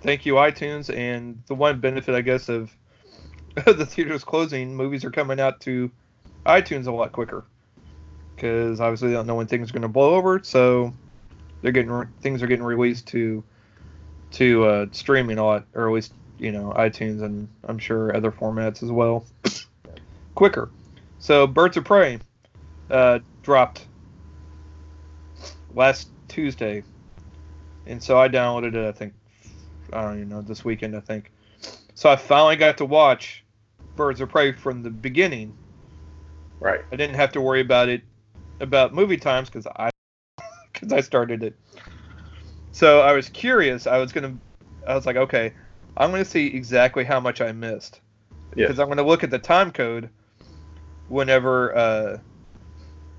thank 0.00 0.26
you 0.26 0.34
iTunes, 0.34 0.94
and 0.94 1.42
the 1.46 1.54
one 1.54 1.80
benefit 1.80 2.14
I 2.14 2.20
guess 2.20 2.48
of 2.48 2.74
the 3.64 3.86
theaters 3.86 4.24
closing, 4.24 4.74
movies 4.74 5.04
are 5.04 5.10
coming 5.10 5.38
out 5.38 5.60
to 5.60 5.90
iTunes 6.44 6.86
a 6.86 6.90
lot 6.90 7.12
quicker 7.12 7.44
because 8.34 8.80
obviously 8.80 9.08
they 9.08 9.14
don't 9.14 9.26
know 9.26 9.34
when 9.34 9.46
things 9.46 9.70
are 9.70 9.72
going 9.72 9.82
to 9.82 9.88
blow 9.88 10.14
over, 10.14 10.40
so 10.42 10.92
they're 11.60 11.72
getting 11.72 11.90
re- 11.90 12.06
things 12.20 12.42
are 12.42 12.46
getting 12.46 12.64
released 12.64 13.06
to 13.08 13.42
to 14.32 14.64
uh, 14.64 14.86
streaming 14.92 15.38
a 15.38 15.44
lot, 15.44 15.66
or 15.74 15.88
at 15.88 15.94
least 15.94 16.12
you 16.38 16.52
know 16.52 16.72
iTunes 16.76 17.22
and 17.22 17.48
I'm 17.64 17.78
sure 17.78 18.14
other 18.14 18.32
formats 18.32 18.82
as 18.82 18.90
well, 18.90 19.24
quicker. 20.34 20.70
So 21.18 21.46
Birds 21.46 21.76
of 21.76 21.84
Prey 21.84 22.18
uh, 22.90 23.20
dropped 23.42 23.86
last 25.74 26.08
Tuesday, 26.28 26.82
and 27.86 28.02
so 28.02 28.18
I 28.18 28.28
downloaded 28.28 28.74
it. 28.74 28.88
I 28.88 28.92
think 28.92 29.14
I 29.92 30.02
don't 30.02 30.16
even 30.16 30.28
know 30.28 30.42
this 30.42 30.64
weekend. 30.64 30.96
I 30.96 31.00
think 31.00 31.30
so. 31.94 32.10
I 32.10 32.16
finally 32.16 32.56
got 32.56 32.78
to 32.78 32.84
watch 32.84 33.44
Birds 33.94 34.20
of 34.20 34.30
Prey 34.30 34.52
from 34.52 34.82
the 34.82 34.90
beginning. 34.90 35.54
Right. 36.58 36.80
I 36.92 36.96
didn't 36.96 37.16
have 37.16 37.32
to 37.32 37.40
worry 37.40 37.60
about 37.60 37.88
it 37.88 38.02
about 38.62 38.94
movie 38.94 39.18
times 39.18 39.50
because 39.50 39.66
I 39.66 39.90
because 40.72 40.92
I 40.92 41.00
started 41.00 41.42
it. 41.42 41.54
So 42.70 43.00
I 43.00 43.12
was 43.12 43.28
curious. 43.28 43.86
I 43.86 43.98
was 43.98 44.12
gonna. 44.12 44.36
I 44.86 44.94
was 44.94 45.04
like, 45.04 45.16
okay, 45.16 45.52
I'm 45.96 46.10
gonna 46.10 46.24
see 46.24 46.46
exactly 46.46 47.04
how 47.04 47.20
much 47.20 47.40
I 47.40 47.52
missed 47.52 48.00
because 48.54 48.78
I'm 48.78 48.88
gonna 48.88 49.02
look 49.02 49.22
at 49.24 49.30
the 49.30 49.38
time 49.38 49.70
code 49.70 50.08
whenever 51.08 51.76
uh, 51.76 52.18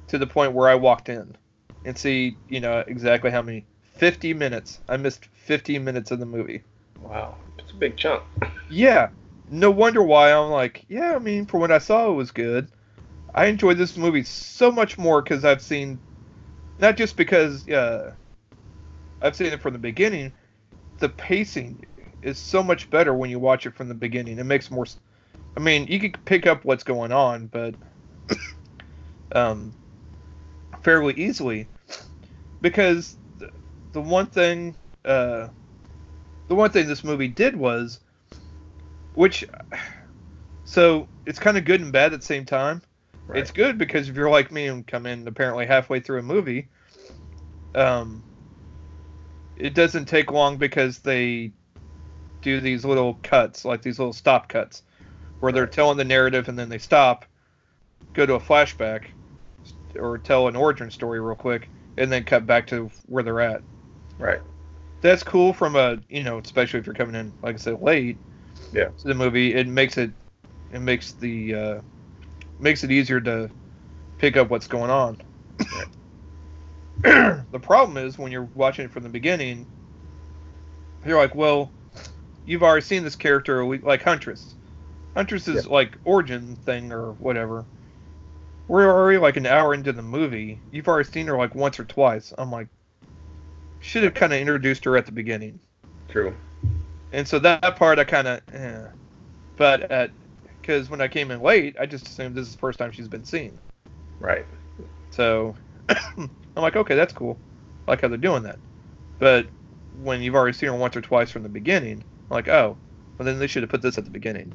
to 0.08 0.18
the 0.18 0.28
point 0.28 0.54
where 0.54 0.70
I 0.70 0.76
walked 0.76 1.10
in 1.10 1.36
and 1.86 1.98
see 1.98 2.38
you 2.50 2.60
know 2.60 2.84
exactly 2.88 3.30
how 3.30 3.42
many 3.42 3.66
50 3.98 4.34
minutes 4.34 4.80
I 4.90 4.98
missed 4.98 5.26
50 5.26 5.78
minutes 5.80 6.12
of 6.12 6.20
the 6.20 6.26
movie. 6.26 6.64
Wow. 7.00 7.36
It's 7.60 7.72
a 7.72 7.76
big 7.76 7.98
chunk. 7.98 8.24
Yeah, 8.70 9.10
no 9.52 9.70
wonder 9.70 10.02
why 10.02 10.32
I'm 10.32 10.50
like, 10.50 10.86
yeah. 10.90 11.14
I 11.14 11.20
mean, 11.20 11.46
for 11.46 11.60
what 11.60 11.72
I 11.72 11.78
saw, 11.78 12.10
it 12.10 12.16
was 12.16 12.32
good. 12.32 12.70
I 13.36 13.46
enjoyed 13.46 13.78
this 13.78 13.98
movie 13.98 14.24
so 14.24 14.72
much 14.72 14.98
more 14.98 15.22
because 15.22 15.44
I've 15.44 15.62
seen, 15.62 16.00
not 16.80 16.98
just 16.98 17.18
because 17.18 17.68
uh, 17.68 18.14
I've 19.22 19.36
seen 19.36 19.54
it 19.54 19.62
from 19.62 19.74
the 19.74 19.80
beginning. 19.80 20.34
The 21.00 21.10
pacing 21.10 21.84
is 22.22 22.38
so 22.38 22.62
much 22.62 22.90
better 22.90 23.14
when 23.14 23.30
you 23.30 23.40
watch 23.40 23.66
it 23.66 23.76
from 23.76 23.90
the 23.90 23.96
beginning. 23.96 24.38
It 24.38 24.44
makes 24.44 24.70
more. 24.70 24.86
I 25.58 25.60
mean, 25.60 25.88
you 25.88 26.00
can 26.00 26.14
pick 26.26 26.46
up 26.46 26.64
what's 26.64 26.84
going 26.84 27.12
on, 27.12 27.48
but 27.48 27.76
um, 29.36 29.74
fairly 30.84 31.14
easily 31.16 31.68
because 32.62 33.18
the, 33.40 33.50
the 33.94 34.02
one 34.02 34.28
thing 34.28 34.76
uh, 35.06 35.48
the 36.48 36.56
one 36.56 36.70
thing 36.70 36.88
this 36.88 37.04
movie 37.04 37.28
did 37.28 37.56
was 37.56 38.00
which 39.16 39.46
so 40.66 41.08
it's 41.26 41.40
kind 41.40 41.58
of 41.58 41.66
good 41.66 41.82
and 41.82 41.92
bad 41.92 42.14
at 42.14 42.20
the 42.20 42.26
same 42.26 42.46
time 42.46 42.82
Right. 43.28 43.40
it's 43.40 43.52
good 43.52 43.78
because 43.78 44.10
if 44.10 44.16
you're 44.16 44.30
like 44.30 44.52
me 44.52 44.68
and 44.68 44.86
come 44.86 45.06
in 45.06 45.28
apparently 45.28 45.66
halfway 45.66 46.00
through 46.00 46.20
a 46.20 46.24
movie 46.24 46.70
um 47.76 48.24
it 49.56 49.74
doesn't 49.74 50.06
take 50.06 50.32
long 50.32 50.58
because 50.58 51.00
they 51.00 51.54
do 52.42 52.60
these 52.60 52.86
little 52.86 53.16
cuts 53.24 53.66
like 53.66 53.82
these 53.82 54.00
little 54.00 54.14
stop 54.14 54.50
cuts 54.50 54.84
where 55.40 55.52
they're 55.52 55.68
telling 55.68 55.98
the 55.98 56.04
narrative 56.06 56.50
and 56.50 56.58
then 56.60 56.70
they 56.70 56.80
stop 56.80 57.26
go 58.14 58.26
to 58.26 58.36
a 58.36 58.40
flashback 58.40 59.06
or 60.00 60.18
tell 60.18 60.48
an 60.48 60.56
origin 60.56 60.92
story 60.92 61.20
real 61.22 61.36
quick 61.36 61.72
and 61.98 62.12
then 62.12 62.24
cut 62.24 62.46
back 62.46 62.68
to 62.68 62.90
where 63.06 63.24
they're 63.24 63.42
at 63.42 63.64
Right. 64.18 64.42
that's 65.02 65.24
cool 65.24 65.54
from 65.54 65.76
a 65.76 66.00
you 66.10 66.24
know 66.24 66.40
especially 66.40 66.80
if 66.80 66.86
you're 66.86 66.96
coming 66.96 67.16
in 67.16 67.34
like 67.42 67.56
i 67.56 67.58
said 67.58 67.82
late 67.82 68.20
Yeah. 68.72 68.90
to 68.98 69.08
the 69.08 69.14
movie 69.16 69.54
it 69.54 69.68
makes 69.68 69.98
it 69.98 70.12
it 70.72 70.80
makes 70.80 71.14
the 71.14 71.56
uh 71.56 71.82
makes 72.60 72.84
it 72.84 72.92
easier 72.92 73.20
to 73.22 73.50
pick 74.18 74.38
up 74.38 74.50
what's 74.50 74.68
going 74.68 74.92
on. 74.92 75.22
The 77.54 77.60
problem 77.60 77.98
is 77.98 78.18
when 78.18 78.32
you're 78.32 78.50
watching 78.56 78.86
it 78.86 78.92
from 78.92 79.04
the 79.04 79.10
beginning 79.10 79.68
you're 81.06 81.18
like 81.18 81.36
well 81.36 81.72
you've 82.46 82.64
already 82.64 82.82
seen 82.82 83.04
this 83.04 83.16
character 83.16 83.66
like 83.80 84.02
huntress. 84.02 84.56
Huntress 85.16 85.48
is 85.48 85.68
like 85.68 85.98
origin 86.06 86.56
thing 86.56 86.92
or 86.92 87.12
whatever. 87.14 87.66
We're 88.68 88.90
already 88.92 89.18
like 89.18 89.38
an 89.38 89.46
hour 89.46 89.74
into 89.74 89.94
the 89.94 90.02
movie. 90.02 90.60
You've 90.72 90.88
already 90.88 91.10
seen 91.10 91.28
her 91.28 91.38
like 91.38 91.54
once 91.56 91.80
or 91.80 91.84
twice. 91.84 92.34
I'm 92.38 92.52
like 92.52 92.68
should 93.80 94.04
have 94.04 94.14
kind 94.14 94.34
of 94.34 94.40
introduced 94.40 94.86
her 94.86 94.98
at 94.98 95.06
the 95.06 95.12
beginning. 95.12 95.60
True. 96.10 96.34
and 97.12 97.28
so 97.28 97.40
that, 97.40 97.62
that 97.62 97.76
part 97.76 98.00
I 98.00 98.04
kind 98.04 98.28
of, 98.28 98.42
eh. 98.54 98.88
but 99.58 99.82
at 99.92 100.12
because 100.64 100.90
when 100.90 101.02
I 101.02 101.10
came 101.10 101.30
in 101.30 101.42
late, 101.42 101.76
I 101.78 101.86
just 101.86 102.08
assumed 102.08 102.36
this 102.36 102.48
is 102.48 102.54
the 102.54 102.60
first 102.60 102.80
time 102.80 102.92
she's 102.94 103.10
been 103.10 103.26
seen. 103.26 103.60
Right. 104.22 104.46
So 105.12 105.54
I'm 106.18 106.30
like, 106.56 106.78
okay, 106.78 106.96
that's 106.96 107.12
cool. 107.12 107.38
I 107.86 107.92
like 107.92 108.02
how 108.02 108.08
they're 108.08 108.18
doing 108.18 108.44
that. 108.44 108.58
But 109.20 109.48
when 110.02 110.22
you've 110.22 110.36
already 110.36 110.54
seen 110.54 110.70
her 110.70 110.76
once 110.76 110.96
or 110.96 111.02
twice 111.02 111.32
from 111.32 111.44
the 111.44 111.50
beginning, 111.50 112.02
I'm 112.30 112.36
like, 112.36 112.48
oh, 112.48 112.78
well 113.18 113.26
then 113.26 113.40
they 113.40 113.48
should 113.48 113.64
have 113.64 113.70
put 113.70 113.82
this 113.82 113.98
at 113.98 114.06
the 114.06 114.12
beginning. 114.12 114.54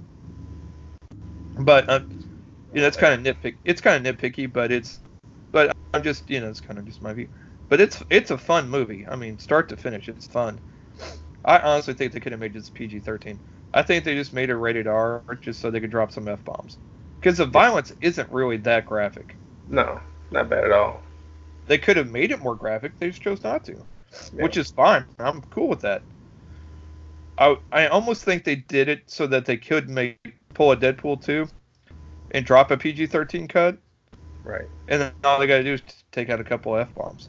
But 1.59 1.89
uh, 1.91 2.01
you 2.73 2.81
know, 2.81 2.87
it's 2.87 2.97
kind 2.97 3.27
of 3.27 3.37
nitpick. 3.37 3.57
It's 3.65 3.83
kind 3.83 4.07
of 4.07 4.17
nitpicky, 4.17 4.51
but 4.51 4.73
it's, 4.73 5.01
but 5.53 5.77
I'm 5.93 6.03
just, 6.03 6.31
you 6.31 6.41
know, 6.41 6.49
it's 6.49 6.61
kind 6.61 6.79
of 6.79 6.87
just 6.87 7.03
my 7.03 7.13
view. 7.13 7.29
But 7.69 7.83
it's 7.83 8.03
it's 8.09 8.31
a 8.31 8.39
fun 8.39 8.71
movie. 8.71 9.07
I 9.07 9.17
mean, 9.17 9.39
start 9.39 9.69
to 9.69 9.77
finish, 9.77 10.09
it's 10.09 10.27
fun. 10.27 10.59
I 11.45 11.59
honestly 11.59 11.95
think 11.95 12.13
they 12.13 12.21
could 12.21 12.33
have 12.33 12.41
made 12.41 12.55
this 12.55 12.71
PG-13. 12.71 13.39
I 13.75 13.83
think 13.83 14.05
they 14.05 14.14
just 14.14 14.33
made 14.33 14.51
it 14.51 14.57
rated 14.57 14.87
R 14.87 15.23
just 15.41 15.61
so 15.61 15.71
they 15.71 15.81
could 15.81 15.91
drop 15.91 16.12
some 16.12 16.29
f 16.29 16.43
bombs, 16.45 16.79
because 17.21 17.37
the 17.39 17.47
violence 17.47 17.93
isn't 18.01 18.31
really 18.33 18.57
that 18.59 18.87
graphic. 18.87 19.37
No, 19.69 20.01
not 20.31 20.49
bad 20.49 20.64
at 20.64 20.73
all. 20.73 21.01
They 21.66 21.79
could 21.79 21.97
have 21.99 22.11
made 22.11 22.31
it 22.31 22.41
more 22.41 22.55
graphic. 22.55 22.99
They 22.99 23.09
just 23.09 23.23
chose 23.23 23.45
not 23.45 23.64
to, 23.66 23.73
Yeah. 24.33 24.43
which 24.43 24.57
is 24.57 24.71
fine. 24.71 25.05
I'm 25.19 25.43
cool 25.51 25.69
with 25.69 25.81
that. 25.83 26.03
I 27.37 27.57
I 27.71 27.87
almost 27.89 28.25
think 28.25 28.45
they 28.45 28.57
did 28.57 28.89
it 28.89 29.03
so 29.07 29.27
that 29.27 29.45
they 29.45 29.57
could 29.57 29.89
make 29.91 30.19
pull 30.55 30.73
a 30.73 30.77
Deadpool 30.77 31.23
2 31.23 31.47
and 32.33 32.45
drop 32.45 32.71
a 32.71 32.77
PG-13 32.77 33.49
cut, 33.49 33.77
Right. 34.45 34.69
and 34.89 35.01
then 35.03 35.12
all 35.25 35.39
they 35.39 35.47
got 35.47 35.59
to 35.59 35.64
do 35.64 35.75
is 35.75 35.83
take 36.11 36.31
out 36.31 36.41
a 36.41 36.45
couple 36.45 36.75
f 36.77 36.93
bombs. 36.95 37.29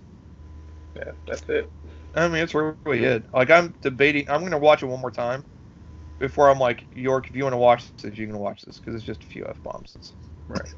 Yeah, 0.96 1.12
that's 1.28 1.44
it. 1.50 1.70
I 2.16 2.28
mean, 2.28 2.42
it's 2.42 2.56
really 2.56 3.04
it. 3.04 3.24
Like 3.34 3.52
I'm 3.52 3.76
debating. 3.82 4.30
I'm 4.30 4.44
gonna 4.44 4.58
watch 4.58 4.82
it 4.82 4.88
one 4.88 5.02
more 5.02 5.12
time 5.12 5.44
before 6.20 6.50
I'm 6.50 6.60
like, 6.60 6.86
York, 6.92 7.30
if 7.30 7.36
you 7.36 7.44
want 7.44 7.54
to 7.54 7.58
watch 7.58 7.92
this, 7.96 8.18
you 8.18 8.28
can 8.28 8.38
watch 8.38 8.62
this 8.64 8.80
because 8.80 8.96
it's 8.96 9.06
just 9.06 9.24
a 9.24 9.28
few 9.28 9.46
f 9.46 9.62
bombs. 9.64 9.98
Right. 10.48 10.74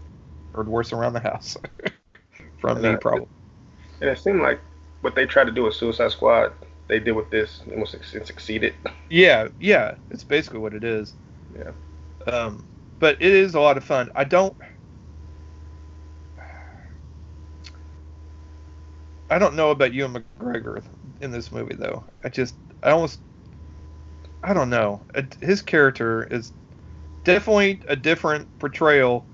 Heard 0.53 0.67
worse 0.67 0.93
around 0.93 1.13
the 1.13 1.19
house 1.19 1.57
from 2.59 2.77
And 2.77 2.83
me, 2.83 2.95
I- 2.95 2.97
probably. 2.97 3.27
And 4.01 4.09
it 4.09 4.19
seemed 4.19 4.41
like 4.41 4.61
what 5.01 5.15
they 5.15 5.25
tried 5.25 5.45
to 5.45 5.51
do 5.51 5.63
with 5.63 5.75
Suicide 5.75 6.11
Squad, 6.11 6.53
they 6.87 6.99
did 6.99 7.13
with 7.13 7.29
this 7.31 7.61
and 7.61 7.79
was 7.81 7.93
it 7.93 8.27
succeeded. 8.27 8.75
Yeah, 9.09 9.49
yeah, 9.59 9.97
it's 10.09 10.23
basically 10.23 10.59
what 10.59 10.73
it 10.73 10.83
is. 10.83 11.15
Yeah. 11.53 11.71
Um, 12.27 12.65
but 12.99 13.17
it 13.21 13.31
is 13.33 13.55
a 13.55 13.59
lot 13.59 13.77
of 13.77 13.83
fun. 13.83 14.11
I 14.15 14.23
don't. 14.23 14.55
I 19.29 19.39
don't 19.39 19.55
know 19.55 19.71
about 19.71 19.93
Ewan 19.93 20.25
McGregor 20.39 20.83
in 21.19 21.31
this 21.31 21.51
movie 21.51 21.75
though. 21.75 22.05
I 22.23 22.29
just, 22.29 22.57
I 22.83 22.91
almost, 22.91 23.21
I 24.43 24.53
don't 24.53 24.69
know. 24.69 25.01
His 25.41 25.61
character 25.61 26.23
is 26.31 26.51
definitely 27.23 27.81
a 27.87 27.95
different 27.95 28.47
portrayal 28.59 29.25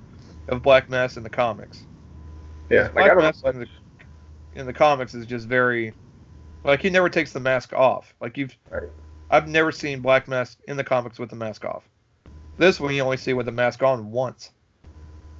of 0.50 0.62
Black 0.62 0.90
Mask 0.90 1.18
in 1.18 1.24
the 1.24 1.30
comics. 1.30 1.84
Yeah. 2.70 2.84
Like 2.84 2.94
Black 2.94 3.08
don't 3.14 3.22
Mass 3.22 3.44
in 3.44 3.60
the, 3.60 3.68
in 4.56 4.66
the 4.66 4.74
comics 4.74 5.14
is 5.14 5.26
just 5.26 5.48
very, 5.48 5.94
like 6.64 6.82
he 6.82 6.90
never 6.90 7.10
takes 7.10 7.32
the 7.32 7.40
mask 7.40 7.74
off. 7.74 8.14
Like 8.20 8.38
you've, 8.38 8.56
Right. 8.70 8.90
I've 9.30 9.48
never 9.48 9.72
seen 9.72 10.02
Black 10.02 10.28
Mask 10.28 10.58
in 10.68 10.78
the 10.78 10.84
comics 10.84 11.20
with 11.20 11.30
the 11.30 11.36
mask 11.36 11.66
off. 11.66 11.84
This 12.58 12.80
one 12.80 12.94
you 12.94 13.02
only 13.02 13.18
see 13.18 13.34
with 13.34 13.46
the 13.46 13.52
mask 13.52 13.84
on 13.84 14.12
once. 14.12 14.52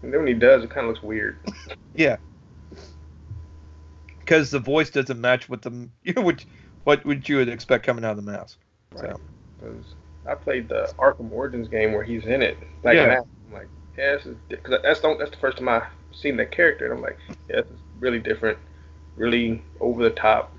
And 0.02 0.14
then 0.14 0.22
when 0.22 0.28
he 0.28 0.34
does, 0.34 0.64
it 0.64 0.70
kind 0.70 0.86
of 0.86 0.94
looks 0.94 1.04
weird. 1.04 1.38
Yeah. 1.96 2.18
Because 4.20 4.52
the 4.52 4.60
voice 4.60 4.92
doesn't 4.92 5.20
match 5.20 5.50
with 5.50 5.64
the 5.64 5.90
you 6.04 6.14
know, 6.14 6.32
what 6.84 7.04
would 7.06 7.28
you 7.28 7.38
would 7.38 7.50
expect 7.50 7.84
coming 7.86 8.06
out 8.06 8.12
of 8.12 8.24
the 8.24 8.32
mask. 8.32 8.60
Right. 8.92 9.16
So 9.16 9.20
'Cause 9.60 9.96
I 10.26 10.36
played 10.36 10.70
the 10.70 10.94
Arkham 11.00 11.32
Origins 11.32 11.68
game 11.68 11.94
where 11.94 12.04
he's 12.04 12.26
in 12.26 12.42
it. 12.42 12.58
Like 12.84 12.96
Yeah. 12.96 13.22
I'm 13.48 13.54
like, 13.54 13.70
yeah, 13.98 14.18
because 14.50 14.82
that's 14.84 15.00
the, 15.02 15.16
that's 15.18 15.32
the 15.32 15.38
first 15.38 15.58
time 15.58 15.70
I 15.70 15.84
seen 16.12 16.38
that 16.38 16.52
character, 16.52 16.86
and 16.86 16.94
I'm 16.94 17.02
like, 17.02 17.18
yeah, 17.50 17.60
it's 17.60 17.72
really 18.00 18.20
different, 18.20 18.58
really 19.16 19.64
over 19.80 20.04
the 20.04 20.10
top, 20.12 20.56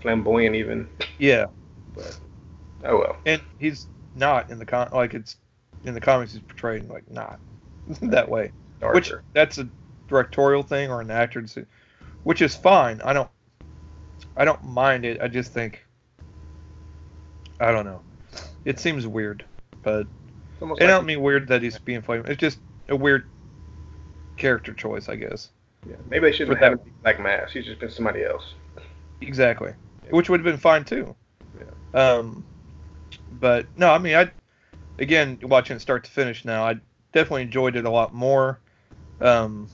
flamboyant 0.00 0.54
even. 0.54 0.88
Yeah. 1.18 1.46
But 1.94 2.18
oh 2.84 2.98
well. 2.98 3.16
And 3.24 3.42
he's 3.58 3.88
not 4.14 4.50
in 4.50 4.58
the 4.58 4.66
con 4.66 4.88
like 4.92 5.14
it's 5.14 5.36
in 5.84 5.94
the 5.94 6.00
comics 6.00 6.32
he's 6.32 6.42
portrayed 6.42 6.88
like 6.88 7.10
not 7.10 7.40
that 8.02 8.28
way. 8.28 8.52
Darker. 8.80 8.94
Which 8.94 9.12
that's 9.32 9.58
a 9.58 9.68
directorial 10.08 10.62
thing 10.62 10.90
or 10.90 11.00
an 11.00 11.10
actor, 11.10 11.44
which 12.22 12.42
is 12.42 12.54
fine. 12.54 13.00
I 13.02 13.12
don't 13.12 13.30
I 14.36 14.44
don't 14.44 14.62
mind 14.64 15.04
it. 15.04 15.20
I 15.20 15.28
just 15.28 15.52
think 15.52 15.84
I 17.58 17.72
don't 17.72 17.86
know. 17.86 18.02
It 18.66 18.80
seems 18.80 19.06
weird, 19.06 19.44
but 19.84 20.08
it 20.60 20.68
like 20.68 20.78
don't 20.80 21.06
mean 21.06 21.22
weird 21.22 21.46
that 21.48 21.62
he's 21.62 21.78
being 21.78 22.02
flamed. 22.02 22.28
It's 22.28 22.40
just 22.40 22.58
a 22.88 22.96
weird 22.96 23.28
character 24.36 24.74
choice, 24.74 25.08
I 25.08 25.14
guess. 25.14 25.50
Yeah, 25.88 25.94
maybe 26.10 26.28
they 26.28 26.36
shouldn't 26.36 26.58
have 26.58 26.72
had 26.80 27.02
Black 27.02 27.20
Mask. 27.20 27.52
He's 27.52 27.64
just 27.64 27.78
been 27.78 27.92
somebody 27.92 28.24
else. 28.24 28.54
Exactly, 29.20 29.72
which 30.10 30.28
would 30.28 30.40
have 30.40 30.44
been 30.44 30.58
fine 30.58 30.84
too. 30.84 31.14
Yeah. 31.56 32.16
Um, 32.18 32.44
but 33.38 33.66
no, 33.76 33.92
I 33.92 33.98
mean, 33.98 34.16
I 34.16 34.32
again 34.98 35.38
watching 35.44 35.76
it 35.76 35.80
start 35.80 36.02
to 36.02 36.10
finish 36.10 36.44
now, 36.44 36.64
I 36.64 36.74
definitely 37.12 37.42
enjoyed 37.42 37.76
it 37.76 37.84
a 37.84 37.90
lot 37.90 38.12
more. 38.12 38.58
Um, 39.20 39.68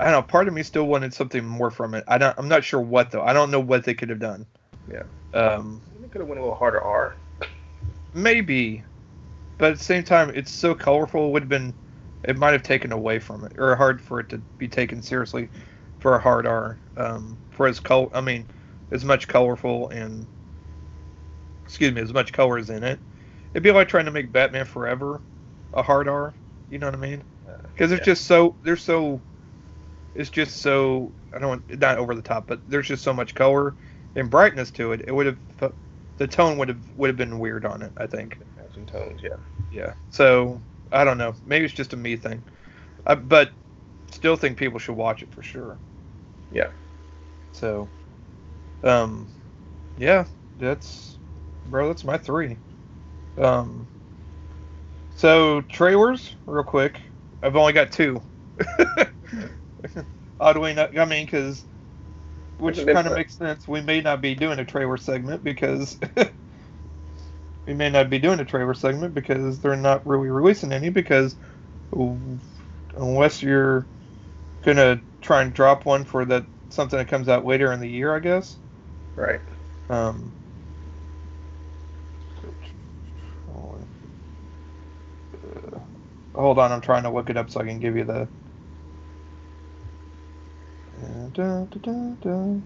I 0.00 0.04
don't 0.04 0.14
know. 0.14 0.22
Part 0.22 0.48
of 0.48 0.54
me 0.54 0.62
still 0.62 0.86
wanted 0.86 1.12
something 1.12 1.44
more 1.44 1.70
from 1.70 1.92
it. 1.92 2.04
I 2.08 2.16
don't. 2.16 2.34
I'm 2.38 2.48
not 2.48 2.64
sure 2.64 2.80
what 2.80 3.10
though. 3.10 3.22
I 3.22 3.34
don't 3.34 3.50
know 3.50 3.60
what 3.60 3.84
they 3.84 3.92
could 3.92 4.08
have 4.08 4.18
done. 4.18 4.46
Yeah. 4.90 5.02
Um, 5.34 5.82
could 6.10 6.20
have 6.20 6.28
went 6.28 6.40
a 6.40 6.42
little 6.42 6.56
harder 6.56 6.82
R. 6.82 7.14
Maybe, 8.14 8.82
but 9.58 9.72
at 9.72 9.78
the 9.78 9.84
same 9.84 10.02
time, 10.02 10.30
it's 10.34 10.50
so 10.50 10.74
colorful. 10.74 11.28
It 11.28 11.30
would 11.32 11.42
have 11.42 11.48
been. 11.48 11.74
It 12.24 12.36
might 12.36 12.52
have 12.52 12.62
taken 12.62 12.90
away 12.90 13.18
from 13.18 13.44
it, 13.44 13.52
or 13.58 13.76
hard 13.76 14.00
for 14.00 14.18
it 14.18 14.28
to 14.30 14.38
be 14.58 14.66
taken 14.66 15.02
seriously 15.02 15.48
for 16.00 16.16
a 16.16 16.18
hard 16.18 16.46
R. 16.46 16.76
Um, 16.96 17.38
for 17.50 17.68
as 17.68 17.78
color, 17.78 18.08
I 18.12 18.20
mean, 18.20 18.44
as 18.90 19.04
much 19.04 19.28
colorful 19.28 19.88
and 19.90 20.26
excuse 21.64 21.92
me, 21.92 22.00
as 22.00 22.12
much 22.12 22.32
color 22.32 22.58
as 22.58 22.70
in 22.70 22.82
it. 22.82 22.98
It'd 23.52 23.62
be 23.62 23.70
like 23.70 23.88
trying 23.88 24.06
to 24.06 24.10
make 24.10 24.32
Batman 24.32 24.64
Forever 24.64 25.20
a 25.74 25.82
hard 25.82 26.08
R. 26.08 26.34
You 26.70 26.78
know 26.78 26.86
what 26.86 26.94
I 26.94 26.98
mean? 26.98 27.22
Because 27.72 27.92
it's 27.92 28.00
yeah. 28.00 28.14
just 28.14 28.26
so 28.26 28.56
they're 28.64 28.76
so 28.76 29.20
it's 30.16 30.30
just 30.30 30.56
so 30.56 31.12
I 31.32 31.38
don't 31.38 31.48
want 31.48 31.80
not 31.80 31.98
over 31.98 32.14
the 32.14 32.22
top, 32.22 32.46
but 32.48 32.60
there's 32.68 32.88
just 32.88 33.04
so 33.04 33.12
much 33.12 33.34
color 33.34 33.74
and 34.18 34.30
brightness 34.30 34.70
to 34.72 34.92
it. 34.92 35.02
It 35.06 35.12
would 35.12 35.26
have 35.26 35.72
the 36.18 36.26
tone 36.26 36.58
would 36.58 36.68
have 36.68 36.84
would 36.96 37.08
have 37.08 37.16
been 37.16 37.38
weird 37.38 37.64
on 37.64 37.82
it. 37.82 37.92
I 37.96 38.06
think. 38.06 38.38
Some 38.74 38.86
tones, 38.86 39.22
yeah. 39.22 39.36
Yeah. 39.70 39.94
So 40.10 40.60
I 40.92 41.04
don't 41.04 41.18
know. 41.18 41.34
Maybe 41.44 41.64
it's 41.64 41.74
just 41.74 41.92
a 41.92 41.96
me 41.96 42.16
thing, 42.16 42.42
uh, 43.06 43.14
but 43.14 43.52
still 44.10 44.36
think 44.36 44.58
people 44.58 44.78
should 44.78 44.96
watch 44.96 45.22
it 45.22 45.32
for 45.32 45.42
sure. 45.42 45.78
Yeah. 46.50 46.70
So, 47.52 47.88
um, 48.82 49.28
yeah, 49.96 50.24
that's 50.56 51.18
bro. 51.66 51.88
That's 51.88 52.04
my 52.04 52.18
three. 52.18 52.58
Um, 53.36 53.88
so 55.14 55.60
trailers, 55.62 56.34
real 56.46 56.64
quick. 56.64 57.00
I've 57.42 57.56
only 57.56 57.72
got 57.72 57.92
two. 57.92 58.20
Oddly 60.40 60.72
enough, 60.72 60.90
I 60.96 61.04
mean, 61.04 61.26
because 61.26 61.64
which 62.58 62.86
kind 62.86 63.06
of 63.06 63.14
makes 63.14 63.36
sense. 63.36 63.66
We 63.66 63.80
may 63.80 64.00
not 64.00 64.20
be 64.20 64.34
doing 64.34 64.58
a 64.58 64.64
trailer 64.64 64.96
segment 64.96 65.44
because 65.44 65.98
we 67.66 67.74
may 67.74 67.90
not 67.90 68.10
be 68.10 68.18
doing 68.18 68.40
a 68.40 68.44
trailer 68.44 68.74
segment 68.74 69.14
because 69.14 69.60
they're 69.60 69.76
not 69.76 70.06
really 70.06 70.28
releasing 70.28 70.72
any 70.72 70.90
because 70.90 71.36
unless 72.96 73.42
you're 73.42 73.88
gonna 74.62 75.02
try 75.20 75.42
and 75.42 75.54
drop 75.54 75.84
one 75.86 76.04
for 76.04 76.24
that 76.24 76.46
something 76.70 76.98
that 76.98 77.08
comes 77.08 77.28
out 77.28 77.44
later 77.46 77.72
in 77.72 77.80
the 77.80 77.88
year, 77.88 78.14
I 78.14 78.20
guess. 78.20 78.58
Right. 79.14 79.40
Um, 79.88 80.34
hold 86.34 86.58
on, 86.58 86.72
I'm 86.72 86.80
trying 86.80 87.04
to 87.04 87.10
look 87.10 87.30
it 87.30 87.36
up 87.36 87.50
so 87.50 87.60
I 87.60 87.64
can 87.64 87.80
give 87.80 87.96
you 87.96 88.04
the. 88.04 88.28
Da, 91.00 91.64
da, 91.66 92.14
da, 92.20 92.60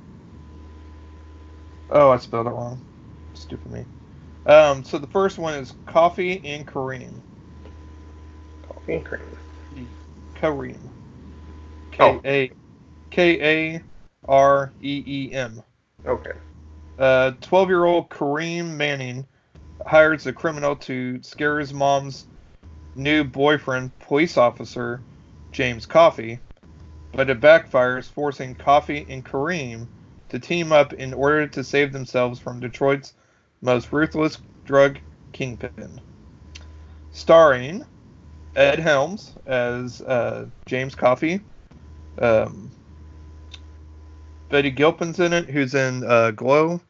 oh, 1.91 2.11
I 2.11 2.17
spelled 2.17 2.47
it 2.47 2.51
wrong. 2.51 2.81
Stupid 3.35 3.71
me. 3.71 3.85
Um, 4.47 4.85
so 4.85 4.99
the 4.99 5.07
first 5.07 5.39
one 5.39 5.55
is 5.55 5.75
Coffee 5.87 6.43
and 6.45 6.67
Kareem. 6.67 7.21
Coffee 8.67 8.95
and 8.95 9.05
Kareem. 9.05 9.89
Kareem. 10.35 10.91
K 11.91 12.21
A 12.25 12.51
K 13.11 13.75
A 13.75 13.83
R 14.27 14.73
E 14.81 15.05
E 15.07 15.33
M. 15.33 15.63
Okay. 16.07 16.33
Uh, 16.99 17.33
12 17.43 17.69
year 17.69 17.85
old 17.85 18.09
Kareem 18.09 18.77
Manning 18.77 19.27
hires 19.87 20.27
a 20.27 20.33
criminal 20.33 20.77
to 20.77 21.23
scare 21.23 21.59
his 21.59 21.75
mom's 21.75 22.27
new 22.95 23.25
boyfriend, 23.25 23.99
police 23.99 24.37
officer 24.39 25.03
James 25.53 25.85
Coffee, 25.85 26.41
but 27.13 27.31
it 27.31 27.41
backfires, 27.41 28.09
forcing 28.09 28.55
Coffee 28.55 29.07
and 29.09 29.25
Kareem 29.25 29.87
to 30.31 30.39
team 30.39 30.73
up 30.73 30.93
in 30.95 31.13
order 31.13 31.47
to 31.47 31.63
save 31.63 31.93
themselves 31.93 32.41
from 32.41 32.61
Detroit's 32.61 33.13
most 33.61 33.93
ruthless 33.93 34.39
drug 34.65 34.99
kingpin. 35.33 36.01
Starring 37.13 37.85
Ed 38.57 38.79
Helms 38.79 39.35
as 39.47 40.01
uh, 40.03 40.47
James 40.67 40.95
Coffee, 40.95 41.41
um, 42.19 42.71
Betty 44.49 44.71
Gilpin's 44.71 45.21
in 45.21 45.33
it, 45.33 45.49
who's 45.49 45.75
in 45.75 46.05
uh, 46.05 46.31
Glow. 46.33 46.81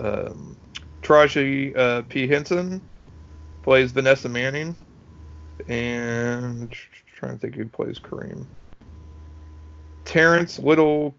Um, 0.00 0.56
Taraji 1.02 1.76
uh, 1.76 2.02
P. 2.08 2.26
Henson 2.26 2.80
plays 3.62 3.92
Vanessa 3.92 4.28
Manning 4.28 4.76
and 5.68 6.74
trying 7.14 7.32
to 7.34 7.38
think 7.38 7.54
who 7.54 7.66
plays 7.66 7.98
Kareem. 7.98 8.46
Terrence 10.04 10.58
Little 10.58 11.14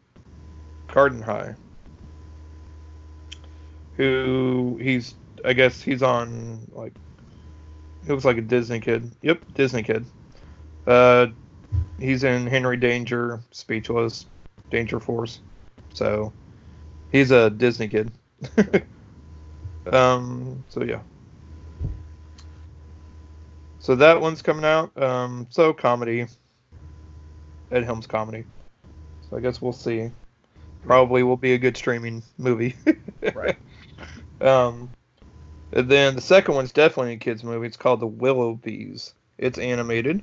Gardenhigh, 0.88 1.55
who 3.97 4.77
he's 4.81 5.15
I 5.45 5.53
guess 5.53 5.81
he's 5.81 6.03
on 6.03 6.67
like 6.73 6.93
he 8.05 8.11
looks 8.11 8.25
like 8.25 8.38
a 8.38 8.41
Disney 8.41 8.79
kid. 8.79 9.09
Yep, 9.21 9.39
Disney 9.55 9.84
kid. 9.84 10.05
Uh, 10.86 11.27
he's 11.99 12.23
in 12.23 12.47
Henry 12.47 12.77
Danger, 12.77 13.41
Speechless, 13.51 14.25
Danger 14.69 14.99
Force. 14.99 15.39
So 15.93 16.34
he's 17.11 17.31
a 17.31 17.49
Disney 17.49 17.88
kid. 17.88 18.11
um, 19.91 20.63
so 20.69 20.84
yeah. 20.84 20.99
So 23.79 23.95
that 23.95 24.19
one's 24.19 24.41
coming 24.41 24.65
out. 24.65 24.97
Um, 25.01 25.47
so 25.49 25.73
comedy. 25.73 26.25
Ed 27.71 27.84
Helms 27.84 28.07
comedy. 28.07 28.45
So 29.34 29.38
I 29.38 29.41
guess 29.41 29.59
we'll 29.59 29.73
see. 29.73 30.11
Probably 30.86 31.23
will 31.23 31.38
be 31.38 31.53
a 31.53 31.57
good 31.57 31.75
streaming 31.75 32.21
movie. 32.38 32.75
right. 33.34 33.57
Um, 34.39 34.91
and 35.71 35.89
then 35.89 36.15
the 36.15 36.21
second 36.21 36.53
one's 36.53 36.71
definitely 36.71 37.13
a 37.13 37.17
kids 37.17 37.43
movie. 37.43 37.65
It's 37.65 37.75
called 37.75 37.99
The 37.99 38.07
Willoughbys. 38.07 39.13
It's 39.39 39.57
animated. 39.57 40.21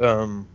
Um, 0.00 0.48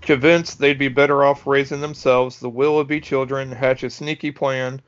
convinced 0.00 0.58
they'd 0.58 0.78
be 0.78 0.88
better 0.88 1.24
off 1.24 1.46
raising 1.46 1.82
themselves, 1.82 2.40
the 2.40 2.48
Willoughby 2.48 3.02
children 3.02 3.52
hatch 3.52 3.82
a 3.82 3.90
sneaky 3.90 4.30
plan 4.30 4.80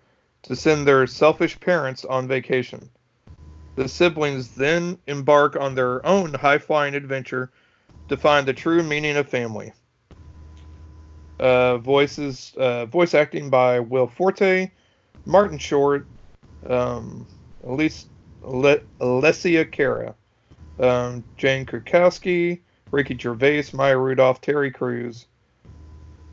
to 0.44 0.56
send 0.56 0.86
their 0.86 1.06
selfish 1.06 1.60
parents 1.60 2.06
on 2.06 2.26
vacation. 2.26 2.88
The 3.76 3.88
siblings 3.90 4.54
then 4.54 4.96
embark 5.06 5.54
on 5.56 5.74
their 5.74 6.04
own 6.06 6.32
high 6.32 6.56
flying 6.56 6.94
adventure 6.94 7.50
to 8.08 8.16
find 8.16 8.48
the 8.48 8.54
true 8.54 8.82
meaning 8.82 9.18
of 9.18 9.28
family. 9.28 9.74
Uh, 11.38 11.78
voices, 11.78 12.52
uh, 12.56 12.84
voice 12.86 13.14
acting 13.14 13.48
by 13.48 13.78
Will 13.78 14.08
Forte, 14.08 14.70
Martin 15.24 15.58
Short, 15.58 16.06
um, 16.68 17.26
Elise, 17.64 18.06
Le- 18.42 18.80
Alessia 19.00 19.70
Cara, 19.70 20.14
um, 20.80 21.22
Jane 21.36 21.64
Krakowski, 21.64 22.60
Ricky 22.90 23.16
Gervais, 23.16 23.66
Maya 23.72 23.96
Rudolph, 23.96 24.40
Terry 24.40 24.70
Crews. 24.70 25.26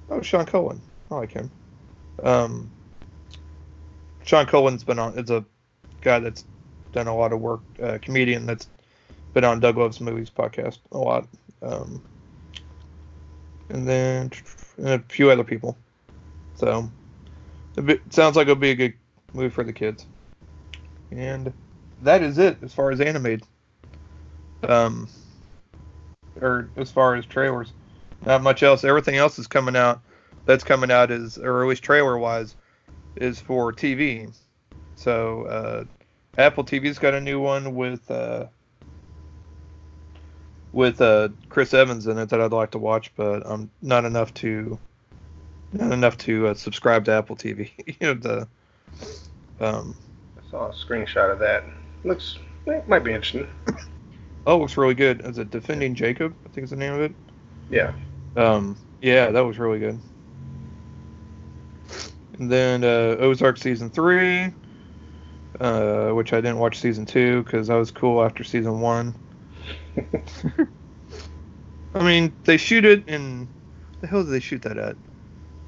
Oh, 0.09 0.21
Sean 0.21 0.45
Cullen. 0.45 0.81
I 1.11 1.15
like 1.15 1.31
him. 1.31 1.51
Um, 2.23 2.69
Sean 4.23 4.45
Cullen's 4.45 4.83
been 4.83 4.99
on. 4.99 5.17
It's 5.17 5.29
a 5.31 5.45
guy 6.01 6.19
that's 6.19 6.45
done 6.93 7.07
a 7.07 7.15
lot 7.15 7.33
of 7.33 7.41
work, 7.41 7.61
uh, 7.81 7.97
comedian 8.01 8.45
that's 8.45 8.67
been 9.33 9.43
on 9.43 9.59
Doug 9.59 9.77
Loves 9.77 9.99
Movies 9.99 10.29
podcast 10.29 10.79
a 10.91 10.97
lot. 10.97 11.27
Um, 11.61 12.01
and 13.69 13.87
then 13.87 14.31
and 14.77 14.87
a 14.87 14.99
few 14.99 15.29
other 15.29 15.43
people. 15.43 15.77
So 16.55 16.89
it 17.77 18.01
sounds 18.09 18.35
like 18.35 18.43
it'll 18.43 18.55
be 18.55 18.71
a 18.71 18.75
good 18.75 18.93
movie 19.33 19.49
for 19.49 19.63
the 19.63 19.73
kids. 19.73 20.05
And 21.11 21.53
that 22.01 22.21
is 22.21 22.37
it 22.37 22.57
as 22.61 22.73
far 22.73 22.91
as 22.91 23.01
animated. 23.01 23.43
Um, 24.63 25.07
or 26.41 26.69
as 26.75 26.91
far 26.91 27.15
as 27.15 27.25
trailers, 27.25 27.71
not 28.25 28.41
much 28.41 28.63
else. 28.63 28.83
Everything 28.83 29.15
else 29.15 29.39
is 29.39 29.47
coming 29.47 29.75
out. 29.75 30.01
That's 30.45 30.63
coming 30.63 30.91
out 30.91 31.11
is, 31.11 31.37
or 31.37 31.63
at 31.63 31.69
least 31.69 31.83
trailer 31.83 32.17
wise, 32.17 32.55
is 33.15 33.39
for 33.39 33.71
TV. 33.71 34.33
So 34.95 35.43
uh, 35.45 35.83
Apple 36.37 36.63
TV's 36.63 36.99
got 36.99 37.13
a 37.13 37.21
new 37.21 37.39
one 37.39 37.75
with 37.75 38.09
uh, 38.11 38.45
with 40.75 40.99
uh, 40.99 41.29
Chris 41.47 41.73
Evans 41.73 42.05
in 42.05 42.17
it 42.17 42.27
that 42.29 42.41
I'd 42.41 42.51
like 42.51 42.71
to 42.71 42.77
watch, 42.77 43.09
but 43.15 43.43
I'm 43.45 43.71
not 43.81 44.03
enough 44.03 44.33
to 44.35 44.77
not 45.71 45.93
enough 45.93 46.17
to 46.19 46.47
uh, 46.47 46.53
subscribe 46.53 47.05
to 47.05 47.13
Apple 47.13 47.37
TV. 47.37 47.71
you 47.87 47.95
know 48.01 48.13
the 48.13 48.47
um, 49.61 49.95
I 50.37 50.51
saw 50.51 50.69
a 50.69 50.73
screenshot 50.73 51.31
of 51.31 51.39
that. 51.39 51.63
Looks 52.03 52.37
it 52.67 52.87
might 52.89 53.05
be 53.05 53.13
interesting. 53.13 53.47
oh, 54.47 54.57
looks 54.57 54.75
really 54.75 54.93
good. 54.93 55.21
Is 55.21 55.37
it 55.37 55.49
Defending 55.49 55.95
Jacob? 55.95 56.35
I 56.45 56.49
think 56.49 56.65
is 56.65 56.71
the 56.71 56.75
name 56.75 56.93
of 56.93 57.01
it. 57.01 57.15
Yeah. 57.69 57.93
Um, 58.35 58.77
yeah, 59.01 59.31
that 59.31 59.41
was 59.41 59.57
really 59.57 59.79
good. 59.79 59.97
And 62.37 62.51
then 62.51 62.83
uh, 62.83 63.15
Ozark 63.19 63.57
season 63.57 63.89
three, 63.89 64.51
uh, 65.61 66.09
which 66.09 66.33
I 66.33 66.41
didn't 66.41 66.57
watch 66.57 66.79
season 66.79 67.05
two 67.05 67.43
because 67.43 67.69
I 67.69 67.77
was 67.77 67.91
cool 67.91 68.21
after 68.21 68.43
season 68.43 68.81
one. 68.81 69.15
I 71.93 72.03
mean, 72.03 72.33
they 72.43 72.57
shoot 72.57 72.85
it 72.85 73.07
in. 73.07 73.47
The 74.01 74.07
hell 74.07 74.23
did 74.23 74.31
they 74.31 74.39
shoot 74.39 74.61
that 74.63 74.77
at? 74.77 74.95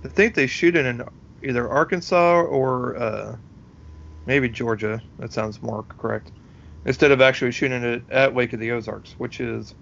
I 0.04 0.08
think 0.10 0.36
they 0.36 0.48
shoot 0.48 0.76
it 0.76 0.86
in 0.86 1.04
either 1.44 1.70
Arkansas 1.70 2.42
or 2.42 2.96
uh, 2.98 3.36
maybe 4.26 4.50
Georgia. 4.50 5.02
That 5.20 5.34
sounds 5.34 5.62
more 5.62 5.84
correct. 5.84 6.32
Instead 6.86 7.12
of 7.12 7.22
actually 7.22 7.52
shooting 7.52 7.84
it 7.84 8.04
at 8.10 8.36
Lake 8.36 8.54
of 8.54 8.60
the 8.60 8.72
Ozarks, 8.72 9.16
which 9.18 9.40
is 9.40 9.76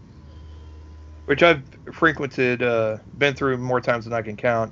which 1.25 1.41
I've 1.41 1.63
frequented, 1.91 2.61
uh, 2.61 2.97
been 3.17 3.33
through 3.33 3.57
more 3.57 3.81
times 3.81 4.05
than 4.05 4.13
I 4.13 4.21
can 4.21 4.37
count, 4.37 4.71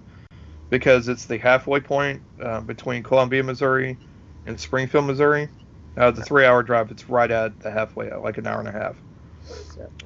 because 0.70 1.08
it's 1.08 1.26
the 1.26 1.38
halfway 1.38 1.80
point 1.80 2.22
uh, 2.41 2.62
between 2.62 3.02
Columbia, 3.02 3.44
Missouri, 3.44 3.98
and 4.46 4.60
Springfield, 4.60 5.06
Missouri. 5.06 5.50
Uh, 5.98 6.12
the 6.12 6.24
three-hour 6.24 6.64
drive, 6.64 6.89
it's 6.89 7.10
right 7.10 7.30
at 7.30 7.60
the 7.60 7.70
halfway, 7.70 8.12
like 8.14 8.38
an 8.38 8.48
hour 8.48 8.60
and 8.60 8.68
a 8.68 8.72
half. 8.72 8.96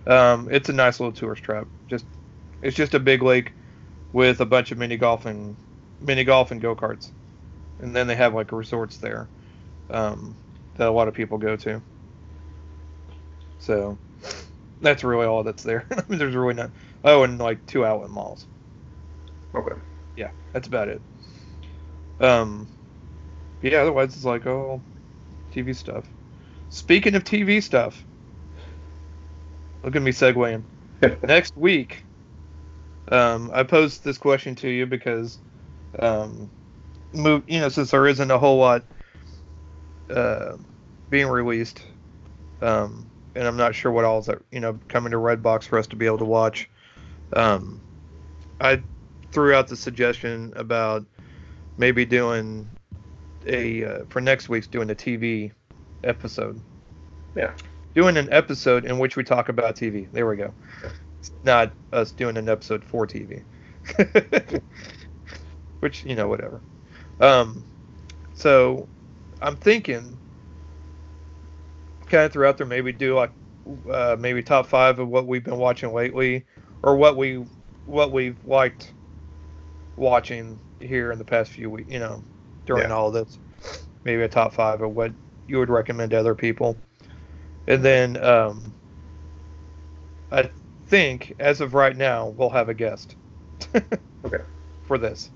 Um, 0.06 0.48
it's 0.52 0.70
a 0.70 0.74
nice 0.74 1.00
little 1.00 1.14
tourist 1.14 1.44
trap. 1.44 1.68
Just, 1.88 2.06
it's 2.62 2.76
just 2.76 2.94
a 2.94 3.00
big 3.00 3.22
lake 3.22 3.52
with 4.14 4.40
a 4.42 4.46
bunch 4.46 4.72
of 4.72 4.78
mini 4.78 4.98
golfing, 4.98 5.56
mini 6.02 6.24
golf 6.24 6.52
and 6.52 6.62
go 6.62 6.76
karts, 6.76 7.12
and 7.80 7.96
then 7.96 8.08
they 8.08 8.16
have 8.16 8.34
like 8.34 8.52
resorts 8.52 8.98
there 8.98 9.28
um, 9.90 10.36
that 10.76 10.88
a 10.88 10.92
lot 10.92 11.08
of 11.08 11.14
people 11.14 11.38
go 11.38 11.56
to. 11.58 11.82
So 13.60 13.98
that's 14.82 15.04
really 15.04 15.26
all 15.26 15.44
that's 15.44 15.64
there. 15.64 15.86
I 15.92 16.04
mean, 16.08 16.20
there's 16.20 16.36
really 16.36 16.54
not. 16.54 16.72
Oh, 17.04 17.24
and 17.24 17.40
like 17.40 17.66
two 17.68 17.86
outlet 17.86 18.10
malls. 18.10 18.46
Okay. 19.54 19.76
Yeah, 20.16 20.32
that's 20.54 20.68
about 20.68 20.88
it. 20.88 21.02
Um, 22.20 22.68
yeah. 23.62 23.80
Otherwise, 23.80 24.16
it's 24.16 24.26
like 24.26 24.46
oh, 24.46 24.82
TV 25.54 25.76
stuff. 25.76 26.06
Speaking 26.70 27.16
of 27.16 27.24
TV 27.24 27.62
stuff, 27.62 28.04
look 29.84 29.96
at 29.96 30.02
me 30.02 30.12
segueing. 30.12 30.64
Next 31.24 31.56
week, 31.56 32.04
um, 33.12 33.52
I 33.54 33.64
posed 33.64 34.04
this 34.04 34.18
question 34.18 34.56
to 34.56 34.70
you 34.70 34.86
because, 34.86 35.38
um, 36.00 36.50
move. 37.14 37.44
You 37.48 37.60
know, 37.60 37.70
since 37.70 37.92
there 37.92 38.08
isn't 38.08 38.32
a 38.32 38.38
whole 38.38 38.58
lot 38.58 38.84
uh, 40.10 40.58
being 41.10 41.28
released, 41.28 41.84
um, 42.62 43.06
and 43.36 43.48
I'm 43.48 43.58
not 43.58 43.76
sure 43.76 43.92
what 43.92 44.06
all 44.06 44.20
is 44.20 44.26
that 44.26 44.40
you 44.52 44.60
know 44.60 44.80
coming 44.88 45.12
to 45.12 45.18
Redbox 45.18 45.64
for 45.64 45.78
us 45.78 45.88
to 45.88 45.96
be 45.96 46.06
able 46.06 46.20
to 46.20 46.26
watch. 46.26 46.70
Um, 47.34 47.82
I 48.60 48.82
threw 49.32 49.54
out 49.54 49.68
the 49.68 49.76
suggestion 49.76 50.54
about 50.56 51.06
maybe 51.78 52.06
doing 52.06 52.68
a 53.46 53.86
uh, 53.86 54.00
for 54.10 54.22
next 54.22 54.50
week's 54.50 54.68
doing 54.68 54.90
a 54.90 54.96
TV 54.96 55.52
episode. 56.04 56.60
Yeah. 57.36 57.54
Doing 57.98 58.16
an 58.16 58.32
episode 58.32 58.86
in 58.86 59.00
which 59.00 59.16
we 59.16 59.24
talk 59.24 59.50
about 59.50 59.76
TV. 59.76 60.08
There 60.12 60.28
we 60.30 60.36
go. 60.36 60.54
It's 61.20 61.32
not 61.44 61.72
us 61.92 62.12
doing 62.12 62.38
an 62.38 62.48
episode 62.48 62.84
for 62.84 63.08
TV. 63.08 63.42
which 65.80 66.06
you 66.06 66.16
know 66.16 66.28
whatever. 66.28 66.62
Um, 67.20 67.64
so 68.36 68.88
I'm 69.42 69.56
thinking 69.56 70.16
kind 72.06 72.26
of 72.26 72.32
throughout 72.32 72.60
there 72.60 72.68
maybe 72.68 72.92
do 72.92 73.16
like 73.16 73.32
uh, 73.92 74.16
maybe 74.20 74.44
top 74.44 74.68
five 74.68 75.00
of 75.00 75.08
what 75.08 75.26
we've 75.26 75.44
been 75.44 75.58
watching 75.58 75.92
lately 75.92 76.46
or 76.84 76.98
what 76.98 77.18
we 77.18 77.44
what 77.88 78.12
we've 78.12 78.38
liked 78.46 78.94
watching 79.96 80.60
here 80.80 81.12
in 81.12 81.18
the 81.18 81.26
past 81.26 81.50
few 81.50 81.72
weeks 81.72 81.92
you 81.92 81.98
know 81.98 82.24
during 82.68 82.90
Yeah. 82.90 82.96
all 82.96 83.10
this 83.10 83.40
maybe 84.04 84.22
a 84.22 84.28
top 84.28 84.54
five 84.54 84.82
of 84.84 84.92
what 84.92 85.14
you 85.48 85.58
would 85.58 85.72
recommend 85.72 86.12
to 86.12 86.20
other 86.20 86.36
people 86.36 86.78
and 87.68 87.84
then 87.84 88.18
um, 88.24 88.74
i 90.32 90.50
think 90.88 91.34
as 91.40 91.62
of 91.62 91.74
right 91.74 91.96
now 91.98 92.28
we'll 92.28 92.50
have 92.50 92.70
a 92.70 92.74
guest 92.74 93.16
Okay. 94.26 94.44
for 94.84 94.98
this 94.98 95.32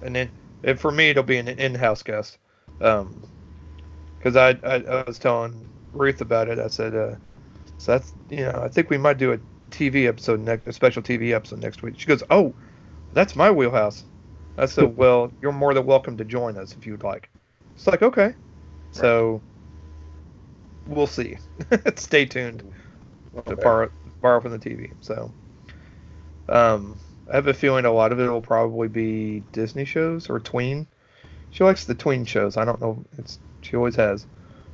and 0.00 0.14
then 0.14 0.30
and 0.62 0.78
for 0.80 0.90
me 0.90 1.10
it'll 1.10 1.22
be 1.22 1.36
an 1.38 1.48
in-house 1.48 2.02
guest 2.02 2.38
um, 2.80 3.24
because 4.18 4.36
I, 4.36 4.50
I 4.64 4.76
I 4.82 5.04
was 5.06 5.18
telling 5.18 5.70
Ruth 5.92 6.20
about 6.20 6.48
it. 6.48 6.58
I 6.58 6.68
said, 6.68 6.94
uh, 6.94 7.16
so 7.78 7.92
that's 7.92 8.14
you 8.30 8.42
know 8.42 8.60
I 8.62 8.68
think 8.68 8.90
we 8.90 8.98
might 8.98 9.18
do 9.18 9.32
a 9.32 9.40
TV 9.70 10.06
episode 10.08 10.40
next, 10.40 10.66
a 10.66 10.72
special 10.72 11.02
TV 11.02 11.32
episode 11.34 11.60
next 11.60 11.82
week. 11.82 11.98
She 11.98 12.06
goes, 12.06 12.22
oh, 12.30 12.54
that's 13.12 13.36
my 13.36 13.50
wheelhouse. 13.50 14.04
I 14.58 14.66
said, 14.66 14.84
well, 14.96 15.32
you're 15.40 15.52
more 15.52 15.74
than 15.74 15.86
welcome 15.86 16.16
to 16.18 16.24
join 16.24 16.56
us 16.58 16.76
if 16.76 16.86
you'd 16.86 17.04
like. 17.04 17.30
It's 17.76 17.86
like 17.86 18.02
okay, 18.02 18.34
so 18.92 19.42
we'll 20.86 21.06
see. 21.06 21.38
Stay 21.96 22.26
tuned 22.26 22.62
to 23.46 23.52
Okay. 23.52 23.62
borrow 23.62 23.90
borrow 24.20 24.40
from 24.40 24.52
the 24.52 24.58
TV. 24.58 24.90
So, 25.00 25.30
um, 26.48 26.98
I 27.30 27.36
have 27.36 27.48
a 27.48 27.54
feeling 27.54 27.84
a 27.84 27.92
lot 27.92 28.12
of 28.12 28.20
it 28.20 28.28
will 28.28 28.40
probably 28.40 28.88
be 28.88 29.42
Disney 29.52 29.84
shows 29.84 30.30
or 30.30 30.40
tween. 30.40 30.86
She 31.50 31.64
likes 31.64 31.84
the 31.84 31.94
tween 31.94 32.24
shows. 32.24 32.56
I 32.56 32.64
don't 32.64 32.80
know. 32.80 33.04
It's 33.18 33.38
she 33.62 33.76
always 33.76 33.96
has. 33.96 34.26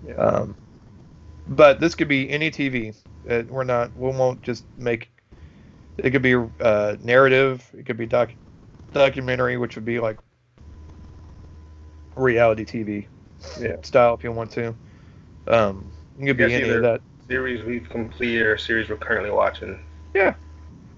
Yeah. 0.06 0.14
Um, 0.14 0.54
but 1.46 1.80
this 1.80 1.94
could 1.94 2.08
be 2.08 2.28
any 2.30 2.50
TV. 2.50 2.94
It, 3.26 3.50
we're 3.50 3.64
not. 3.64 3.96
We 3.96 4.10
won't 4.10 4.42
just 4.42 4.64
make. 4.76 5.10
It 5.98 6.10
could 6.10 6.22
be 6.22 6.34
uh, 6.60 6.96
narrative. 7.02 7.68
It 7.76 7.86
could 7.86 7.96
be 7.96 8.06
doc, 8.06 8.30
documentary, 8.92 9.56
which 9.56 9.74
would 9.74 9.84
be 9.84 10.00
like 10.00 10.18
reality 12.16 12.64
TV 12.64 13.06
yeah. 13.60 13.76
style 13.82 14.14
if 14.14 14.24
you 14.24 14.32
want 14.32 14.50
to. 14.52 14.74
Um, 15.46 15.90
it 16.18 16.26
could 16.26 16.36
be 16.36 16.44
Yes, 16.44 16.62
any 16.62 16.70
of 16.70 16.82
that. 16.82 17.00
Series 17.28 17.64
we've 17.64 17.88
completed 17.88 18.42
or 18.42 18.58
series 18.58 18.88
we're 18.88 18.96
currently 18.96 19.30
watching. 19.30 19.82
Yeah. 20.14 20.34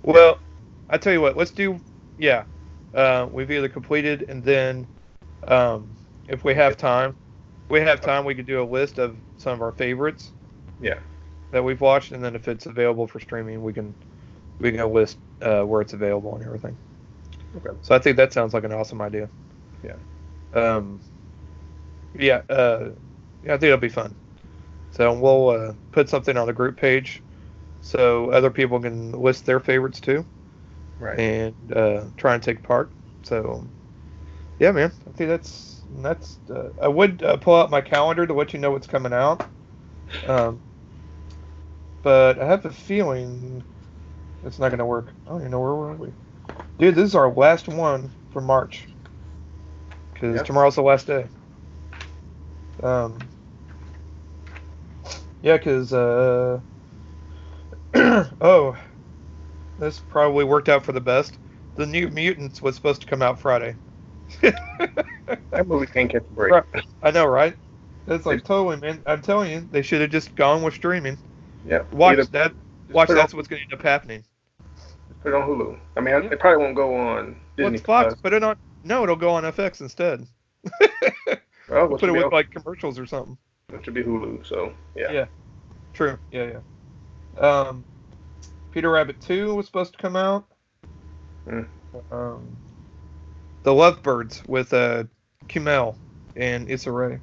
Well, 0.03 0.39
I 0.91 0.99
tell 0.99 1.13
you 1.13 1.21
what. 1.21 1.37
Let's 1.37 1.51
do. 1.51 1.81
Yeah, 2.19 2.45
uh, 2.95 3.29
we've 3.31 3.51
either 3.51 3.69
completed 3.69 4.27
and 4.29 4.43
then, 4.43 4.87
um, 5.49 5.89
if 6.29 6.45
we 6.45 6.55
have 6.55 6.77
time, 6.77 7.17
we 7.69 7.81
have 7.81 8.01
time. 8.01 8.25
We 8.25 8.35
could 8.35 8.47
do 8.47 8.63
a 8.63 8.65
list 8.65 8.99
of 8.99 9.17
some 9.37 9.53
of 9.55 9.63
our 9.63 9.73
favorites. 9.73 10.33
Yeah. 10.81 10.99
That 11.51 11.63
we've 11.63 11.81
watched, 11.81 12.13
and 12.13 12.23
then 12.23 12.35
if 12.35 12.49
it's 12.49 12.67
available 12.67 13.07
for 13.07 13.21
streaming, 13.21 13.63
we 13.63 13.73
can 13.73 13.95
we 14.59 14.73
can 14.73 14.93
list 14.93 15.19
uh, 15.43 15.63
where 15.63 15.81
it's 15.81 15.93
available 15.93 16.35
and 16.35 16.45
everything. 16.45 16.77
Okay. 17.57 17.77
So 17.83 17.95
I 17.95 17.99
think 17.99 18.17
that 18.17 18.33
sounds 18.33 18.55
like 18.55 18.65
an 18.65 18.73
awesome 18.73 19.01
idea. 19.01 19.29
Yeah. 19.83 19.95
Um. 20.55 21.01
Yeah. 22.19 22.43
Uh. 22.49 22.91
Yeah, 23.45 23.55
I 23.55 23.59
think 23.59 23.65
it'll 23.65 23.79
be 23.79 23.89
fun. 23.89 24.15
So 24.95 25.13
we'll 25.19 25.51
uh, 25.51 25.75
put 25.93 26.09
something 26.11 26.37
on 26.39 26.49
the 26.49 26.55
group 26.55 26.79
page, 26.79 27.23
so 27.81 28.31
other 28.31 28.51
people 28.51 28.81
can 28.81 29.13
list 29.13 29.47
their 29.47 29.61
favorites 29.61 30.01
too 30.01 30.27
Right. 30.99 31.19
and 31.19 31.73
uh, 31.75 32.05
try 32.17 32.35
and 32.35 32.43
take 32.43 32.63
part. 32.63 32.93
So, 33.25 33.67
yeah, 34.59 34.73
man, 34.73 34.93
I 35.09 35.13
think 35.13 35.29
that's 35.31 35.83
that's. 35.91 36.41
Uh, 36.51 36.71
I 36.83 36.89
would 36.89 37.23
uh, 37.23 37.37
pull 37.39 37.57
out 37.57 37.71
my 37.71 37.81
calendar 37.81 38.27
to 38.27 38.35
let 38.35 38.53
you 38.55 38.61
know 38.61 38.71
what's 38.73 38.87
coming 38.89 39.13
out, 39.15 39.45
um, 40.25 40.63
but 42.03 42.39
I 42.41 42.47
have 42.47 42.65
a 42.67 42.71
feeling 42.73 43.65
it's 44.45 44.59
not 44.61 44.71
gonna 44.71 44.87
work. 44.87 45.15
I 45.27 45.31
don't 45.31 45.41
even 45.43 45.53
know 45.53 45.61
where 45.61 45.75
were 45.75 45.97
we, 45.97 46.15
dude. 46.79 46.95
This 46.97 47.11
is 47.11 47.15
our 47.17 47.33
last 47.33 47.69
one 47.69 48.13
for 48.31 48.43
March 48.43 48.89
because 50.15 50.43
Yep. 50.43 50.43
tomorrow's 50.43 50.77
the 50.77 50.83
last 50.83 51.07
day. 51.07 51.29
Um, 52.83 53.34
yeah, 55.45 55.59
because 55.59 55.93
uh, 55.93 56.59
oh, 58.41 58.77
this 59.79 60.01
probably 60.09 60.45
worked 60.45 60.69
out 60.69 60.85
for 60.85 60.93
the 60.93 61.01
best. 61.01 61.39
The 61.77 61.87
New 61.87 62.09
Mutants 62.09 62.63
was 62.63 62.75
supposed 62.75 63.03
to 63.03 63.07
come 63.07 63.23
out 63.23 63.39
Friday. 63.39 63.77
That 65.51 65.67
movie 65.69 65.87
can't 65.87 66.11
catch 66.11 66.23
a 66.23 66.35
break. 66.35 66.53
Right. 66.53 66.65
I 67.03 67.11
know, 67.13 67.27
right? 67.27 67.55
It's 68.09 68.27
like 68.27 68.45
totally, 68.45 68.77
man. 68.77 69.03
I'm 69.07 69.23
telling 69.23 69.51
you, 69.51 69.67
they 69.71 69.81
should 69.83 70.01
have 70.01 70.11
just 70.11 70.35
gone 70.35 70.63
with 70.63 70.75
streaming. 70.75 71.17
Yeah. 71.67 71.83
Watch 71.93 72.19
either- 72.19 72.25
that. 72.33 72.53
Watch 72.91 73.09
that's 73.09 73.33
on- 73.33 73.39
what's 73.39 73.49
going 73.49 73.61
to 73.61 73.65
end 73.65 73.73
up 73.73 73.83
happening. 73.83 74.25
Put 75.23 75.29
it 75.33 75.35
on 75.35 75.49
Hulu. 75.49 75.79
I 75.97 76.01
mean, 76.01 76.25
Yeah. 76.25 76.31
it 76.31 76.41
probably 76.41 76.63
won't 76.63 76.77
go 76.77 76.95
on 76.97 77.27
Well, 77.27 77.37
Disney 77.57 77.75
it's 77.77 77.83
Fox. 77.87 78.09
Plus. 78.15 78.21
Put 78.21 78.33
it 78.35 78.43
on. 78.43 78.57
No, 78.83 79.03
it'll 79.05 79.17
go 79.17 79.31
on 79.31 79.45
FX 79.45 79.81
instead. 79.81 80.27
Oh, 81.71 81.89
put 81.89 82.03
it 82.11 82.13
with 82.13 82.31
like 82.31 82.51
commercials 82.51 82.99
or 82.99 83.07
something. 83.07 83.39
Which 83.71 83.87
would 83.87 83.95
be 83.95 84.03
Hulu. 84.03 84.47
So 84.47 84.73
yeah. 84.95 85.13
Yeah. 85.13 85.27
True. 85.93 86.19
Yeah, 86.31 86.61
yeah. 87.37 87.41
Um, 87.41 87.85
Peter 88.73 88.91
Rabbit 88.91 89.21
Two 89.21 89.55
was 89.55 89.67
supposed 89.67 89.93
to 89.93 89.99
come 89.99 90.17
out. 90.17 90.47
Hmm. 91.49 91.63
Um, 92.11 92.57
The 93.63 93.73
Lovebirds 93.73 94.43
with 94.49 94.73
uh 94.73 95.05
Kumail 95.49 95.97
and 96.37 96.71
Issa 96.71 96.91
Rae. 96.91 97.19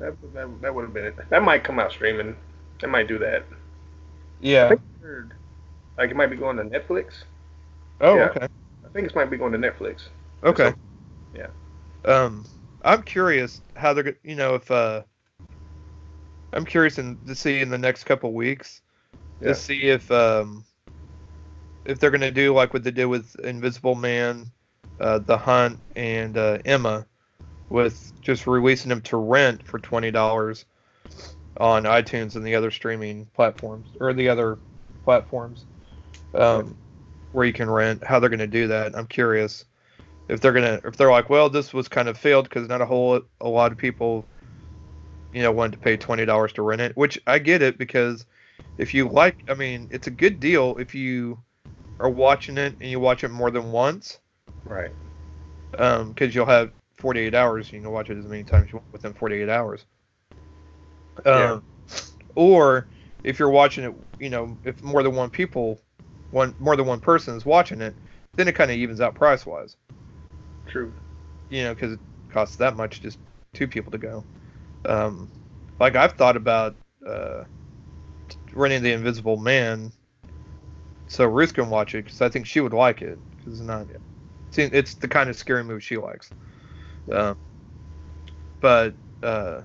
That, 0.00 0.16
that, 0.34 0.60
that 0.62 0.74
would 0.74 0.82
have 0.82 0.94
been 0.94 1.04
it. 1.04 1.16
That 1.30 1.42
might 1.42 1.62
come 1.62 1.78
out 1.78 1.92
streaming. 1.92 2.36
They 2.80 2.88
might 2.88 3.06
do 3.06 3.18
that. 3.18 3.44
Yeah. 4.40 4.70
think 4.70 4.80
I 4.80 5.06
heard, 5.06 5.32
like 5.96 6.10
it 6.10 6.16
might 6.16 6.30
be 6.30 6.36
going 6.36 6.56
to 6.56 6.64
Netflix. 6.64 7.22
Oh, 8.00 8.16
yeah. 8.16 8.24
okay. 8.24 8.46
I 8.84 8.88
think 8.92 9.06
it 9.06 9.14
might 9.14 9.30
be 9.30 9.36
going 9.36 9.52
to 9.52 9.58
Netflix. 9.58 10.08
Okay. 10.42 10.74
Yeah. 11.34 11.46
Um, 12.04 12.44
I'm 12.82 13.02
curious 13.02 13.60
how 13.76 13.94
they're 13.94 14.16
you 14.22 14.34
know 14.34 14.54
if 14.56 14.70
uh, 14.70 15.02
I'm 16.54 16.64
curious 16.64 16.98
in, 16.98 17.18
to 17.26 17.34
see 17.34 17.60
in 17.60 17.70
the 17.70 17.78
next 17.78 18.04
couple 18.04 18.32
weeks 18.32 18.80
Yeah. 19.40 19.48
to 19.48 19.54
see 19.54 19.82
if 19.82 20.10
um 20.10 20.64
if 21.84 21.98
they're 21.98 22.10
gonna 22.10 22.30
do 22.30 22.54
like 22.54 22.72
what 22.72 22.84
they 22.84 22.90
did 22.90 23.06
with 23.06 23.38
Invisible 23.40 23.94
Man, 23.94 24.50
uh, 25.00 25.18
The 25.18 25.36
Hunt, 25.36 25.80
and 25.96 26.36
uh, 26.38 26.58
Emma, 26.64 27.06
with 27.68 28.12
just 28.22 28.46
releasing 28.46 28.88
them 28.88 29.02
to 29.02 29.16
rent 29.18 29.66
for 29.66 29.78
twenty 29.78 30.10
dollars 30.10 30.64
on 31.60 31.84
iTunes 31.84 32.36
and 32.36 32.46
the 32.46 32.54
other 32.54 32.70
streaming 32.70 33.26
platforms 33.34 33.88
or 34.00 34.12
the 34.12 34.28
other 34.28 34.58
platforms 35.04 35.66
um, 36.34 36.78
where 37.32 37.44
you 37.46 37.52
can 37.52 37.70
rent. 37.70 38.02
How 38.04 38.18
they're 38.18 38.30
gonna 38.30 38.46
do 38.46 38.68
that? 38.68 38.96
I'm 38.96 39.06
curious 39.06 39.64
if 40.28 40.40
they're 40.40 40.52
gonna 40.52 40.80
if 40.84 40.96
they're 40.96 41.10
like, 41.10 41.28
well, 41.30 41.50
this 41.50 41.74
was 41.74 41.88
kind 41.88 42.08
of 42.08 42.16
failed 42.18 42.48
because 42.48 42.68
not 42.68 42.80
a 42.80 42.86
whole 42.86 43.20
a 43.40 43.48
lot 43.48 43.72
of 43.72 43.78
people, 43.78 44.26
you 45.34 45.42
know, 45.42 45.52
wanted 45.52 45.72
to 45.72 45.78
pay 45.78 45.96
twenty 45.96 46.24
dollars 46.24 46.52
to 46.54 46.62
rent 46.62 46.80
it, 46.80 46.96
which 46.96 47.20
I 47.26 47.38
get 47.38 47.60
it 47.62 47.76
because 47.76 48.24
if 48.78 48.94
you 48.94 49.08
like, 49.08 49.42
I 49.48 49.54
mean, 49.54 49.88
it's 49.90 50.06
a 50.06 50.10
good 50.10 50.40
deal 50.40 50.76
if 50.78 50.94
you 50.94 51.38
are 52.00 52.08
watching 52.10 52.56
it 52.58 52.74
and 52.80 52.90
you 52.90 53.00
watch 53.00 53.24
it 53.24 53.28
more 53.28 53.50
than 53.50 53.70
once, 53.72 54.18
Right. 54.64 54.90
um, 55.78 56.10
because 56.10 56.34
you'll 56.34 56.46
have 56.46 56.70
forty 56.96 57.20
eight 57.20 57.34
hours. 57.34 57.72
You 57.72 57.80
can 57.80 57.90
watch 57.90 58.10
it 58.10 58.18
as 58.18 58.24
many 58.26 58.44
times 58.44 58.72
you 58.72 58.78
want 58.78 58.92
within 58.92 59.12
forty 59.12 59.36
eight 59.42 59.48
hours. 59.48 59.84
Yeah. 61.24 61.52
Um, 61.52 61.64
or 62.34 62.86
if 63.22 63.38
you're 63.38 63.50
watching 63.50 63.84
it, 63.84 63.94
you 64.18 64.30
know, 64.30 64.56
if 64.64 64.82
more 64.82 65.02
than 65.02 65.14
one 65.14 65.30
people, 65.30 65.80
one 66.30 66.54
more 66.58 66.76
than 66.76 66.86
one 66.86 67.00
person 67.00 67.36
is 67.36 67.44
watching 67.44 67.80
it, 67.80 67.94
then 68.34 68.48
it 68.48 68.52
kind 68.54 68.70
of 68.70 68.76
evens 68.76 69.00
out 69.00 69.14
price 69.14 69.46
wise. 69.46 69.76
True. 70.66 70.92
you 71.50 71.62
know, 71.62 71.74
because 71.74 71.92
it 71.92 72.00
costs 72.32 72.56
that 72.56 72.76
much 72.76 73.00
just 73.00 73.18
two 73.52 73.68
people 73.68 73.92
to 73.92 73.98
go. 73.98 74.24
Um, 74.84 75.30
like 75.80 75.96
I've 75.96 76.12
thought 76.12 76.36
about 76.36 76.76
uh, 77.06 77.44
renting 78.52 78.82
the 78.82 78.92
Invisible 78.92 79.36
Man, 79.36 79.92
so 81.06 81.26
Ruth 81.26 81.54
can 81.54 81.70
watch 81.70 81.94
it 81.94 82.04
because 82.04 82.20
I 82.20 82.28
think 82.28 82.46
she 82.46 82.60
would 82.60 82.72
like 82.72 83.02
it 83.02 83.18
because 83.36 83.60
it's 83.60 83.66
not. 83.66 83.88
It's 84.56 84.94
the 84.94 85.08
kind 85.08 85.28
of 85.28 85.36
scary 85.36 85.64
movie 85.64 85.80
she 85.80 85.96
likes. 85.96 86.32
Um, 87.10 87.36
but 88.60 88.94
uh, 89.22 89.62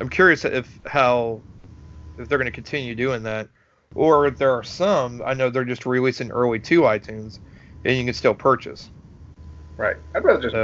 I'm 0.00 0.08
curious 0.08 0.44
if 0.44 0.80
how 0.86 1.42
if 2.18 2.28
they're 2.28 2.38
going 2.38 2.46
to 2.46 2.52
continue 2.52 2.94
doing 2.94 3.22
that, 3.24 3.48
or 3.94 4.26
if 4.26 4.38
there 4.38 4.52
are 4.52 4.62
some. 4.62 5.22
I 5.24 5.34
know 5.34 5.50
they're 5.50 5.64
just 5.64 5.86
releasing 5.86 6.30
early 6.30 6.58
to 6.60 6.82
iTunes, 6.82 7.38
and 7.84 7.96
you 7.96 8.04
can 8.04 8.14
still 8.14 8.34
purchase. 8.34 8.90
Right. 9.76 9.96
I'd 10.14 10.24
rather 10.24 10.40
just 10.40 10.54